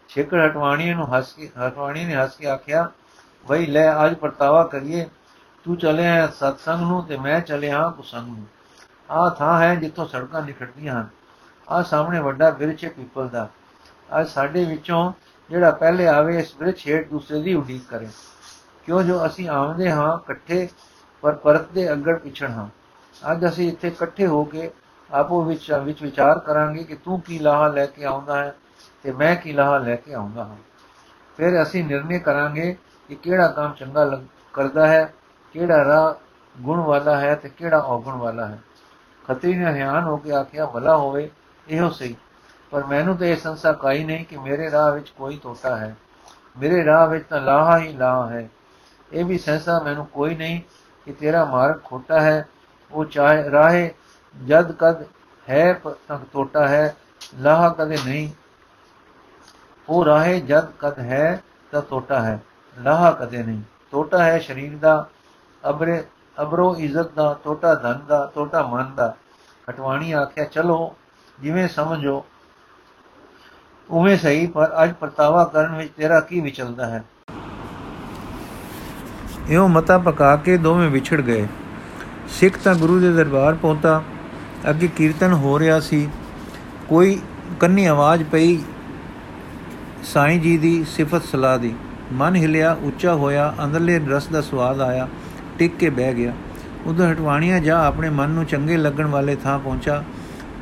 ਛੇਕੜ 0.09 0.51
ਹਟਵਾਣੀ 0.51 0.95
ਨੂੰ 0.95 1.17
ਹੱਸ 1.17 1.33
ਕੇ 1.33 1.51
ਹਟਵਾਣੀ 1.69 2.05
ਨੇ 2.05 2.14
ਹੱਸ 2.14 2.37
ਕੇ 2.37 2.47
ਆਖਿਆ 2.47 2.91
ਵਈ 3.49 3.67
ਲੈ 3.67 4.07
ਅੱਜ 4.07 4.14
ਪਰਤਾਵਾ 4.14 4.64
ਕਰੀਏ। 4.64 5.07
ਤੂੰ 5.64 5.77
ਚਲਿਆ 5.77 6.27
ਸਤਸੰਗ 6.27 6.81
ਨੂੰ 6.81 7.03
ਤੇ 7.05 7.17
ਮੈਂ 7.17 7.41
ਚਲਿਆ 7.41 7.88
ਕੁਸੰਗ 7.91 8.27
ਨੂੰ। 8.27 8.47
ਆ 9.11 9.29
ਥਾਂ 9.29 9.61
ਹੈ 9.61 9.75
ਜਿੱਥੋਂ 9.75 10.07
ਸੜਕਾਂ 10.07 10.43
ਨਿਕਲਦੀਆਂ 10.43 10.95
ਹਨ। 10.95 11.09
ਆ 11.69 11.83
ਸਾਹਮਣੇ 11.83 12.21
ਵੱਡਾ 12.21 12.51
ਬਿਰਛ 12.51 12.85
ਹੈ 12.85 12.91
ਪੀਪਲ 12.91 13.29
ਦਾ। 13.29 13.49
ਅੱਜ 14.21 14.29
ਸਾਡੇ 14.29 14.64
ਵਿੱਚੋਂ 14.64 15.12
ਜਿਹੜਾ 15.51 15.71
ਪਹਿਲੇ 15.71 16.07
ਆਵੇ, 16.07 16.38
ਇਸ 16.38 16.55
ਬਿਰਛ 16.57 16.88
ਹੇਠ 16.88 17.09
ਦੂਸਰੇ 17.09 17.43
ਦੀ 17.43 17.55
ਉਡੀਕ 17.55 17.83
ਕਰੇ। 17.88 18.09
ਕਿਉਂ 18.87 19.03
ਜੋ 19.03 19.27
ਅਸੀਂ 19.27 19.49
ਆਉਂਦੇ 19.49 19.91
ਹਾਂ 19.91 20.19
ਇਕੱਠੇ 20.19 20.69
ਪਰ 21.21 21.33
ਪਰਤ 21.33 21.69
ਦੇ 21.69 21.93
ਅੱਗੜ 21.93 22.19
ਪਿਛੜ 22.19 22.51
ਹਾਂ। 22.51 22.69
ਅੱਜ 23.33 23.47
ਅਸੀਂ 23.47 23.69
ਇੱਥੇ 23.69 23.88
ਇਕੱਠੇ 23.88 24.27
ਹੋ 24.27 24.45
ਕੇ 24.45 24.71
ਆਪੋ 25.12 25.42
ਵਿੱਚ 25.42 25.73
ਵਿੱਚ 25.73 26.03
ਵਿਚਾਰ 26.03 26.38
ਕਰਾਂਗੇ 26.38 26.85
ਕਿ 26.85 26.97
ਤੂੰ 26.97 27.21
ਕੀ 27.21 27.38
ਲਾਹਾ 27.38 27.68
ਲੈ 27.68 27.87
ਕੇ 27.87 28.05
ਆਉਂਦਾ 28.05 28.44
ਹੈ 28.44 28.55
ਤੇ 29.03 29.12
ਮੈਂ 29.12 29.37
ਕੀ 29.37 29.53
ਲਾਹਾ 29.53 29.79
ਲੈ 29.79 29.97
ਕੇ 29.97 30.14
ਆਉਂਦਾ 30.14 30.44
ਹਾਂ। 30.44 30.57
ਫਿਰ 31.37 31.62
ਅਸੀਂ 31.62 31.85
ਨਿਰਣੇ 31.85 32.18
ਕਰਾਂਗੇ 32.18 32.77
ਕਿ 33.09 33.14
ਕਿਹੜਾ 33.14 33.49
ਕੰਮ 33.49 33.73
ਚੰਗਾ 33.73 34.23
ਕਰਦਾ 34.53 34.87
ਹੈ, 34.87 35.14
ਕਿਹੜਾ 35.53 35.85
ਰਾਹ 35.85 36.14
ਗੁਣ 36.61 36.81
ਵਾਲਾ 36.81 37.21
ਹੈ 37.21 37.35
ਤੇ 37.35 37.49
ਕਿਹੜਾ 37.49 37.79
ਔਗੁਣ 37.79 38.14
ਵਾਲਾ 38.14 38.47
ਹੈ। 38.47 38.59
ਖੱਤਰੀ 39.29 39.55
ਨੇ 39.55 39.73
ਹਿਆਨ 39.73 40.05
ਹੋ 40.05 40.16
ਕੇ 40.16 40.33
ਆਖਿਆ, 40.33 40.66
ਭਲਾ 40.66 40.97
ਹੋਵੇ, 40.97 41.31
ਇਹੋ 41.68 41.90
ਸਹੀ। 41.90 42.16
ਪਰ 42.71 42.85
ਮੈਨੂੰ 42.85 43.16
ਤਾਂ 43.16 43.27
ਇਹ 43.27 43.37
ਸੰਸਾ 43.37 43.73
ਕਾਈ 43.73 44.05
ਨਹੀਂ 44.05 44.25
ਕਿ 44.25 44.37
ਮੇਰੇ 44.37 44.71
ਰਾਹ 44.71 44.92
ਵਿੱਚ 44.92 45.09
ਕੋਈ 45.09 45.37
ਤੋਟਾ 45.37 45.77
ਹੈ। 45.77 45.97
ਮੇਰੇ 46.59 46.85
ਰਾਹ 46.85 47.07
ਵਿੱਚ 47.07 47.25
ਤਾਂ 47.29 47.40
ਲਾਹਾ 47.40 47.79
ਹੀ 47.79 47.92
ਲਾਹਾ 47.92 48.31
ਹੈ। 48.31 48.49
ਇਹ 49.12 49.25
ਵੀ 49.25 49.38
ਸੰਸਾ 49.38 49.81
ਮੈਨੂੰ 49.81 50.07
ਕੋਈ 50.07 50.35
ਨਹੀਂ 50.35 50.61
ਕਿ 51.05 51.12
ਤੇਰਾ 51.12 51.44
ਮਾਰਗ 51.44 51.81
ਖੋਟਾ 51.85 52.21
ਹੈ। 52.21 52.49
ਉਹ 52.92 53.05
ਚਾਹੇ, 53.05 53.51
ਰਾਹੇ 53.51 53.94
ਜਦ 54.46 54.72
ਕਦ 54.72 55.05
ਹੈ 55.48 55.72
ਤੱਕ 56.09 56.22
ਟੋਟਾ 56.33 56.68
ਹੈ, 56.68 56.96
ਲਾਹ 57.35 57.70
ਕਦੇ 57.70 57.98
ਨਹੀਂ। 58.07 58.29
ਉਹ 59.88 60.05
ਰਾਹੇ 60.05 60.40
ਜਦ 60.40 60.66
ਕਦ 60.79 60.98
ਹੈ 60.98 61.42
ਤਾਂ 61.72 61.83
ਟੋਟਾ 61.90 62.20
ਹੈ, 62.20 62.40
ਲਾਹ 62.77 63.12
ਕਦੇ 63.12 63.42
ਨਹੀਂ। 63.42 63.62
ਟੋਟਾ 63.90 64.22
ਹੈ 64.24 64.38
ਸਰੀਰ 64.38 64.77
ਦਾ, 64.77 65.07
ਅਬਰੇ, 65.70 66.05
ਅਬਰੋ 66.42 66.74
ਇੱਜ਼ਤ 66.77 67.12
ਦਾ 67.12 67.38
ਟੋਟਾ 67.44 67.74
ਧਨ 67.74 68.01
ਦਾ 68.09 68.31
ਟੋਟਾ 68.35 68.62
ਮਨ 68.62 68.94
ਦਾ। 68.94 69.14
ਖਟਵਾਣੀ 69.66 70.12
ਆਖਿਆ, 70.12 70.44
ਚਲੋ, 70.44 70.94
ਜਿਵੇਂ 71.38 71.68
ਸਮਝੋ। 71.68 72.24
ਉਵੇਂ 73.90 74.16
ਸਹੀ, 74.16 74.46
ਪਰ 74.46 74.72
ਅੱਜ 74.83 74.92
ਪਰਤਾਵਾ 74.92 75.44
ਕਰਨ 75.44 75.77
ਵਿੱਚ 75.77 75.92
ਤੇਰਾ 75.96 76.20
ਕੀ 76.20 76.40
ਵਿਚਲਦਾ 76.40 76.87
ਹੈ? 76.87 77.05
ਇਹੋ 79.48 79.68
ਮਤਾ 79.68 79.98
ਪਕਾ 79.98 80.37
ਕੇ 80.37 80.57
ਦੋਵੇਂ 80.57 80.90
ਵਿਛੜ 80.90 81.20
ਗਏ। 81.20 81.46
ਸਿੱਖ 82.29 82.59
ਤਾਂ 82.59 82.74
ਗੁਰੂ 82.74 83.01
ਦੇ 83.01 83.12
ਦਰਬਾਰ 83.12 83.55
ਪਹੁੰਚਾ। 83.55 84.03
ਅੱਗੇ 84.71 84.88
ਕੀਰਤਨ 84.97 85.33
ਹੋ 85.33 85.59
ਰਿਹਾ 85.59 85.81
ਸੀ। 85.81 86.09
ਕੋਈ 86.88 87.18
ਕੰਨੀ 87.61 87.85
ਆਵਾਜ਼ 87.87 88.23
ਪਈ 88.23 88.59
ਸਾਈਂ 90.05 90.38
ਜੀ 90.40 90.57
ਦੀ 90.59 90.85
ਸਿਫਤ 90.88 91.25
ਸਲਾਹ 91.25 91.59
ਦੀ। 91.59 91.75
ਮਨ 92.12 92.37
ਹਿਲਿਆ, 92.37 92.77
ਉੱਚਾ 92.83 93.14
ਹੋਇਆ, 93.14 93.55
ਅੰਦਰਲੇ 93.64 93.99
ਰਸ 93.99 94.27
ਦਾ 94.27 94.40
ਸਵਾਦ 94.40 94.81
ਆਇਆ, 94.81 95.09
ਟਿਕ 95.59 95.77
ਕੇ 95.77 95.90
ਬਹਿ 95.90 96.14
ਗਿਆ। 96.14 96.33
ਉਧਰ 96.87 97.12
ਹਟਵਾਣੀਆਂ 97.12 97.61
ਜਾ 97.61 97.79
ਆਪਣੇ 97.87 98.11
ਮਨ 98.11 98.31
ਨੂੰ 98.31 98.44
ਚੰਗੇ 98.44 98.77
ਲੱਗਣ 98.77 99.07
ਵਾਲੇ 99.07 99.37
ਥਾਂ 99.37 99.59
ਪਹੁੰਚਾ 99.59 100.03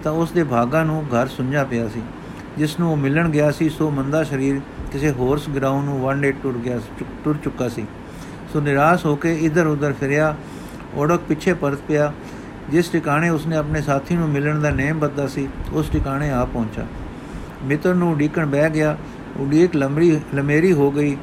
ਤਾਂ 0.05 0.13
ਉਸ 0.13 0.31
ਦੇ 0.31 0.45
ਭਾਗਾ 0.45 0.83
ਨੂੰ 0.85 1.05
ਘਰ 1.05 1.27
ਸੁੰਝਾ 1.27 1.65
ਪਿਆ 1.65 1.89
ਸੀ। 1.89 2.03
ਜਿਸ 2.59 2.79
ਨੂੰ 2.81 2.91
ਉਹ 2.93 2.97
ਮਿਲਣ 2.97 3.29
ਗਿਆ 3.29 3.51
ਸੀ, 3.51 3.69
ਸੋ 3.69 3.91
ਮੰਦਾ 3.91 4.25
ਸਰੀਰ 4.25 4.61
ਕਿਸੇ 4.93 5.11
ਹੋਰਸ 5.11 5.49
ਗਰਾਊਂਡ 5.49 5.85
ਨੂੰ 5.85 6.01
ਵਨ 6.01 6.21
ਡੇ 6.21 6.33
ਟੁਰ 6.33 6.59
ਗਿਆ 6.59 6.81
ਟੁਰ 7.25 7.37
ਚੁੱਕਾ 7.37 7.69
ਸੀ। 7.69 7.87
ਸੋ 8.53 8.61
ਨਿਰਾਸ਼ 8.61 9.07
ਹੋ 9.07 9.17
ਕੇ 9.17 9.35
ਇਧਰ 9.35 9.67
ਉਧਰ 9.67 9.93
ਫਿਰਿਆ 9.93 10.35
ਓੜਕ 10.95 11.21
ਪਿੱਛੇ 11.21 11.55
ਪਰਤ 11.55 11.79
ਪਿਆ। 11.79 12.13
ਜਿਸ 12.71 12.89
ਟਿਕਾਣੇ 12.89 13.29
ਉਸਨੇ 13.29 13.57
ਆਪਣੇ 13.57 13.81
ਸਾਥੀ 13.83 14.15
ਨੂੰ 14.15 14.29
ਮਿਲਣ 14.29 14.61
ਦਾ 14.61 14.71
ਨੇਮ 14.71 14.99
ਬੱਦਾ 14.99 15.27
ਸੀ, 15.27 15.49
ਉਸ 15.73 15.89
ਟਿਕਾਣੇ 15.89 16.31
ਆ 16.31 16.45
ਪਹੁੰਚਾ। 16.45 16.87
ਮਿੱਤਰ 17.65 17.95
ਨੂੰ 17.95 18.11
ਉਡੀਕਣ 18.13 18.47
ਬਹਿ 18.47 18.71
ਗਿਆ, 18.71 18.97
ਉਡੀਕ 19.41 19.77
ਲੰਮਰੀ 19.77 20.21
ਲਮੇਰੀ 20.35 20.73
ਹੋ 20.73 20.91
ਗਈ। 20.91 21.17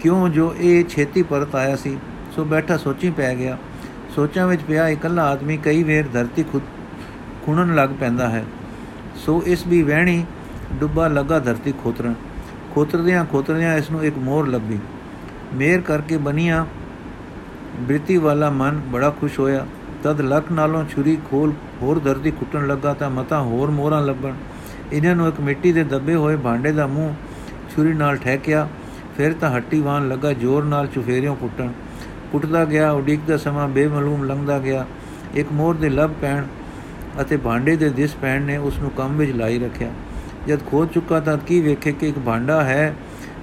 ਕਿਉਂ 0.00 0.28
ਜੋ 0.28 0.54
ਇਹ 0.58 0.84
ਛੇਤੀ 0.84 1.22
ਪਰਤ 1.22 1.54
ਆਇਆ 1.56 1.76
ਸੀ, 1.76 1.96
ਸੋ 2.36 2.44
ਬੈਠਾ 2.44 2.76
ਸੋਚੀ 2.76 3.10
ਪੈ 3.10 3.34
ਗਿਆ। 3.34 3.56
ਸੋਚਾਂ 4.14 4.46
ਵਿੱਚ 4.46 4.62
ਪਿਆ 4.62 4.88
ਇਕੱਲਾ 4.88 5.24
ਆਦਮੀ 5.30 5.56
ਕਈ 5.56 5.82
ਵੇਰ 5.82 6.06
ਧਰਤੀ 6.12 6.42
ਖੁਦ 6.42 6.62
ਖੁਣਨ 7.46 7.74
ਲੱਗ 7.74 7.90
ਪੈਂਦਾ 8.00 8.28
ਹੈ। 8.28 8.44
ਸੋ 9.16 9.42
ਇਸ 9.46 9.66
ਵੀ 9.66 9.82
ਵਹਿਣੀ 9.82 10.24
ਡੁੱਬਾ 10.80 11.08
ਲੱਗਾ 11.08 11.38
ਧਰਤੀ 11.38 11.72
ਖੋਤਰਨ 11.82 12.14
ਖੋਤਰਦਿਆਂ 12.74 13.24
ਖੋਤਰਦਿਆਂ 13.24 13.76
ਇਸ 13.76 13.90
ਨੂੰ 13.90 14.04
ਇੱਕ 14.04 14.18
ਮੋਰ 14.18 14.48
ਲੱਭੀ। 14.48 14.78
ਮੇਰ 15.54 15.80
ਕਰਕੇ 15.80 16.16
ਬਨੀਆਂ 16.16 16.64
ਬ੍ਰਿਤੀ 17.80 18.16
ਵਾਲਾ 18.16 18.50
ਮਨ 18.50 18.80
ਬੜਾ 18.92 19.10
ਖੁਸ਼ 19.10 19.38
ਹੋਇਆ। 19.40 19.66
ਤਦ 20.04 20.20
ਲੱਕ 20.20 20.50
ਨਾਲੋਂ 20.52 20.84
ਛੁਰੀ 20.84 21.16
ਖੋਲ 21.30 21.52
ਹੋਰ 21.82 21.98
ਧਰਤੀ 21.98 22.30
ਕੁੱਟਣ 22.30 22.66
ਲੱਗਾ 22.66 22.92
ਤਾਂ 22.94 23.10
ਮਤਾ 23.10 23.40
ਹੋਰ 23.40 23.70
ਮੋਹਰਾਂ 23.70 24.02
ਲੱਭਣ। 24.02 24.34
ਇਹਨਾਂ 24.92 25.14
ਨੂੰ 25.16 25.28
ਇੱਕ 25.28 25.40
ਮਿੱਟੀ 25.40 25.72
ਦੇ 25.72 25.84
ਦੱਬੇ 25.84 26.14
ਹੋਏ 26.14 26.36
ਭਾਂਡੇ 26.36 26.72
ਦਾ 26.72 26.86
ਮੂੰਹ 26.86 27.14
ਛੁਰੀ 27.70 27.92
ਨਾਲ 27.92 28.16
ਠਹਿਕਿਆ, 28.16 28.68
ਫਿਰ 29.16 29.32
ਤਾਂ 29.32 29.50
ਹੱਟੀ 29.50 29.80
ਵਾਨ 29.80 30.08
ਲੱਗਾ 30.08 30.32
ਜ਼ੋਰ 30.32 30.64
ਨਾਲ 30.64 30.86
ਚੁਫੇਰਿਓਂ 30.86 31.34
ਕੁੱਟਣ। 31.36 31.72
ਕੁੱਟਦਾ 32.32 32.64
ਗਿਆ 32.64 32.90
ਉਡੀਕ 32.92 33.20
ਦਾ 33.28 33.36
ਸਮਾਂ 33.36 33.68
ਬੇਮਲੂਮ 33.68 34.24
ਲੰਘਦਾ 34.24 34.58
ਗਿਆ। 34.58 34.86
ਇੱਕ 35.34 35.52
ਮੋਰ 35.52 35.74
ਦੇ 35.74 35.88
ਲੱਭ 35.88 36.10
ਪੈਣ 36.20 36.44
ਅਤੇ 37.20 37.36
ਭਾਂਡੇ 37.36 37.76
ਦੇ 37.76 37.88
ਦਿਸ 37.90 38.14
ਪੈਣ 38.14 38.42
ਨੇ 38.42 38.56
ਉਸ 38.56 38.78
ਨੂੰ 38.78 38.90
ਕੰਮ 38.90 39.16
ਵਿੱਚ 39.16 39.32
ਲਾਈ 39.32 39.58
ਰੱਖਿਆ। 39.58 39.90
ਜਦ 40.48 40.60
ਖੋਜ 40.66 40.88
ਚੁੱਕਾ 40.88 41.20
ਤਾਂ 41.20 41.36
ਕੀ 41.38 41.60
ਵੇਖੇ 41.60 41.92
ਕਿ 41.92 42.08
ਇੱਕ 42.08 42.18
ਭਾਂਡਾ 42.18 42.62
ਹੈ 42.64 42.94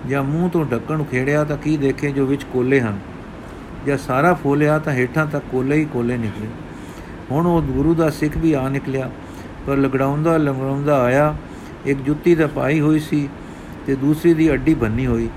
ਜਾਂ 0.08 0.24
ਮੂੰਹ 0.24 0.50
ਤੋਂ 0.50 0.66
ਢੱਕਣ 0.66 1.04
ਖੇੜਿਆ 1.04 1.44
ਤਾਂ 1.44 1.58
ਕੀ 1.58 1.76
ਦੇਖੇ 1.78 2.12
ਜੋ 2.12 2.26
ਵਿੱਚ 2.26 2.44
ਕੋਲੇ 2.44 2.80
ਹਨ। 2.82 3.00
ਜਾਂ 3.86 3.98
ਸਾਰਾ 3.98 4.34
ਫੋਲਿਆ 4.34 4.78
ਤਾਂ 4.80 4.94
ਹੇਠਾਂ 4.94 5.26
ਤੱਕ 5.26 5.44
ਕੋਲੇ 5.52 5.76
ਹੀ 5.76 5.86
ਕੋਲੇ 5.86 6.18
ਨਿਕਲੇ। 6.18 6.48
ਹੁਣ 7.32 7.48
ਉਹ 7.48 7.62
ਗੁਰੂ 7.62 7.94
ਦਾ 7.96 8.10
ਸਿੱਖ 8.10 8.38
ਵੀ 8.38 8.54
ਆ 8.54 8.68
ਨਿਕਲਿਆ, 8.70 9.10
ਪਰ 9.68 9.78
ਲਗੜਾਉਂਦਾ 9.78 10.38
ਲੰਗੜਾਉਂਦਾ 10.38 11.02
ਆਇਆ, 11.04 11.36
ਇੱਕ 11.86 12.02
ਜੁੱਤੀ 12.02 12.36
ਤਾਂ 12.36 12.48
ਪਾਈ 12.48 12.80
ਹੋਈ 12.80 13.00
ਸੀ 13.00 13.28
ਤੇ 13.88 13.96
ਦੂਸਰੀ 13.96 14.34
ਦੀ 14.34 14.54
ਅੱਡੀ 14.54 14.74
ਬੰਨੀ 14.74 15.06
ਹੋਈ। 15.06 15.30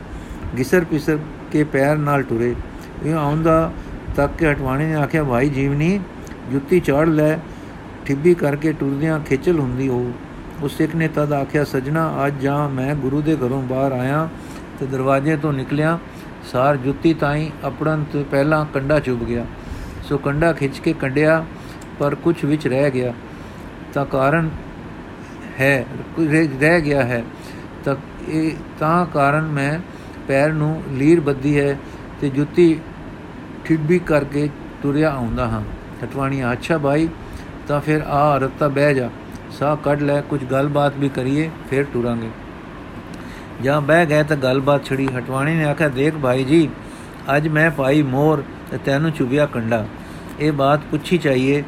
ਗਿਸਰ 0.58 0.84
ਪਿਸਰ 0.84 1.18
ਕੇ 1.52 1.64
ਪੈਰ 1.64 1.96
ਨਾਲ 1.98 2.22
ਟੁਰੇ। 2.22 2.54
ਇਹ 3.04 3.14
ਆਉਂਦਾ 3.14 3.72
ਤੱਕ 4.16 4.32
ਕੇ 4.38 4.50
ਹਟਵਾਣੇ 4.52 4.87
ਨੇ 4.87 4.94
ਆਖਿਆ, 4.94 5.24
ਭਾਈ 5.24 5.48
ਜੀਵਨੀ, 5.48 6.00
ਜੁੱਤੀ 6.52 6.80
ਚੜ 6.80 7.08
ਲੈ। 7.08 7.37
ਠਿੱਬੀ 8.06 8.34
ਕਰਕੇ 8.34 8.72
ਟੁਰਦਿਆਂ 8.72 9.18
ਖੇਚਲ 9.20 9.58
ਹੁੰਦੀ 9.58 9.88
ਹੋ 9.88 10.12
ਉਸ 10.62 10.76
ਸਿੱਖ 10.76 10.94
ਨੇ 10.96 11.08
ਤਦ 11.08 11.32
ਆਖਿਆ, 11.32 11.64
ਸਜਣਾ, 11.64 12.26
ਅੱਜ 12.26 12.40
ਜਾਂ 12.42 12.68
ਮੈਂ 12.70 12.94
ਗੁਰੂ 12.94 13.20
ਦੇ 13.22 13.37
ਘਰੋਂ 13.37 13.62
ਬਾਹਰ 13.62 13.92
ਆਇਆ 13.92 14.28
ਤੇ 14.80 14.87
ਦਰਵਾਜ਼ੇ 14.87 15.37
ਤੋਂ 15.37 15.52
ਨਿਕਲਿਆ 15.52 15.98
ਸਾਰ 16.44 16.77
ਜੁੱਤੀ 16.77 17.14
ਤਾਈ 17.14 17.51
ਆਪਣਨ 17.64 18.05
ਤੋਂ 18.12 18.24
ਪਹਿਲਾਂ 18.24 18.66
ਕੰਡਾ 18.74 19.01
ਚੁੱਭ 19.01 19.20
ਗਿਆ। 19.20 19.46
ਸੋ 20.03 20.18
ਕੰਡਾ 20.18 20.53
ਖਿੱਚ 20.53 20.79
ਕੇ 20.79 20.92
ਕੰਡਿਆ, 20.92 21.44
ਪਰ 21.98 22.14
ਕੁਝ 22.14 22.44
ਵਿੱਚ 22.44 22.66
ਰਹਿ 22.66 22.90
ਗਿਆ। 22.90 23.12
ਤਾਂ 23.94 24.07
ਕਾਰਨ 24.07 24.51
ਹੈ 25.61 25.87
ਰਹਿ 26.61 26.81
ਗਿਆ 26.81 27.03
ਹੈ। 27.03 27.24
ਤਾਂ 27.85 27.96
ਇਹ, 28.29 28.53
ਤਾਂ 28.79 29.07
ਕਾਰਨ 29.07 29.46
ਮੈਂ 29.46 29.79
ਪੈਰ 30.29 30.53
ਨੂੰ 30.53 30.83
ਲੀਰ 30.90 31.20
ਬੱਦੀ 31.20 31.59
ਹੈ 31.61 31.79
ਤੇ 32.20 32.29
ਜੁੱਤੀ 32.29 32.81
ਠਿੱਬੀ 33.64 33.98
ਕਰਕੇ 33.98 34.48
ਤੁਰਿਆ 34.83 35.11
ਆਉਂਦਾ 35.11 35.48
ਹਾਂ। 35.48 35.62
ਟਟਵਾਣੀ 36.03 36.42
ਅੱਛਾ 36.53 36.79
ਭਾਈ 36.79 37.09
ਤਾਂ 37.68 37.81
ਫਿਰ 37.81 38.03
ਆ 38.03 38.38
ਰਤਾ 38.38 38.68
ਬਹਿ 38.68 38.94
ਜਾ। 38.94 39.11
ਸਾਹ 39.51 39.77
ਕੱਢ 39.77 40.03
ਲੈ 40.03 40.20
ਕੁਝ 40.20 40.44
ਗੱਲਬਾਤ 40.44 40.92
ਵੀ 40.96 41.09
ਕਰੀਏ, 41.09 41.51
ਫਿਰ 41.70 41.85
ਟੁਰਾਂਗੇ 41.85 42.29
ਜਾਂ 43.62 43.81
ਬਹਿ 43.81 44.07
ਗਏ 44.07 44.23
ਤਾਂ 44.23 44.37
ਗੱਲਬਾਤ 44.37 44.85
ਛੜੀ 44.85 45.09
ਹਟਵਾਣੀ 45.18 45.55
ਨੇ 45.55 45.64
ਆਖਿਆ, 45.64 45.88
ਦੇਖ 45.88 46.14
ਭਾਈ 46.14 46.44
ਜੀ, 46.44 46.68
ਅੱਜ 47.37 47.49
ਮੈਂ 47.49 47.71
ਪਾਈ 47.71 48.03
ਮੋਰ 48.03 48.42
ਤੇ 48.71 48.79
ਤੈਨੂੰ 48.79 49.11
ਚੁਬਿਆ 49.11 49.47
ਕੰਡਾ। 49.47 49.85
ਇਹ 50.40 50.53
ਬਾਤ 50.53 50.81
ਪੁੱਛੀ 50.90 51.18
ਚਾਹੀਏ, 51.18 51.64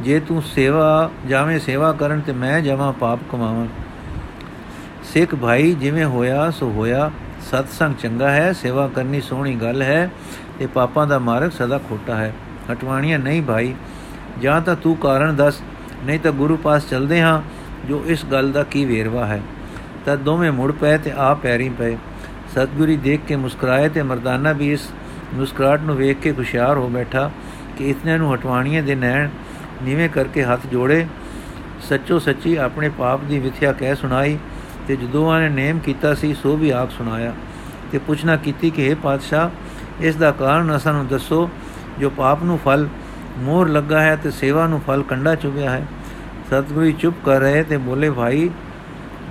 ਜੇ 0.00 0.20
ਤੂੰ 0.20 0.42
ਸੇਵਾ, 0.42 1.10
ਜਾਵੇਂ 1.28 1.58
ਸੇਵਾ 1.58 1.92
ਕਰਨ 1.92 2.20
ਤੇ 2.20 2.32
ਮੈਂ 2.32 2.60
ਜਾਵਾਂ 2.60 2.92
ਪਾਪ 2.92 3.20
ਕਮਾਵਾਂ। 3.32 3.66
ਸਿੱਖ 5.04 5.34
ਭਾਈ, 5.34 5.74
ਜਿਵੇਂ 5.74 6.04
ਹੋਇਆ, 6.04 6.50
ਸੋ 6.50 6.70
ਹੋਇਆ। 6.70 7.10
ਸਤਸੰਗ 7.50 7.94
ਚੰਗਾ 7.94 8.30
ਹੈ, 8.30 8.52
ਸੇਵਾ 8.52 8.88
ਕਰਨੀ 8.88 9.20
ਸੋਹਣੀ 9.20 9.54
ਗੱਲ 9.54 9.82
ਹੈ 9.82 10.10
ਤੇ 10.58 10.66
ਪਾਪਾਂ 10.66 11.06
ਦਾ 11.06 11.18
ਮਾਰਗ 11.18 11.50
ਸਦਾ 11.50 11.78
ਖੋਟਾ 11.78 12.16
ਹੈ। 12.16 12.32
ਹਟਵਾਣੀਆਂ, 12.72 13.18
ਨਹੀਂ 13.18 13.42
ਭਾਈ, 13.42 13.74
ਜਾਂ 14.40 14.60
ਤਾਂ 14.60 14.76
ਤੂੰ 14.76 14.96
ਕਾਰਨ 14.96 15.36
ਦੱਸ, 15.36 15.60
ਨਹੀਂ 16.04 16.20
ਤਾਂ 16.20 16.32
ਗੁਰੂ 16.32 16.56
ਪਾਸ 16.56 16.88
ਚਲਦੇ 16.90 17.20
ਹਾਂ, 17.22 17.42
ਜੋ 17.88 18.02
ਇਸ 18.06 18.24
ਗੱਲ 18.24 18.52
ਦਾ 18.52 18.62
ਕੀ 18.62 18.84
ਵੇਰਵਾ 18.84 19.26
ਹੈ। 19.26 19.40
ਤਾਂ 20.06 20.16
ਦੋਵੇਂ 20.16 20.52
ਮੁੜ 20.52 20.72
ਪਏ 20.72 20.98
ਤੇ 20.98 21.12
ਆ 21.16 21.34
ਪੈਰੀ 21.34 21.68
ਪਏ। 21.68 21.96
ਸਤਗੁਰੀ 22.54 22.96
ਦੇਖ 22.96 23.20
ਕੇ 23.28 23.36
ਮੁਸਕਰਾਏ 23.36 23.88
ਤੇ 23.88 24.02
ਮਰਦਾਨਾ 24.02 24.52
ਵੀ 24.52 24.72
ਇਸ 24.72 24.88
ਮੁਸਕਰਾਟ 25.34 25.80
ਨੂੰ 25.80 25.96
ਵੇਖ 25.96 26.18
ਕੇ 26.18 26.32
ਖੁਸ਼ਿਆਰ 26.32 26.76
ਹੋ 26.76 26.88
ਬੈਠਾ 26.88 27.30
ਕਿ 27.78 27.90
ਇਤਨੇ 27.90 28.16
ਨੂੰ 28.18 28.34
ਹਟਵਾਣੀਆਂ 28.34 28.82
ਦੇ 28.82 28.94
ਨੈਣ 28.94 29.28
ਨੀਵੇਂ 29.82 30.08
ਕਰਕੇ 30.08 30.42
ਹੱਥ 30.42 30.66
ਜੋੜੇ। 30.66 31.06
ਸੱਚੋ 31.80 32.18
ਸੱਚੀ 32.18 32.56
ਆਪਣੇ 32.56 32.88
ਪਾਪ 32.88 33.20
ਦੀ 33.20 33.38
ਵਿਥਿਆ 33.38 33.72
ਕਹਿ 33.72 33.94
ਸੁਣਾਈ 33.94 34.38
ਤੇ 34.88 34.96
ਜਦੋਂਾਂ 34.96 35.40
ਨੇ 35.40 35.48
ਨੇਮ 35.48 35.78
ਕੀਤਾ 35.78 36.14
ਸੀ, 36.14 36.34
ਸੋ 36.34 36.56
ਵੀ 36.56 36.70
ਆਪ 36.70 36.90
ਸੁਣਾਇਆ। 36.90 37.32
ਤੇ 37.92 37.98
ਪੁੱਛਣਾ 37.98 38.36
ਕੀਤੀ 38.36 38.70
ਕਿ 38.70 38.86
ਇਹ 38.86 38.96
ਪਾਤਸ਼ਾਹ, 38.96 39.50
ਇਸ 40.00 40.16
ਦਾ 40.16 40.30
ਕਾਰਨ 40.30 40.76
ਅਸਾਂ 40.76 40.92
ਨੂੰ 40.92 41.06
ਦੱਸੋ, 41.06 41.50
ਜੋ 42.00 42.10
ਪਾਪ 42.10 42.42
ਨੂੰ 42.42 42.58
ਫਲ 42.58 42.88
ਮੋਰ 43.38 43.68
ਲੱਗਾ 43.68 44.00
ਹੈ 44.00 44.16
ਤੇ 44.16 44.30
ਸੇਵਾ 44.30 44.66
ਨੂੰ 44.66 44.80
ਫਲ 44.80 45.02
ਕੰਡਾ 45.02 45.34
ਚੁਗਿਆ 45.34 45.70
ਹੈ। 45.70 45.86
ਸਤਗੁਰੂ 46.46 46.90
ਚੁੱਪ 46.90 47.16
ਕਰ 47.24 47.40
ਰਹੇ 47.40 47.62
ਤੇ 47.62 47.76
ਬੋਲੇ, 47.76 48.10
ਭਾਈ 48.10 48.50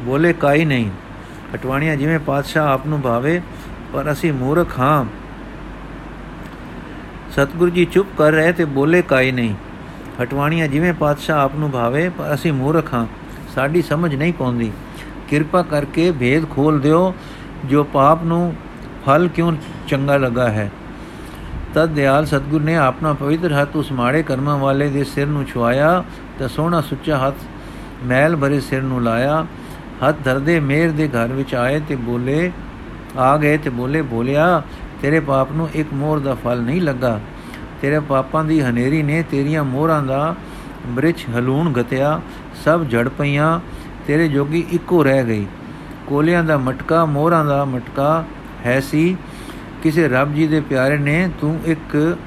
ਬੋਲੇ 0.01 0.33
ਕਾਈ 0.33 0.65
ਨਹੀਂ। 0.65 0.89
ਹਟਵਾਣੀਆਂ 1.55 1.95
ਜਿਵੇਂ 1.95 2.19
ਪਾਤਸ਼ਾਹ 2.19 2.67
ਆਪ 2.67 2.87
ਨੂੰ 2.87 3.01
ਭਾਵੇ, 3.01 3.41
ਪਰ 3.93 4.11
ਅਸੀਂ 4.11 4.33
ਮੂਰਖ 4.33 4.79
ਹਾਂ। 4.79 5.05
ਸਤਗੁਰੂ 7.31 7.71
ਜੀ 7.71 7.85
ਚੁੱਪ 7.85 8.07
ਕਰ 8.17 8.31
ਰਹੇ 8.31 8.51
ਤੇ 8.51 8.65
ਬੋਲੇ 8.65 9.01
ਕਾਈ 9.01 9.31
ਨਹੀਂ। 9.31 9.55
ਹਟਵਾਣੀਆਂ 10.23 10.67
ਜਿਵੇਂ 10.67 10.93
ਪਾਤਸ਼ਾਹ 10.93 11.39
ਆਪ 11.39 11.55
ਨੂੰ 11.55 11.71
ਭਾਵੇ, 11.71 12.09
ਪਰ 12.09 12.33
ਅਸੀਂ 12.33 12.53
ਮੂਰਖ 12.53 12.93
ਹਾਂ। 12.93 13.07
ਸਾਡੀ 13.55 13.81
ਸਮਝ 13.81 14.15
ਨਹੀਂ 14.15 14.33
ਪਉਂਦੀ। 14.33 14.71
ਕਿਰਪਾ 15.27 15.61
ਕਰਕੇ 15.61 16.11
ਭੇਦ 16.11 16.49
ਖੋਲ 16.49 16.79
ਦਿਓ, 16.79 17.13
ਜੋ 17.65 17.83
ਪਾਪ 17.83 18.23
ਨੂੰ 18.23 18.55
ਫਲ 19.05 19.27
ਕਿਉਂ 19.27 19.53
ਚੰਗਾ 19.87 20.17
ਲੱਗਾ 20.17 20.49
ਹੈ। 20.49 20.71
ਤਦ 21.73 21.89
ਦਿਆਲ 21.89 22.25
ਸਤਗੁਰ 22.25 22.61
ਨੇ 22.61 22.75
ਆਪਣਾ 22.75 23.13
ਪਵਿੱਤਰ 23.13 23.53
ਹੱਥ 23.53 23.75
ਉਸ 23.75 23.91
ਮਾੜੇ 23.91 24.23
ਕਰਮਾਂ 24.23 24.57
ਵਾਲੇ 24.57 24.89
ਦੇ 24.89 25.03
ਸਿਰ 25.03 25.27
ਨੂੰ 25.27 25.45
ਛੁਆਇਆ, 25.45 26.03
ਤੇ 26.39 26.47
ਸੋਹਣਾ 26.47 26.81
ਸੁੱਚਾ 26.81 27.27
ਹੱਥ 27.27 27.35
ਮੈਲ 28.03 28.35
ਭਰੇ 28.35 28.59
ਸਿਰ 28.59 28.81
ਨੂੰ 28.81 29.03
ਲਾਇਆ। 29.03 29.45
ਹੱਥ 30.03 30.15
ਧਰਦੇ 30.23 30.59
ਮੇਰ 30.59 30.91
ਦੇ 30.91 31.07
ਘਰ 31.07 31.33
ਵਿੱਚ 31.33 31.55
ਆਏ 31.55 31.79
ਤੇ 31.79 31.95
ਬੋਲੇ, 31.95 32.51
ਆ 33.17 33.37
ਗਏ 33.37 33.57
ਤੇ 33.57 33.69
ਬੋਲੇ, 33.69 34.01
ਬੋਲਿਆ, 34.01 34.61
ਤੇਰੇ 35.01 35.19
ਪਾਪ 35.19 35.51
ਨੂੰ 35.51 35.69
ਇੱਕ 35.73 35.93
ਮੋਰ 35.93 36.19
ਦਾ 36.19 36.33
ਫਲ 36.35 36.61
ਨਹੀਂ 36.61 36.81
ਲੱਗਾ। 36.81 37.19
ਤੇਰੇ 37.81 37.99
ਪਾਪਾਂ 37.99 38.43
ਦੀ 38.43 38.61
ਹਨੇਰੀ 38.61 39.03
ਨੇ 39.03 39.23
ਤੇਰੀਆਂ 39.31 39.63
ਮੋਹਰਾਂ 39.63 40.01
ਦਾ 40.03 40.35
ਬ੍ਰਿਛ 40.87 41.25
ਹਲੂਣ 41.37 41.71
ਗਤਿਆ, 41.73 42.21
ਸਭ 42.65 42.83
ਜੜ 42.83 43.07
ਪਈਆਂ, 43.09 43.59
ਤੇਰੇ 44.07 44.27
ਜੋਗੀ 44.27 44.65
ਇੱਕੋ 44.71 45.03
ਰਹਿ 45.03 45.25
ਗਈ। 45.25 45.45
ਕੋਲਿਆਂ 46.07 46.43
ਦਾ 46.43 46.57
ਮਟਕਾ 46.57 47.05
ਮੋਹਰਾਂ 47.05 47.45
ਦਾ 47.45 47.63
ਮਟਕਾ 47.65 48.23
ਹੈ 48.65 48.79
ਸੀ। 48.79 49.17
ਕਿਸੇ 49.83 50.07
ਰੱਬ 50.07 50.33
ਜੀ 50.33 50.47
ਦੇ 50.47 50.61
ਪਿਆਰੇ 50.61 50.97
ਨੇ 50.97 51.29
ਤੂੰ 51.41 51.59
ਇੱਕ 51.65 52.17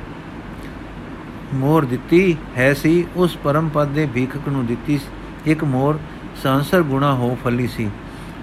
ਮੋਰ 1.54 1.84
ਦਿੱਤੀ 1.84 2.36
ਹੈ 2.56 2.72
ਸੀ, 2.74 3.06
ਉਸ 3.16 3.36
ਪਰਮ 3.36 3.68
ਪਦ 3.68 3.88
ਦੇ 3.88 4.06
ਭੀਖਕ 4.14 4.48
ਨੂੰ 4.48 4.66
ਦਿੱਤੀ 4.66 4.98
ਇੱਕ 5.46 5.64
ਮੋਰ 5.64 5.98
ਸੰਸਰ 6.42 6.82
ਗੁਣਾ 6.82 7.14
ਹੋ 7.14 7.38
ਫਲੀ 7.44 7.66
ਸੀ। 7.66 7.90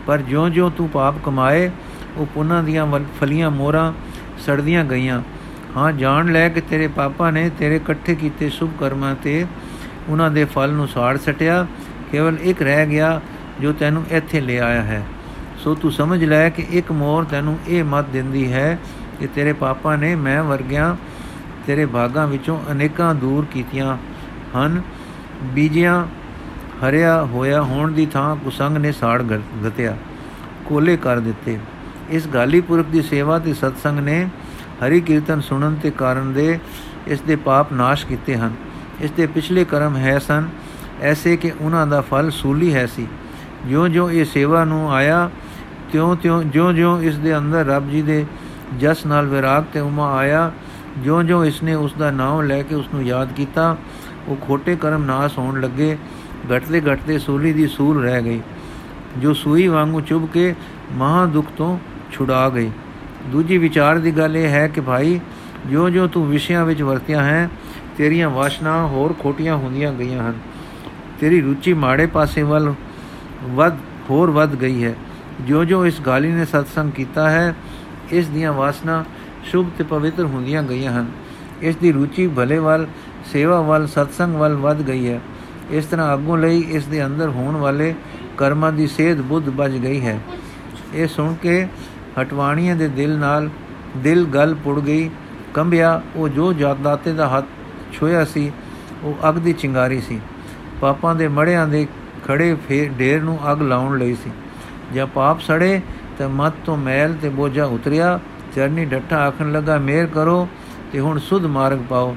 ਪਰ 0.08 0.18
ਜਿਉਂ-ਜਿਉਂ 0.18 0.72
ਤੂੰ 0.72 0.90
ਪਾਪ 0.90 1.16
ਕਮਾਏ, 1.24 1.72
ਉਹ 2.18 2.26
ਪੁੰਨਾਂ 2.26 2.64
ਦੀਆਂ 2.64 3.00
ਫਲੀਆਂ 3.22 3.52
ਮੋਰਾਂ 3.52 3.94
ਸੜਦੀਆਂ 4.40 4.86
ਗਈਆਂ। 4.86 5.22
ਹਾਂ, 5.78 5.92
ਜਾਣ 5.92 6.32
ਲੈ 6.32 6.50
ਕਿ 6.50 6.62
ਤੇਰੇ 6.62 6.88
ਪਾਪਾ 6.88 7.32
ਨੇ 7.32 7.52
ਤੇਰੇ 7.60 7.76
ਇਕੱਠੇ 7.76 8.16
ਕੀਤੇ 8.16 8.50
ਸ਼ੁਭ 8.50 8.72
ਕਰਮਾਂ 8.80 9.16
ਤੇ 9.24 9.46
ਉਹਨਾਂ 10.10 10.32
ਦੇ 10.32 10.46
ਫਲ 10.46 10.72
ਨੂੰ 10.72 10.88
ਸਾੜ 10.88 11.18
ਸਟਿਆ। 11.18 11.68
ਕੇਵਲ 12.12 12.38
ਇੱਕ 12.42 12.62
ਰਹਿ 12.62 12.88
ਗਿਆ 12.88 13.22
ਜੋ 13.62 13.74
ਤੈਨੂੰ 13.74 14.04
ਇੱਥੇ 14.12 14.42
ਲੈ 14.42 14.60
ਆਇਆ 14.60 14.82
ਹੈ। 14.82 15.06
ਸੋ 15.58 15.76
ਤੂੰ 15.76 15.92
ਸਮਝ 15.92 16.24
ਲੈ 16.24 16.50
ਕਿ 16.50 16.68
ਇੱਕ 16.70 16.92
ਮੋਰ 16.92 17.24
ਤੈਨੂੰ 17.24 17.60
ਇਹ 17.68 17.84
ਮਤ 17.84 18.06
ਦਿੰਦੀ 18.06 18.54
ਹੈ 18.54 18.80
ਕਿ 19.20 19.28
ਤੇਰੇ 19.28 19.54
ਪਾਪਾ 19.54 19.96
ਨੇ 19.96 20.16
ਮੈਂ 20.16 20.44
ਵਰਗਿਆਂ 20.44 20.96
ਤੇਰੇ 21.68 21.86
ਭਾਗਾਂ 21.86 22.28
ਵਿੱਚੋਂ 22.28 22.62
ਅਨੇਕਾਂ 22.72 23.16
ਦੂਰ 23.16 23.46
ਕੀਤੀਆਂ 23.46 23.98
ਹਨ। 24.58 24.82
ਬੀਜਿਆਂ 25.44 26.06
ਹਰਿਆ 26.88 27.24
ਹੋਇਆ 27.26 27.62
ਹੋਣ 27.62 27.92
ਦੀ 27.92 28.06
ਥਾਂ 28.06 28.36
ਕੁਸੰਗ 28.36 28.78
ਨੇ 28.78 28.92
ਸਾੜ 28.92 29.24
ਗਤਿਆ, 29.68 29.98
ਕੋਲੇ 30.66 30.98
ਕਰ 30.98 31.20
ਦਿੱਤੇ। 31.20 31.60
ਇਸ 32.10 32.28
ਗਾਲੀ 32.28 32.62
ਪੁਰਖ 32.62 32.86
ਦੀ 32.86 33.02
ਸੇਵਾ 33.02 33.40
ਤੇ 33.40 33.54
ਸਤਸੰਗ 33.54 34.00
ਨੇ 34.00 34.30
ਹਰੀ 34.86 35.02
ਕੀਰਤਨ 35.02 35.42
ਸੁਣਨ 35.42 35.76
ਤੇ 35.76 35.92
ਕਾਰਨ 35.92 36.34
ਦੇ 36.34 36.60
ਇਸ 37.08 37.22
ਦੇ 37.22 37.36
ਪਾਪ 37.36 37.74
ਨਾਸ਼ 37.74 38.06
ਕੀਤੇ 38.06 38.36
ਹਨ। 38.36 38.54
ਇਸ 39.02 39.12
ਦੇ 39.12 39.28
ਪਿਛਲੇ 39.28 39.66
ਕਰਮ 39.66 39.96
ਹੈ 39.96 40.20
ਸਨ, 40.20 40.50
ਐਸੇ 41.02 41.38
ਕਿ 41.38 41.52
ਉਹਨਾਂ 41.62 41.88
ਦਾ 41.88 42.02
ਫਲ 42.02 42.32
ਸੂਲੀ 42.32 42.74
ਹੈ 42.74 42.86
ਸੀ। 42.86 43.08
ਜਿਉਂ-ਜਿਉਂ 43.66 44.10
ਇਹ 44.10 44.26
ਸੇਵਾ 44.26 44.64
ਨੂੰ 44.64 44.94
ਆਇਆ, 44.94 45.30
ਤਿਉਂ-ਤਿਉਂ, 45.92 46.44
ਜਿਉਂ-ਜਿਉਂ 46.44 47.02
ਇਸ 47.02 47.18
ਦੇ 47.18 47.38
ਅੰਦਰ 47.38 47.66
ਰੱਬ 47.66 47.90
ਜੀ 47.90 48.02
ਦੇ 48.02 48.26
ਜਸ 48.80 49.06
ਨਾਲ 49.06 49.26
ਵਿਰਾਗ 49.26 49.64
ਤੇ 49.74 49.80
ਉਮਾ 49.80 50.16
ਆਇਆ, 50.16 50.52
ਜਿਉਂ-ਜਿਉਂ 50.98 51.46
ਇਸ 51.46 51.64
ਨੇ 51.64 51.74
ਉਸ 51.74 51.94
ਦਾ 51.94 52.12
ਨਾਮ 52.12 52.42
ਲੈ 52.42 52.62
ਕੇ 52.62 52.76
ਉਸ 52.76 52.86
ਨੂੰ 52.94 53.04
ਯਾਦ 53.04 53.34
ਕੀਤਾ, 53.34 53.78
ਉਹ 54.28 54.36
ਖੋਟੇ 54.36 54.76
ਕਰਮ 54.76 55.04
ਨਾਸ 55.04 55.38
ਹੋਣ 55.38 55.62
ਲੱਗੇ। 55.62 55.98
ਘਟਦੇ 56.56 56.82
ਘਟਦੇ 56.82 57.20
ਸੂਲੀ 57.20 57.54
ਦੀ 57.54 57.68
ਸੂਲ 57.68 58.04
ਰਹਿ 58.04 58.24
ਗਈ, 58.24 58.42
ਜੋ 59.18 59.34
ਸੂਈ 59.34 59.68
ਵਾਂਗੂ 59.68 60.02
ਚੁਭ 60.02 60.30
ਕੇ 60.30 60.56
ਮਹਾ 60.92 61.26
ਦੁੱਖ 61.26 61.48
ਤੋਂ 61.58 61.80
ਛੁਡਾ 62.12 62.50
ਗਈ। 62.50 62.72
ਦੂਜੀ 63.28 63.58
ਵਿਚਾਰ 63.58 64.00
ਦੀ 64.00 64.12
ਗੱਲ 64.12 64.38
ਇਹ 64.38 64.48
ਹੈ 64.48 64.68
ਕਿ 64.68 64.82
ਭਾਈ, 64.82 65.20
ਜਿਉਂ-ਜਿਉਂ 65.68 66.10
ਤੂੰ 66.10 66.30
ਵਿਸ਼ਿਆਂ 66.30 66.66
ਵਿੱਚ 66.66 66.82
ਵਰਤਿਆ 66.82 67.24
ਹੈ, 67.24 67.50
ਤੇਰੀਆਂ 67.98 68.30
ਵਾਸ਼ਨਾ 68.30 68.88
ਹੋਰ 68.88 69.16
ਖੋਟੀਆਂ 69.20 69.56
ਹੁੰਦੀਆਂ 69.56 69.94
ਗਈਆਂ 69.94 70.30
ਹਨ। 70.30 70.34
ਤੇਰੀ 71.20 71.42
ਰੁਚੀ 71.42 71.74
ਮਾੜੇ 71.74 72.06
ਪਾਸੇ 72.06 72.44
ਵੱਲ 72.44 72.74
ਵੱਧ, 73.44 73.78
ਹੋਰ 74.10 74.32
ਵੱਧ 74.32 74.56
ਗਈ 74.56 74.84
ਹੈ। 74.84 74.96
ਜੋ-ਜੋ 75.42 75.86
ਇਸ 75.86 76.02
ਗਾਲੀ 76.02 76.32
ਨੇ 76.32 76.46
ਸਤਸੰਗ 76.46 76.92
ਕੀਤਾ 76.92 77.30
ਹੈ, 77.30 77.56
ਇਸ 78.12 78.28
ਦੀਆਂ 78.28 78.54
ਵਾਸਨਾ 78.54 79.06
ਸ਼ੁਭ 79.44 79.68
ਤੇ 79.78 79.84
ਪਵਿੱਤਰ 79.84 80.26
ਹੁੰਦੀਆਂ 80.26 80.64
ਗਈਆਂ 80.64 80.94
ਹਨ। 80.94 81.12
ਇਸ 81.62 81.76
ਦੀ 81.76 81.92
ਰੁਚੀ 81.92 82.28
ਭਲੇ 82.28 82.58
ਵੱਲ, 82.58 82.88
ਸੇਵਾ 83.32 83.62
ਵੱਲ, 83.62 83.88
ਸਤਸੰਗ 83.88 84.36
ਵੱਲ 84.36 84.56
ਵੱਧ 84.56 84.82
ਗਈ 84.82 85.08
ਹੈ। 85.08 85.22
ਇਸ 85.72 85.86
ਤਰ੍ਹਾਂ 85.86 86.14
ਅੱਗੋਂ 86.14 86.38
ਲਈ 86.38 86.60
ਇਸ 86.70 86.86
ਦੇ 86.86 87.06
ਅੰਦਰ 87.06 87.30
ਹੋਣ 87.30 87.56
ਵਾਲੇ 87.56 87.94
ਕਰਮਾਂ 88.38 88.72
ਦੀ 88.72 88.88
ਸੇਧ 88.88 89.22
ਬੁੱਧ 89.22 89.50
ਬਚ 89.50 89.72
ਗਈ 89.72 90.02
ਹੈ। 90.02 90.20
ਇਹ 90.94 91.08
ਸੁਣ 91.08 91.34
ਕੇ 91.34 91.68
ਹਟਵਾਣੀਆਂ 92.22 92.76
ਦੇ 92.76 92.88
ਦਿਲ 92.88 93.18
ਨਾਲ 93.18 93.50
ਦਿਲ 93.98 94.26
ਗਲ 94.26 94.56
ਪੁੜ 94.56 94.80
ਗਈ। 94.80 95.10
ਕੰਬਿਆ, 95.54 96.02
ਉਹ 96.16 96.30
ਜੋ 96.30 96.54
ਜਾਗਦਾਤੇ 96.54 97.14
ਦਾ 97.14 97.28
ਹੱਥ 97.30 97.46
ਛੋਇਆ 97.94 98.26
ਸੀ, 98.26 98.52
ਉਹ 99.04 99.30
ਅਗ 99.30 99.36
ਦੀ 99.36 99.54
ਚਿੰਗਾਰੀ 99.54 100.02
ਸੀ। 100.02 100.20
ਪਾਪਾਂ 100.82 101.16
ਦੇ 101.16 101.28
ਮੜਿਆਂ 101.28 101.68
ਦੇ 101.68 101.88
ਖੜੇ 102.28 102.56
ਫੇਰ 102.68 102.92
ਢੇਰ 103.00 103.22
ਨੂੰ 103.22 103.38
ਅਗ 103.52 103.62
ਲਾਉਣ 103.62 103.98
ਲਈ 103.98 104.16
ਸੀ। 104.16 104.32
ਜਦ 104.94 105.08
ਪਾਪ 105.08 105.40
ਸੜੇ 105.40 105.82
ਤਾਂ 106.20 106.30
ਮਤ 106.30 106.54
ਤੋਂ 106.66 106.78
ਮੈਲ 106.78 107.16
ਤੇ 107.22 107.30
ਬੋਝਾ 107.30 107.66
ਉਤਰਿਆ। 107.66 108.20
ਚਰਨੀ 108.56 108.86
ਡੱਠਾ 108.86 109.18
ਆਖਣ 109.18 109.52
ਲੱਗਾ, 109.52 109.78
ਮੇਰ 109.78 110.06
ਕਰੋ 110.06 110.48
ਤੇ 110.92 111.00
ਹੁਣ 111.00 111.20
ਸੁਧ 111.20 111.46
ਮਾਰਗ 111.46 111.80
ਪਾਓ। 111.90 112.16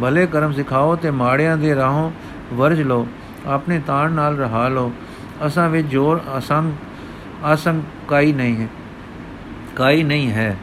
ਭਲੇ 0.00 0.26
ਕਰਮ 0.26 0.52
ਸਿਖਾਓ 0.52 0.96
ਤੇ 0.96 1.10
ਮਾੜਿਆਂ 1.10 1.56
ਦੇ 1.56 1.74
ਰਾਹੋਂ 1.74 2.10
ਵਰਜ 2.52 2.82
ਲਓ, 2.82 3.06
ਆਪਣੇ 3.46 3.80
ਤਾਣ 3.86 4.12
ਨਾਲ 4.12 4.36
ਰਹਾ 4.36 4.68
ਲਓ। 4.68 4.92
ਅਸਾਂ 5.46 5.68
ਵਿੱਚ 5.68 5.88
ਜੋਰ 5.88 6.20
ਅਸੰਗ 6.38 6.72
ਅਸੰਗ 7.54 7.82
ਕਾਈ 8.08 8.32
ਨਹੀਂ 8.32 8.56
ਹੈ। 8.56 8.68
ਕਾਈ 9.76 10.02
ਨਹੀਂ 10.02 10.30
ਹੈ। 10.30 10.56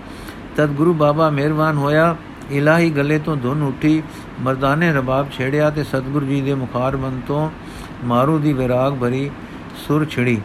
ਤਦ 0.56 0.69
ਗੁਰੂ 0.69 0.93
ਬਾਬਾ 0.93 1.30
ਮਿਹਰਬਾਨ 1.30 1.78
ਹੋਇਆ, 1.78 2.15
ਇਲਾਹੀ 2.52 2.89
ਗਲੇ 2.89 3.19
ਤੋਂ 3.19 3.38
ਧੁਨ 3.38 3.62
ਉੱਠੀ, 3.63 4.04
ਮਰਦਾਨੇ 4.41 4.93
ਰਬਾਬ 4.93 5.32
ਛੇੜਿਆ 5.32 5.69
ਤੇ 5.69 5.84
ਸਤਿਗੁਰੂ 5.84 6.25
ਜੀ 6.25 6.41
ਦੇ 6.41 6.54
ਮੁਖਾਰ 6.54 6.95
ਬੰਦ 6.95 7.21
ਤੋਂ 7.28 7.52
ਮਾਰੂ 8.04 8.39
ਦੀ 8.39 8.54
ਵਿਰਾਗ 8.54 8.93
ਭਰੀ 8.93 9.32
ਸੁਰ 9.88 10.06
ਛਿੜੀ। 10.06 10.41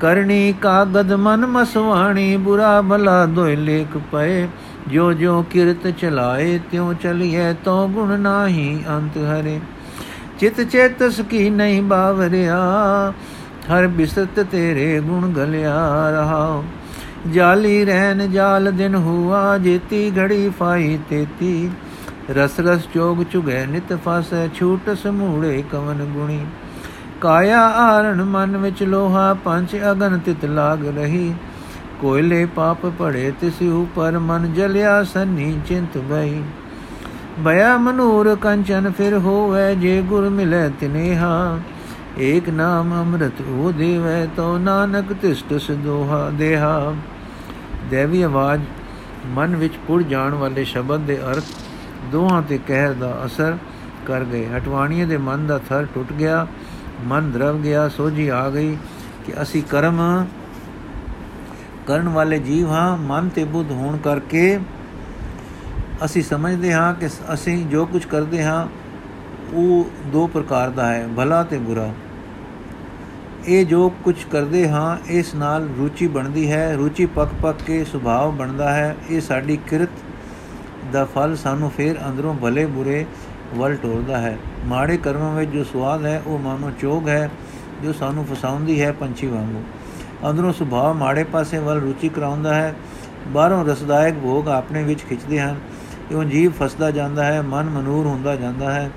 ਕਰਨੀ 0.00 0.54
ਕਾਗਦ 0.60 1.12
ਮਨ 1.12 1.46
ਮਸਵਾਣੀ, 1.46 2.36
ਬੁਰਾ 2.36 2.82
ਭਲਾ 2.82 3.26
ਦੋਇ 3.26 3.56
ਲੇਖ 3.56 3.98
ਪਏ। 4.12 4.48
ਜੋ 4.88 5.12
ਜੋ 5.12 5.42
ਕਿਰਤ 5.42 5.94
ਚਲਾਏ, 5.98 6.60
ਤਿਉ 6.70 6.92
ਚਲੀਏ 6.92 7.54
ਤੋ 7.64 7.88
ਗੁਣ 7.88 8.20
ਨਾਹੀ 8.20 8.84
ਅੰਤ 8.88 9.16
ਹਰੇ। 9.16 9.60
ਚਿਤ 10.40 10.60
ਚੇਤਸ 10.60 11.20
ਕੀ 11.20 11.50
ਨਹੀਂ 11.50 11.82
ਬਾਵਰਿਆ, 11.82 12.56
ਹਰ 13.70 13.86
ਬਿਸਤ 13.86 14.40
ਤੇਰੇ 14.40 15.00
ਗੁਣ 15.00 15.32
ਗਲਿਆ 15.32 15.74
ਰਹਾ। 16.10 16.62
ਜਾਲੀ 17.32 17.84
ਰਹਿਨ 17.84 18.30
ਜਾਲ 18.32 18.70
ਦਿਨ 18.72 18.94
ਹੁਆ, 18.94 19.58
ਜੇਤੀ 19.58 20.12
ਘੜੀ 20.18 20.48
ਫਾਈ 20.58 20.98
ਤੇਤੀ। 21.10 21.70
ਰਸ 22.30 22.60
ਰਸ 22.60 22.80
ਚੋਗ 22.94 23.22
ਚੁਗੈ 23.22 23.66
ਨਿਤ 23.66 23.92
ਫਸੈ, 24.04 24.48
ਛੂਟ 24.54 24.90
ਸਮੂੜੇ 25.02 25.62
ਕਵਨ 25.72 26.04
ਗੁਣੀ। 26.04 26.40
ਕਾਇਆ 27.20 27.60
ਆਰਣ 27.60 28.22
ਮਨ 28.24 28.56
ਵਿੱਚ 28.56 28.82
ਲੋਹਾ, 28.82 29.34
ਪੰਜ 29.34 29.76
ਅਗਨ 29.90 30.18
ਤਿਤ 30.18 30.44
ਲਾਗ 30.44 30.86
ਰਹੀ। 30.86 31.34
ਕੋਇਲੇ 32.00 32.44
ਪਾਪ 32.46 32.86
ਪੜੇ 32.86 33.32
ਤਿਸ 33.40 33.62
ਉਪਰ 33.62 34.18
ਮਨ 34.18 34.52
ਜਲਿਆ, 34.54 35.02
ਸੰਨੀ 35.04 35.60
ਚਿੰਤ 35.66 35.98
ਬਈ 35.98 36.42
ਭਇਆ 37.34 37.76
ਮਨੂਰ 37.76 38.34
ਕੰਚਨ 38.36 38.90
ਫਿਰ 38.90 39.16
ਹੋਵੇ 39.18 39.74
ਜੇ 39.74 40.00
ਗੁਰ 40.02 40.28
ਮਿਲੇ 40.30 40.68
ਤਿਨੇਹਾ। 40.80 41.58
ਏਕ 42.18 42.48
ਨਾਮ 42.48 42.92
ਅੰਮ੍ਰਿਤ 42.94 43.40
ਉਹ 43.40 43.72
ਦੇਵੈ 43.72 44.26
ਤੋ 44.36 44.56
ਨਾਨਕ 44.58 45.12
ਤਿਸਟ 45.12 45.54
ਸਦੋਹਾ 45.60 46.28
ਦੇਹਾ। 46.30 46.94
ਦੇਵੀ 47.90 48.22
ਆਵਾਜ਼, 48.22 48.62
ਮਨ 49.26 49.56
ਵਿੱਚ 49.56 49.76
ਪੁਰ 49.86 50.02
ਜਾਣ 50.02 50.34
ਵਾਲੇ 50.34 50.64
ਸ਼ਬਦ 50.64 51.00
ਦੇ 51.00 51.18
ਅਰਥ 51.22 51.44
ਦੋਹਾਂ 52.12 52.40
ਤੇ 52.42 52.58
ਕਹਿਰ 52.68 52.92
ਦਾ 52.92 53.10
ਅਸਰ 53.26 53.56
ਕਰ 54.06 54.24
ਗਏ। 54.24 54.46
ਹਟਵਾਣੀਏ 54.56 55.04
ਦੇ 55.04 55.16
ਮਨ 55.16 55.46
ਦਾ 55.46 55.58
ਥਰ 55.58 55.86
ਟੁੱਟ 55.94 56.12
ਗਿਆ, 56.12 56.46
ਮਨ 57.04 57.30
ਦਰਵ 57.30 57.58
ਗਿਆ, 57.58 57.88
ਸੋਝੀ 57.88 58.28
ਆ 58.28 58.48
ਗਈ 58.50 58.76
ਕਿ 59.26 59.32
ਅਸੀਂ 59.42 59.62
ਕਰਮ 59.62 60.00
ਕਰਨ 61.86 62.08
ਵਾਲੇ 62.08 62.38
ਜੀਵ 62.38 62.70
ਹਾਂ, 62.70 62.96
ਮਨ 62.96 63.28
ਤੇ 63.28 63.44
ਬੁੱਧ 63.44 63.70
ਹੋਣ 63.72 63.96
ਕਰਕੇ 63.98 64.58
ਅਸੀਂ 66.04 66.22
ਸਮਝਦੇ 66.22 66.72
ਹਾਂ 66.72 66.94
ਕਿ 66.94 67.06
ਅਸੀਂ 67.06 67.66
ਜੋ 67.66 67.86
ਕੁਝ 67.86 68.04
ਕਰਦੇ 68.04 68.44
ਹਾਂ, 68.44 68.66
ਉਹ 69.54 69.90
ਦੋ 70.12 70.26
ਪ੍ਰਕਾਰ 70.26 70.70
ਦਾ 70.70 70.94
ਹੈ, 70.94 71.08
ਭਲਾ 71.16 71.42
ਤੇ 71.42 71.58
ਬੁਰਾ। 71.58 71.90
ਇਹ 73.46 73.66
ਜੋ 73.66 73.88
ਕੁਝ 73.88 74.14
ਕਰਦੇ 74.24 74.68
ਹਾਂ, 74.68 74.96
ਇਸ 75.06 75.34
ਨਾਲ 75.34 75.68
ਰੁਚੀ 75.78 76.06
ਬਣਦੀ 76.06 76.52
ਹੈ, 76.52 76.76
ਰੁਚੀ 76.76 77.06
ਪੱਕ 77.06 77.30
ਪੱਕ 77.42 77.56
ਕੇ 77.66 77.84
ਸੁਭਾਅ 77.84 78.30
ਬਣਦਾ 78.30 78.72
ਹੈ। 78.72 78.96
ਇਹ 79.10 79.20
ਸਾਡੀ 79.20 79.56
ਕਿਰਤ 79.56 79.88
ਦਾ 80.92 81.04
ਫਲ 81.04 81.36
ਸਾਨੂੰ 81.36 81.70
ਫੇਰ 81.70 81.96
ਅੰਦਰੋਂ 82.08 82.34
ਭਲੇ 82.34 82.66
ਬੁਰੇ 82.66 83.06
ਵੱਲ 83.54 83.74
ਟੋਰਦਾ 83.74 84.18
ਹੈ। 84.18 84.38
ਮਾੜੇ 84.66 84.96
ਕਰਮਾਂ 84.96 85.34
ਵਿੱਚ 85.34 85.50
ਜੋ 85.50 85.64
ਸਵਾਦ 85.64 86.06
ਹੈ, 86.06 86.22
ਉਹ 86.26 86.38
ਮਾਨੋ 86.38 86.70
ਚੋਗ 86.80 87.08
ਹੈ, 87.08 87.30
ਜੋ 87.84 87.92
ਸਾਨੂੰ 87.92 88.26
ਫਸਾਉਂਦੀ 88.26 88.82
ਹੈ 88.82 88.92
ਪੰਛੀ 88.92 89.26
ਵਾਂਗੂ। 89.26 89.62
ਅੰਦਰੋਂ 90.30 90.52
ਸੁਭਾਅ 90.52 90.92
ਮਾੜੇ 90.92 91.24
ਪਾਸੇ 91.24 91.58
ਵੱਲ 91.58 91.80
ਰੁਚੀ 91.80 92.08
ਕਰਾਉਂਦਾ 92.08 92.54
ਹੈ। 92.54 92.74
ਬਾਹਰੋਂ 93.28 93.64
ਰਸਦਾਇਕ 93.64 94.14
ਭੋਗ 94.14 94.48
ਆਪਣੇ 94.48 94.82
ਵਿੱਚ 94.82 95.00
ਖਿੱਚਦੇ 95.00 95.40
ਹਨ। 95.40 95.56
ਇਉਂ 96.10 96.24
ਜੀਵ 96.24 96.52
ਫਸਦਾ 96.60 96.90
ਜਾਂਦਾ 96.90 97.24
ਹੈ, 97.24 97.42
ਮਨ 97.42 97.70
ਮਨੂਰ 97.70 98.06
ਹੁੰਦਾ 98.06 98.36
ਜਾਂਦਾ 98.36 98.72
ਹੈ, 98.72 98.90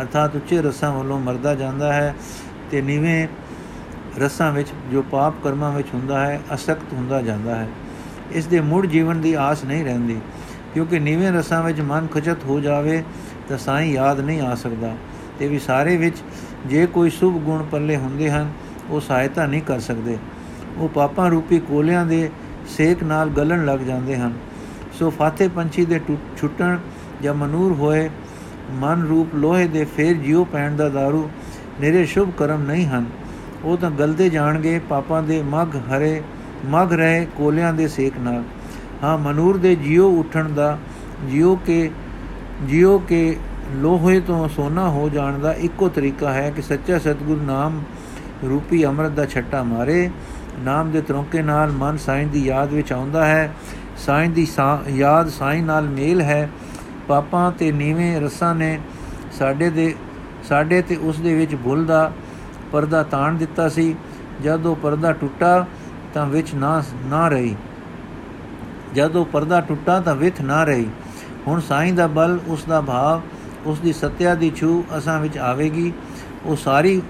ਅਰਥਾਤ 0.00 0.36
ਉੱਚੇ 0.36 0.62
ਰਸਾਂ 0.62 0.92
ਵੱਲੋਂ 0.92 1.20
ਮਰਦਾ 1.20 1.54
ਜਾਂਦਾ 1.54 1.92
ਹੈ 1.92 2.14
ਤੇ 2.70 2.82
ਨੀਵੇਂ 2.82 3.28
ਰਸਾਂ 4.18 4.52
ਵਿੱਚ 4.52 4.68
ਜੋ 4.92 5.02
ਪਾਪ 5.02 5.34
ਕਰਮਾਂ 5.44 5.72
ਵਿੱਚ 5.72 5.88
ਹੁੰਦਾ 5.94 6.26
ਹੈ, 6.26 6.40
ਅਸਕਤ 6.54 6.92
ਹੁੰਦਾ 6.92 7.22
ਜਾਂਦਾ 7.22 7.54
ਹੈ। 7.54 7.68
ਇਸ 8.32 8.46
ਦੇ 8.46 8.60
ਮੁੜ 8.60 8.86
ਜੀਵਨ 8.86 9.20
ਦੀ 9.20 9.34
ਆਸ 9.34 9.64
ਨਹੀਂ 9.64 9.84
ਰਹਿੰਦੀ। 9.84 10.20
ਕਿਉਂਕਿ 10.74 10.98
ਨੀਵੇਂ 10.98 11.32
ਰਸਾਂ 11.32 11.62
ਵਿੱਚ 11.62 11.80
ਮਨ 11.80 12.06
ਖਚਤ 12.06 12.44
ਹੋ 12.44 12.60
ਜਾਵੇ 12.60 13.04
ਤਾਂ 13.48 13.58
ਸਾਈਂ 13.58 13.92
ਯਾਦ 13.92 14.20
ਨਹੀਂ 14.20 14.40
ਆ 14.40 14.54
ਸਕਦਾ। 14.54 14.96
ਤੇ 15.38 15.48
ਵੀ 15.48 15.58
ਸਾਰੇ 15.58 15.96
ਵਿੱਚ 15.96 16.16
ਜੇ 16.66 16.86
ਕੋਈ 16.86 17.10
ਸੁਭ 17.10 17.34
ਗੁਣ 17.34 17.62
ਪੱਲੇ 17.62 17.96
ਹੁੰਦੇ 17.96 18.30
ਹਨ, 18.30 18.52
ਉਹ 18.90 19.00
ਸਹਾਇਤਾ 19.00 19.46
ਨਹੀਂ 19.46 19.62
ਕਰ 19.62 19.80
ਸਕਦੇ। 19.80 20.18
ਉਹ 20.76 20.88
ਪਾਪਾਂ 20.88 21.30
ਰੂਪੀ 21.30 21.58
ਕੋਲਿਆਂ 21.58 22.06
ਦੇ 22.06 22.30
ਸੇਕ 22.68 23.02
ਨਾਲ 23.02 23.28
ਗਲਣ 23.28 23.66
ਲੱਗ 23.66 23.80
ਜਾਂਦੇ 23.80 24.16
ਹਨ। 24.16 24.34
ਸੋ 24.98 25.10
ਫਾਤੇ 25.10 25.48
ਪੰਛੀ 25.48 25.84
ਦੇ 25.84 26.00
ਛੁੱਟਣ 26.38 26.78
ਜਾਂ 27.22 27.34
ਮਨੂਰ 27.34 27.72
ਹੋਏ, 27.72 28.08
ਮਨ 28.72 29.06
ਰੂਪ 29.06 29.34
ਲੋਹੇ 29.34 29.66
ਦੇ 29.66 29.84
ਫੇਰ 29.96 30.14
ਜਿਉ 30.16 30.44
ਪੈਣ 30.44 30.76
ਦਾ 30.76 30.86
दारू 30.88 31.28
ਨਿਰੇ 31.80 32.04
ਸ਼ੁਭ 32.06 32.30
ਕਰਮ 32.38 32.62
ਨਹੀਂ 32.62 32.86
ਹਨ। 32.86 33.06
ਉਹ 33.64 33.76
ਤਾਂ 33.76 33.90
ਗਲਦੇ 33.90 34.28
ਜਾਣਗੇ, 34.28 34.78
ਪਾਪਾਂ 34.88 35.22
ਦੇ 35.22 35.42
ਮਗ 35.42 35.76
ਹਰੇ, 35.88 36.20
ਮਗ 36.66 36.92
ਰਹੇ 36.92 37.26
ਕੋਲਿਆਂ 37.36 37.72
ਦੇ 37.72 37.88
ਸੇਕ 37.88 38.18
ਨਾਲ। 38.18 38.42
ਹਾਂ, 39.02 39.18
ਮਨੂਰ 39.18 39.56
ਦੇ 39.56 39.74
ਜਿਉ 39.76 40.10
ਉੱਠਣ 40.20 40.48
ਦਾ 40.48 40.78
ਜਿਉ 41.24 41.56
ਕੇ 41.66 41.90
ਜਿਉ 42.62 42.98
ਕੇ 42.98 43.36
ਲੋਹੇ 43.72 44.20
ਤੋਂ 44.20 44.48
ਸੋਨਾ 44.48 44.88
ਹੋ 44.88 45.08
ਜਾਣ 45.08 45.38
ਦਾ 45.38 45.52
ਇੱਕੋ 45.52 45.88
ਤਰੀਕਾ 45.88 46.32
ਹੈ 46.32 46.50
ਕਿ 46.50 46.62
ਸੱਚਾ 46.62 46.98
ਸਤਗੁਰ 46.98 47.40
ਨਾਮ 47.42 47.82
ਰੂਪੀ 48.44 48.84
ਅੰਮ੍ਰਿਤ 48.86 49.12
ਦਾ 49.12 49.26
ਛੱਟਾ 49.26 49.62
ਮਾਰੇ। 49.62 50.10
ਨਾਮ 50.60 50.90
ਦੇ 50.90 51.00
ਤਰੋਂਕੇ 51.00 51.42
ਨਾਲ 51.42 51.72
ਮਨ 51.72 51.96
ਸਾਈਂ 51.96 52.26
ਦੀ 52.26 52.44
ਯਾਦ 52.44 52.72
ਵਿੱਚ 52.72 52.92
ਆਉਂਦਾ 52.92 53.24
ਹੈ 53.26 53.50
ਸਾਈਂ 53.98 54.30
ਦੀ 54.30 54.46
ਯਾਦ 54.88 55.28
ਸਾਈਂ 55.28 55.62
ਨਾਲ 55.62 55.88
ਮੇਲ 55.88 56.20
ਹੈ। 56.20 56.50
ਪਾਪਾਂ 57.08 57.52
ਤੇ 57.52 57.72
ਨੀਵੇਂ 57.72 58.20
ਰਸਾਂ 58.20 58.54
ਨੇ 58.54 58.80
ਸਾਡੇ 59.32 59.70
ਦੇ, 59.70 59.94
ਸਾਡੇ 60.48 60.82
ਤੇ 60.82 60.96
ਉਸ 60.96 61.20
ਦੇ 61.20 61.34
ਵਿੱਚ 61.34 61.54
ਭੁੱਲ 61.54 61.84
ਦਾ 61.84 62.12
ਪਰਦਾ 62.72 63.02
ਤਾਣ 63.02 63.32
ਦਿੱਤਾ 63.32 63.68
ਸੀ। 63.68 63.96
ਜਦ 64.42 64.66
ਉਹ 64.66 64.76
ਪਰਦਾ 64.76 65.12
ਟੁੱਟਾ 65.12 65.66
ਤਾਂ 66.14 66.26
ਵਿੱਚ 66.26 66.54
ਨਾ 66.54 66.82
ਨਾ 67.04 67.28
ਰਹੀ। 67.28 67.56
ਜਦ 68.94 69.16
ਉਹ 69.16 69.24
ਪਰਦਾ 69.24 69.60
ਟੁੱਟਾ 69.60 70.00
ਤਾਂ 70.00 70.14
ਵਿਥ 70.14 70.40
ਨਾ 70.40 70.64
ਰਹੀ। 70.64 70.86
ਹੁਣ 71.46 71.60
ਸਾਈਂ 71.60 71.92
ਦਾ 71.92 72.06
ਬਲ, 72.06 72.38
ਉਸ 72.46 72.64
ਦਾ 72.64 72.80
ਭਾਵ, 72.80 73.20
ਉਸ 73.66 73.80
ਦੀ 73.80 73.92
ਸਤਿਆ 73.92 74.34
ਦੀ 74.34 74.52
ਛੂ 74.56 74.84
ਅਸਾਂ 74.98 75.20
ਵਿੱਚ 75.20 75.38
ਆਵੇਗੀ। 75.38 75.92
ਉਹ 76.44 76.56
ਸਾਰੀ 76.56 77.02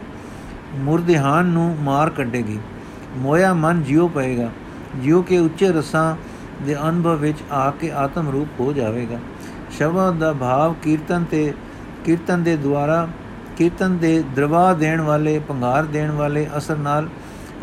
ਮੁਰਦਿਹਾਨ 0.75 1.47
ਨੂੰ 1.47 1.77
ਮਾਰ 1.81 2.11
ਕੱਢੇਗੀ। 2.11 2.59
ਮੋਇਆ 3.17 3.55
ਮਨ 3.55 3.83
ਜਿਉ 3.83 4.09
ਪਏਗਾ। 4.09 4.51
ਜਿਉ 4.97 5.23
ਕੇ 5.23 5.39
ਉੱਚੇ 5.39 5.69
ਰਸਾਂ 5.69 6.17
ਦੇ 6.67 6.77
ਅਨੁਭਵ 6.89 7.17
ਵਿੱਚ 7.17 7.39
ਆ 7.51 7.71
ਕੇ 7.71 7.91
ਆਤਮ 7.93 8.29
ਰੂਪ 8.29 8.61
ਹੋ 8.61 8.73
ਜਾਵੇਗਾ। 8.73 9.19
ਸ਼ਬਦ 9.79 10.19
ਦਾ 10.19 10.33
ਭਾਵ 10.33 10.75
ਕੀਰਤਨ 10.83 11.25
ਤੇ 11.25 11.53
ਕੀਰਤਨ 12.05 12.43
ਦੇ 12.43 12.57
ਦੁਆਰਾ 12.57 13.07
ਕੀਰਤਨ 13.57 13.97
ਦੇ 13.99 14.23
ਦਰਵਾ 14.37 14.73
ਦੇਣ 14.75 15.01
ਵਾਲੇ 15.01 15.39
ਪੰਗਾਰ 15.39 15.85
ਦੇਣ 15.85 16.11
ਵਾਲੇ 16.11 16.47
ਅਸਰ 16.59 16.77
ਨਾਲ 16.77 17.09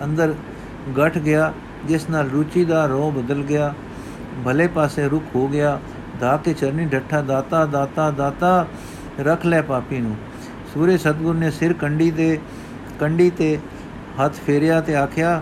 ਅੰਦਰ 0.03 0.33
ਗਠ 0.97 1.17
ਗਿਆ, 1.17 1.51
ਜਿਸ 1.85 2.09
ਨਾਲ 2.09 2.29
ਰੁਚੀ 2.29 2.65
ਦਾ 2.65 2.85
ਰੋਹ 2.85 3.11
ਬਦਲ 3.11 3.43
ਗਿਆ, 3.43 3.73
ਭਲੇ 4.45 4.67
ਪਾਸੇ 4.67 5.07
ਰੁਕ 5.09 5.23
ਹੋ 5.35 5.47
ਗਿਆ 5.47 5.79
ਦਾ 6.19 6.35
ਕੇ 6.37 6.53
ਚਰਨੀ 6.53 6.85
ਡੱਠਾ, 6.85 7.21
ਦਾਤਾ 7.21 7.65
ਦਾਤਾ 7.65 8.09
ਦਾਤਾ, 8.11 8.65
ਰੱਖ 9.19 9.45
ਲੈ 9.45 9.61
ਪਾਪੀ 9.61 9.99
ਨੂੰ। 9.99 10.15
ਸੂਰੇ 10.73 10.97
ਸਤਗੁਰ 10.97 11.35
ਨੇ 11.35 11.51
ਸਿਰ 11.51 11.73
ਕੰਡੀ 11.73 12.09
ਤੇ 12.11 12.37
ਕੰਡੀ 12.99 13.29
ਤੇ 13.29 13.57
ਹੱਥ 14.19 14.39
ਫੇਰਿਆ 14.45 14.79
ਤੇ 14.81 14.95
ਆਖਿਆ, 14.95 15.41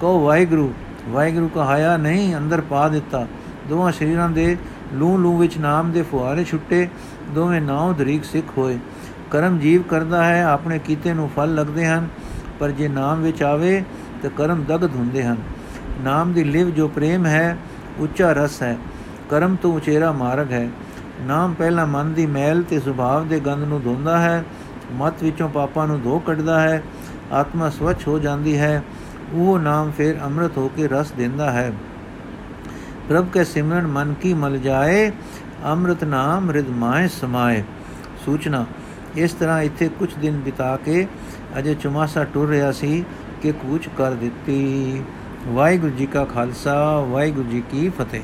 ਕਹੋ 0.00 0.24
ਵਾਹਿਗੁਰੂ 0.24 0.72
ਵਾਹਿਗੁਰੂ 1.08 1.48
ਕਹਾਇਆ, 1.48 1.96
ਨਹੀਂ, 1.96 2.36
ਅੰਦਰ 2.36 2.60
ਪਾ 2.60 2.88
ਦਿੱਤਾ। 2.88 3.26
ਦੋਵਾਂ 3.68 3.92
ਸ਼ਰੀਰਾਂ 3.92 4.28
ਦੇ 4.28 4.56
ਲੂ 4.92 5.16
ਲੂ 5.16 5.36
ਵਿੱਚ 5.36 5.58
ਨਾਮ 5.58 5.92
ਦੇ 5.92 6.02
ਫੁਆਰੇ 6.02 6.44
ਛੁੱਟੇ, 6.44 6.88
ਦੋਵੇਂ 7.28 7.60
ਨਾਉ 7.60 7.92
ਦਰੀਕ 7.92 8.24
ਸਿੱਖ 8.24 8.46
ਹੋਏ। 8.58 8.78
ਕਰਮ 9.30 9.58
ਜੀਵ 9.58 9.82
ਕਰਦਾ 9.82 10.24
ਹੈ, 10.24 10.44
ਆਪਣੇ 10.44 10.78
ਕੀਤੇ 10.78 11.14
ਨੂੰ 11.14 11.30
ਫਲ 11.36 11.54
ਲੱਗਦੇ 11.54 11.86
ਹਨ, 11.86 12.08
ਪਰ 12.60 12.70
ਜੇ 12.70 12.88
ਨਾਮ 12.88 13.22
ਵਿੱਚ 13.22 13.42
ਆਵੇ, 13.42 13.84
ਤਾਂ 14.22 14.30
ਕਰਮ 14.30 14.64
ਦਗਧ 14.64 14.96
ਹੁੰਦੇ 14.96 15.24
ਹਨ। 15.24 15.36
ਨਾਮ 16.04 16.32
ਦੀ 16.32 16.44
ਲਿਵ 16.44 16.70
ਜੋ 16.70 16.88
ਪ੍ਰੇਮ 16.88 17.26
ਹੈ, 17.26 17.58
ਉੱਚਾ 17.98 18.32
ਰਸ 18.32 18.62
ਹੈ। 18.62 18.78
ਕਰਮ 19.30 19.56
ਤੋਂ 19.56 19.72
ਉਚੇਰਾ 19.74 20.12
ਮਾਰਗ 20.12 20.52
ਹੈ। 20.52 20.70
ਨਾਮ 21.20 21.54
ਪਹਿਲਾ 21.54 21.84
ਮਨ 21.84 22.12
ਦੀ 22.12 22.26
ਮੈਲ 22.26 22.62
ਤੇ 22.62 22.80
ਸੁਭਾਵ 22.80 23.28
ਦੇ 23.28 23.40
ਗੰਧ 23.40 23.64
ਨੂੰ 23.64 23.82
ਧੋਂਦਾ 23.82 24.18
ਹੈ, 24.18 24.44
ਮਤ 24.92 25.22
ਵਿੱਚੋਂ 25.22 25.48
ਪਾਪਾਂ 25.48 25.86
ਨੂੰ 25.86 26.02
ਧੋ 26.02 26.18
ਕੱਢਦਾ 26.18 26.60
ਹੈ, 26.60 26.82
ਆਤਮਾ 27.32 27.70
ਸਵਚ 27.70 28.08
ਹੋ 28.08 28.18
ਜਾਂਦੀ 28.18 28.58
ਹੈ। 28.58 28.82
ਉਹ 29.34 29.58
ਨਾਮ 29.58 29.90
ਫਿਰ 29.90 30.20
ਅੰਮ੍ਰਿਤ 30.22 30.56
ਹੋ 30.56 30.68
ਕੇ 30.68 30.88
ਰਸ 30.88 31.10
ਦਿੰਦਾ 31.10 31.50
ਹੈ। 31.50 31.72
ਪ੍ਰਭ 33.08 33.26
ਕੇ, 33.32 33.44
ਸਿਮਰਨ 33.44 33.86
ਮਨ 33.86 34.14
ਕੀ 34.14 34.34
ਮਲ 34.34 34.58
ਜਾਏ, 34.58 35.10
ਅੰਮ੍ਰਿਤ 35.64 36.04
ਨਾਮ 36.04 36.50
ਰਿਦ 36.50 36.68
ਮਾਏ 36.68 37.08
ਸਮਾਏ। 37.08 37.62
ਸੂਚਨਾ, 38.24 38.66
ਇਸ 39.16 39.32
ਤਰ੍ਹਾਂ 39.32 39.62
ਇੱਥੇ 39.62 39.88
ਕੁਝ 39.88 40.14
ਦਿਨ 40.14 40.40
ਬਿਤਾ 40.40 40.76
ਕੇ 40.76 41.06
ਅਜੇ 41.58 41.74
ਚੁਮਾਸਾ 41.74 42.24
ਟੁਰ 42.24 42.48
ਰਿਹਾ 42.48 42.72
ਸੀ 42.72 43.04
ਕਿ 43.42 43.52
ਕੂਚ 43.52 43.88
ਕਰ 43.98 44.12
ਦਿੱਤੀ। 44.12 45.02
ਵਾਹਿਗੁਰੂ 45.46 45.92
ਜੀ 45.92 46.06
ਕਾ 46.06 46.24
ਖਾਲਸਾ, 46.24 47.00
ਵਾਹਿਗੁਰੂ 47.00 47.48
ਜੀ 47.48 47.62
ਕੀ 47.70 47.88
ਫਤਿਹ। 47.88 48.20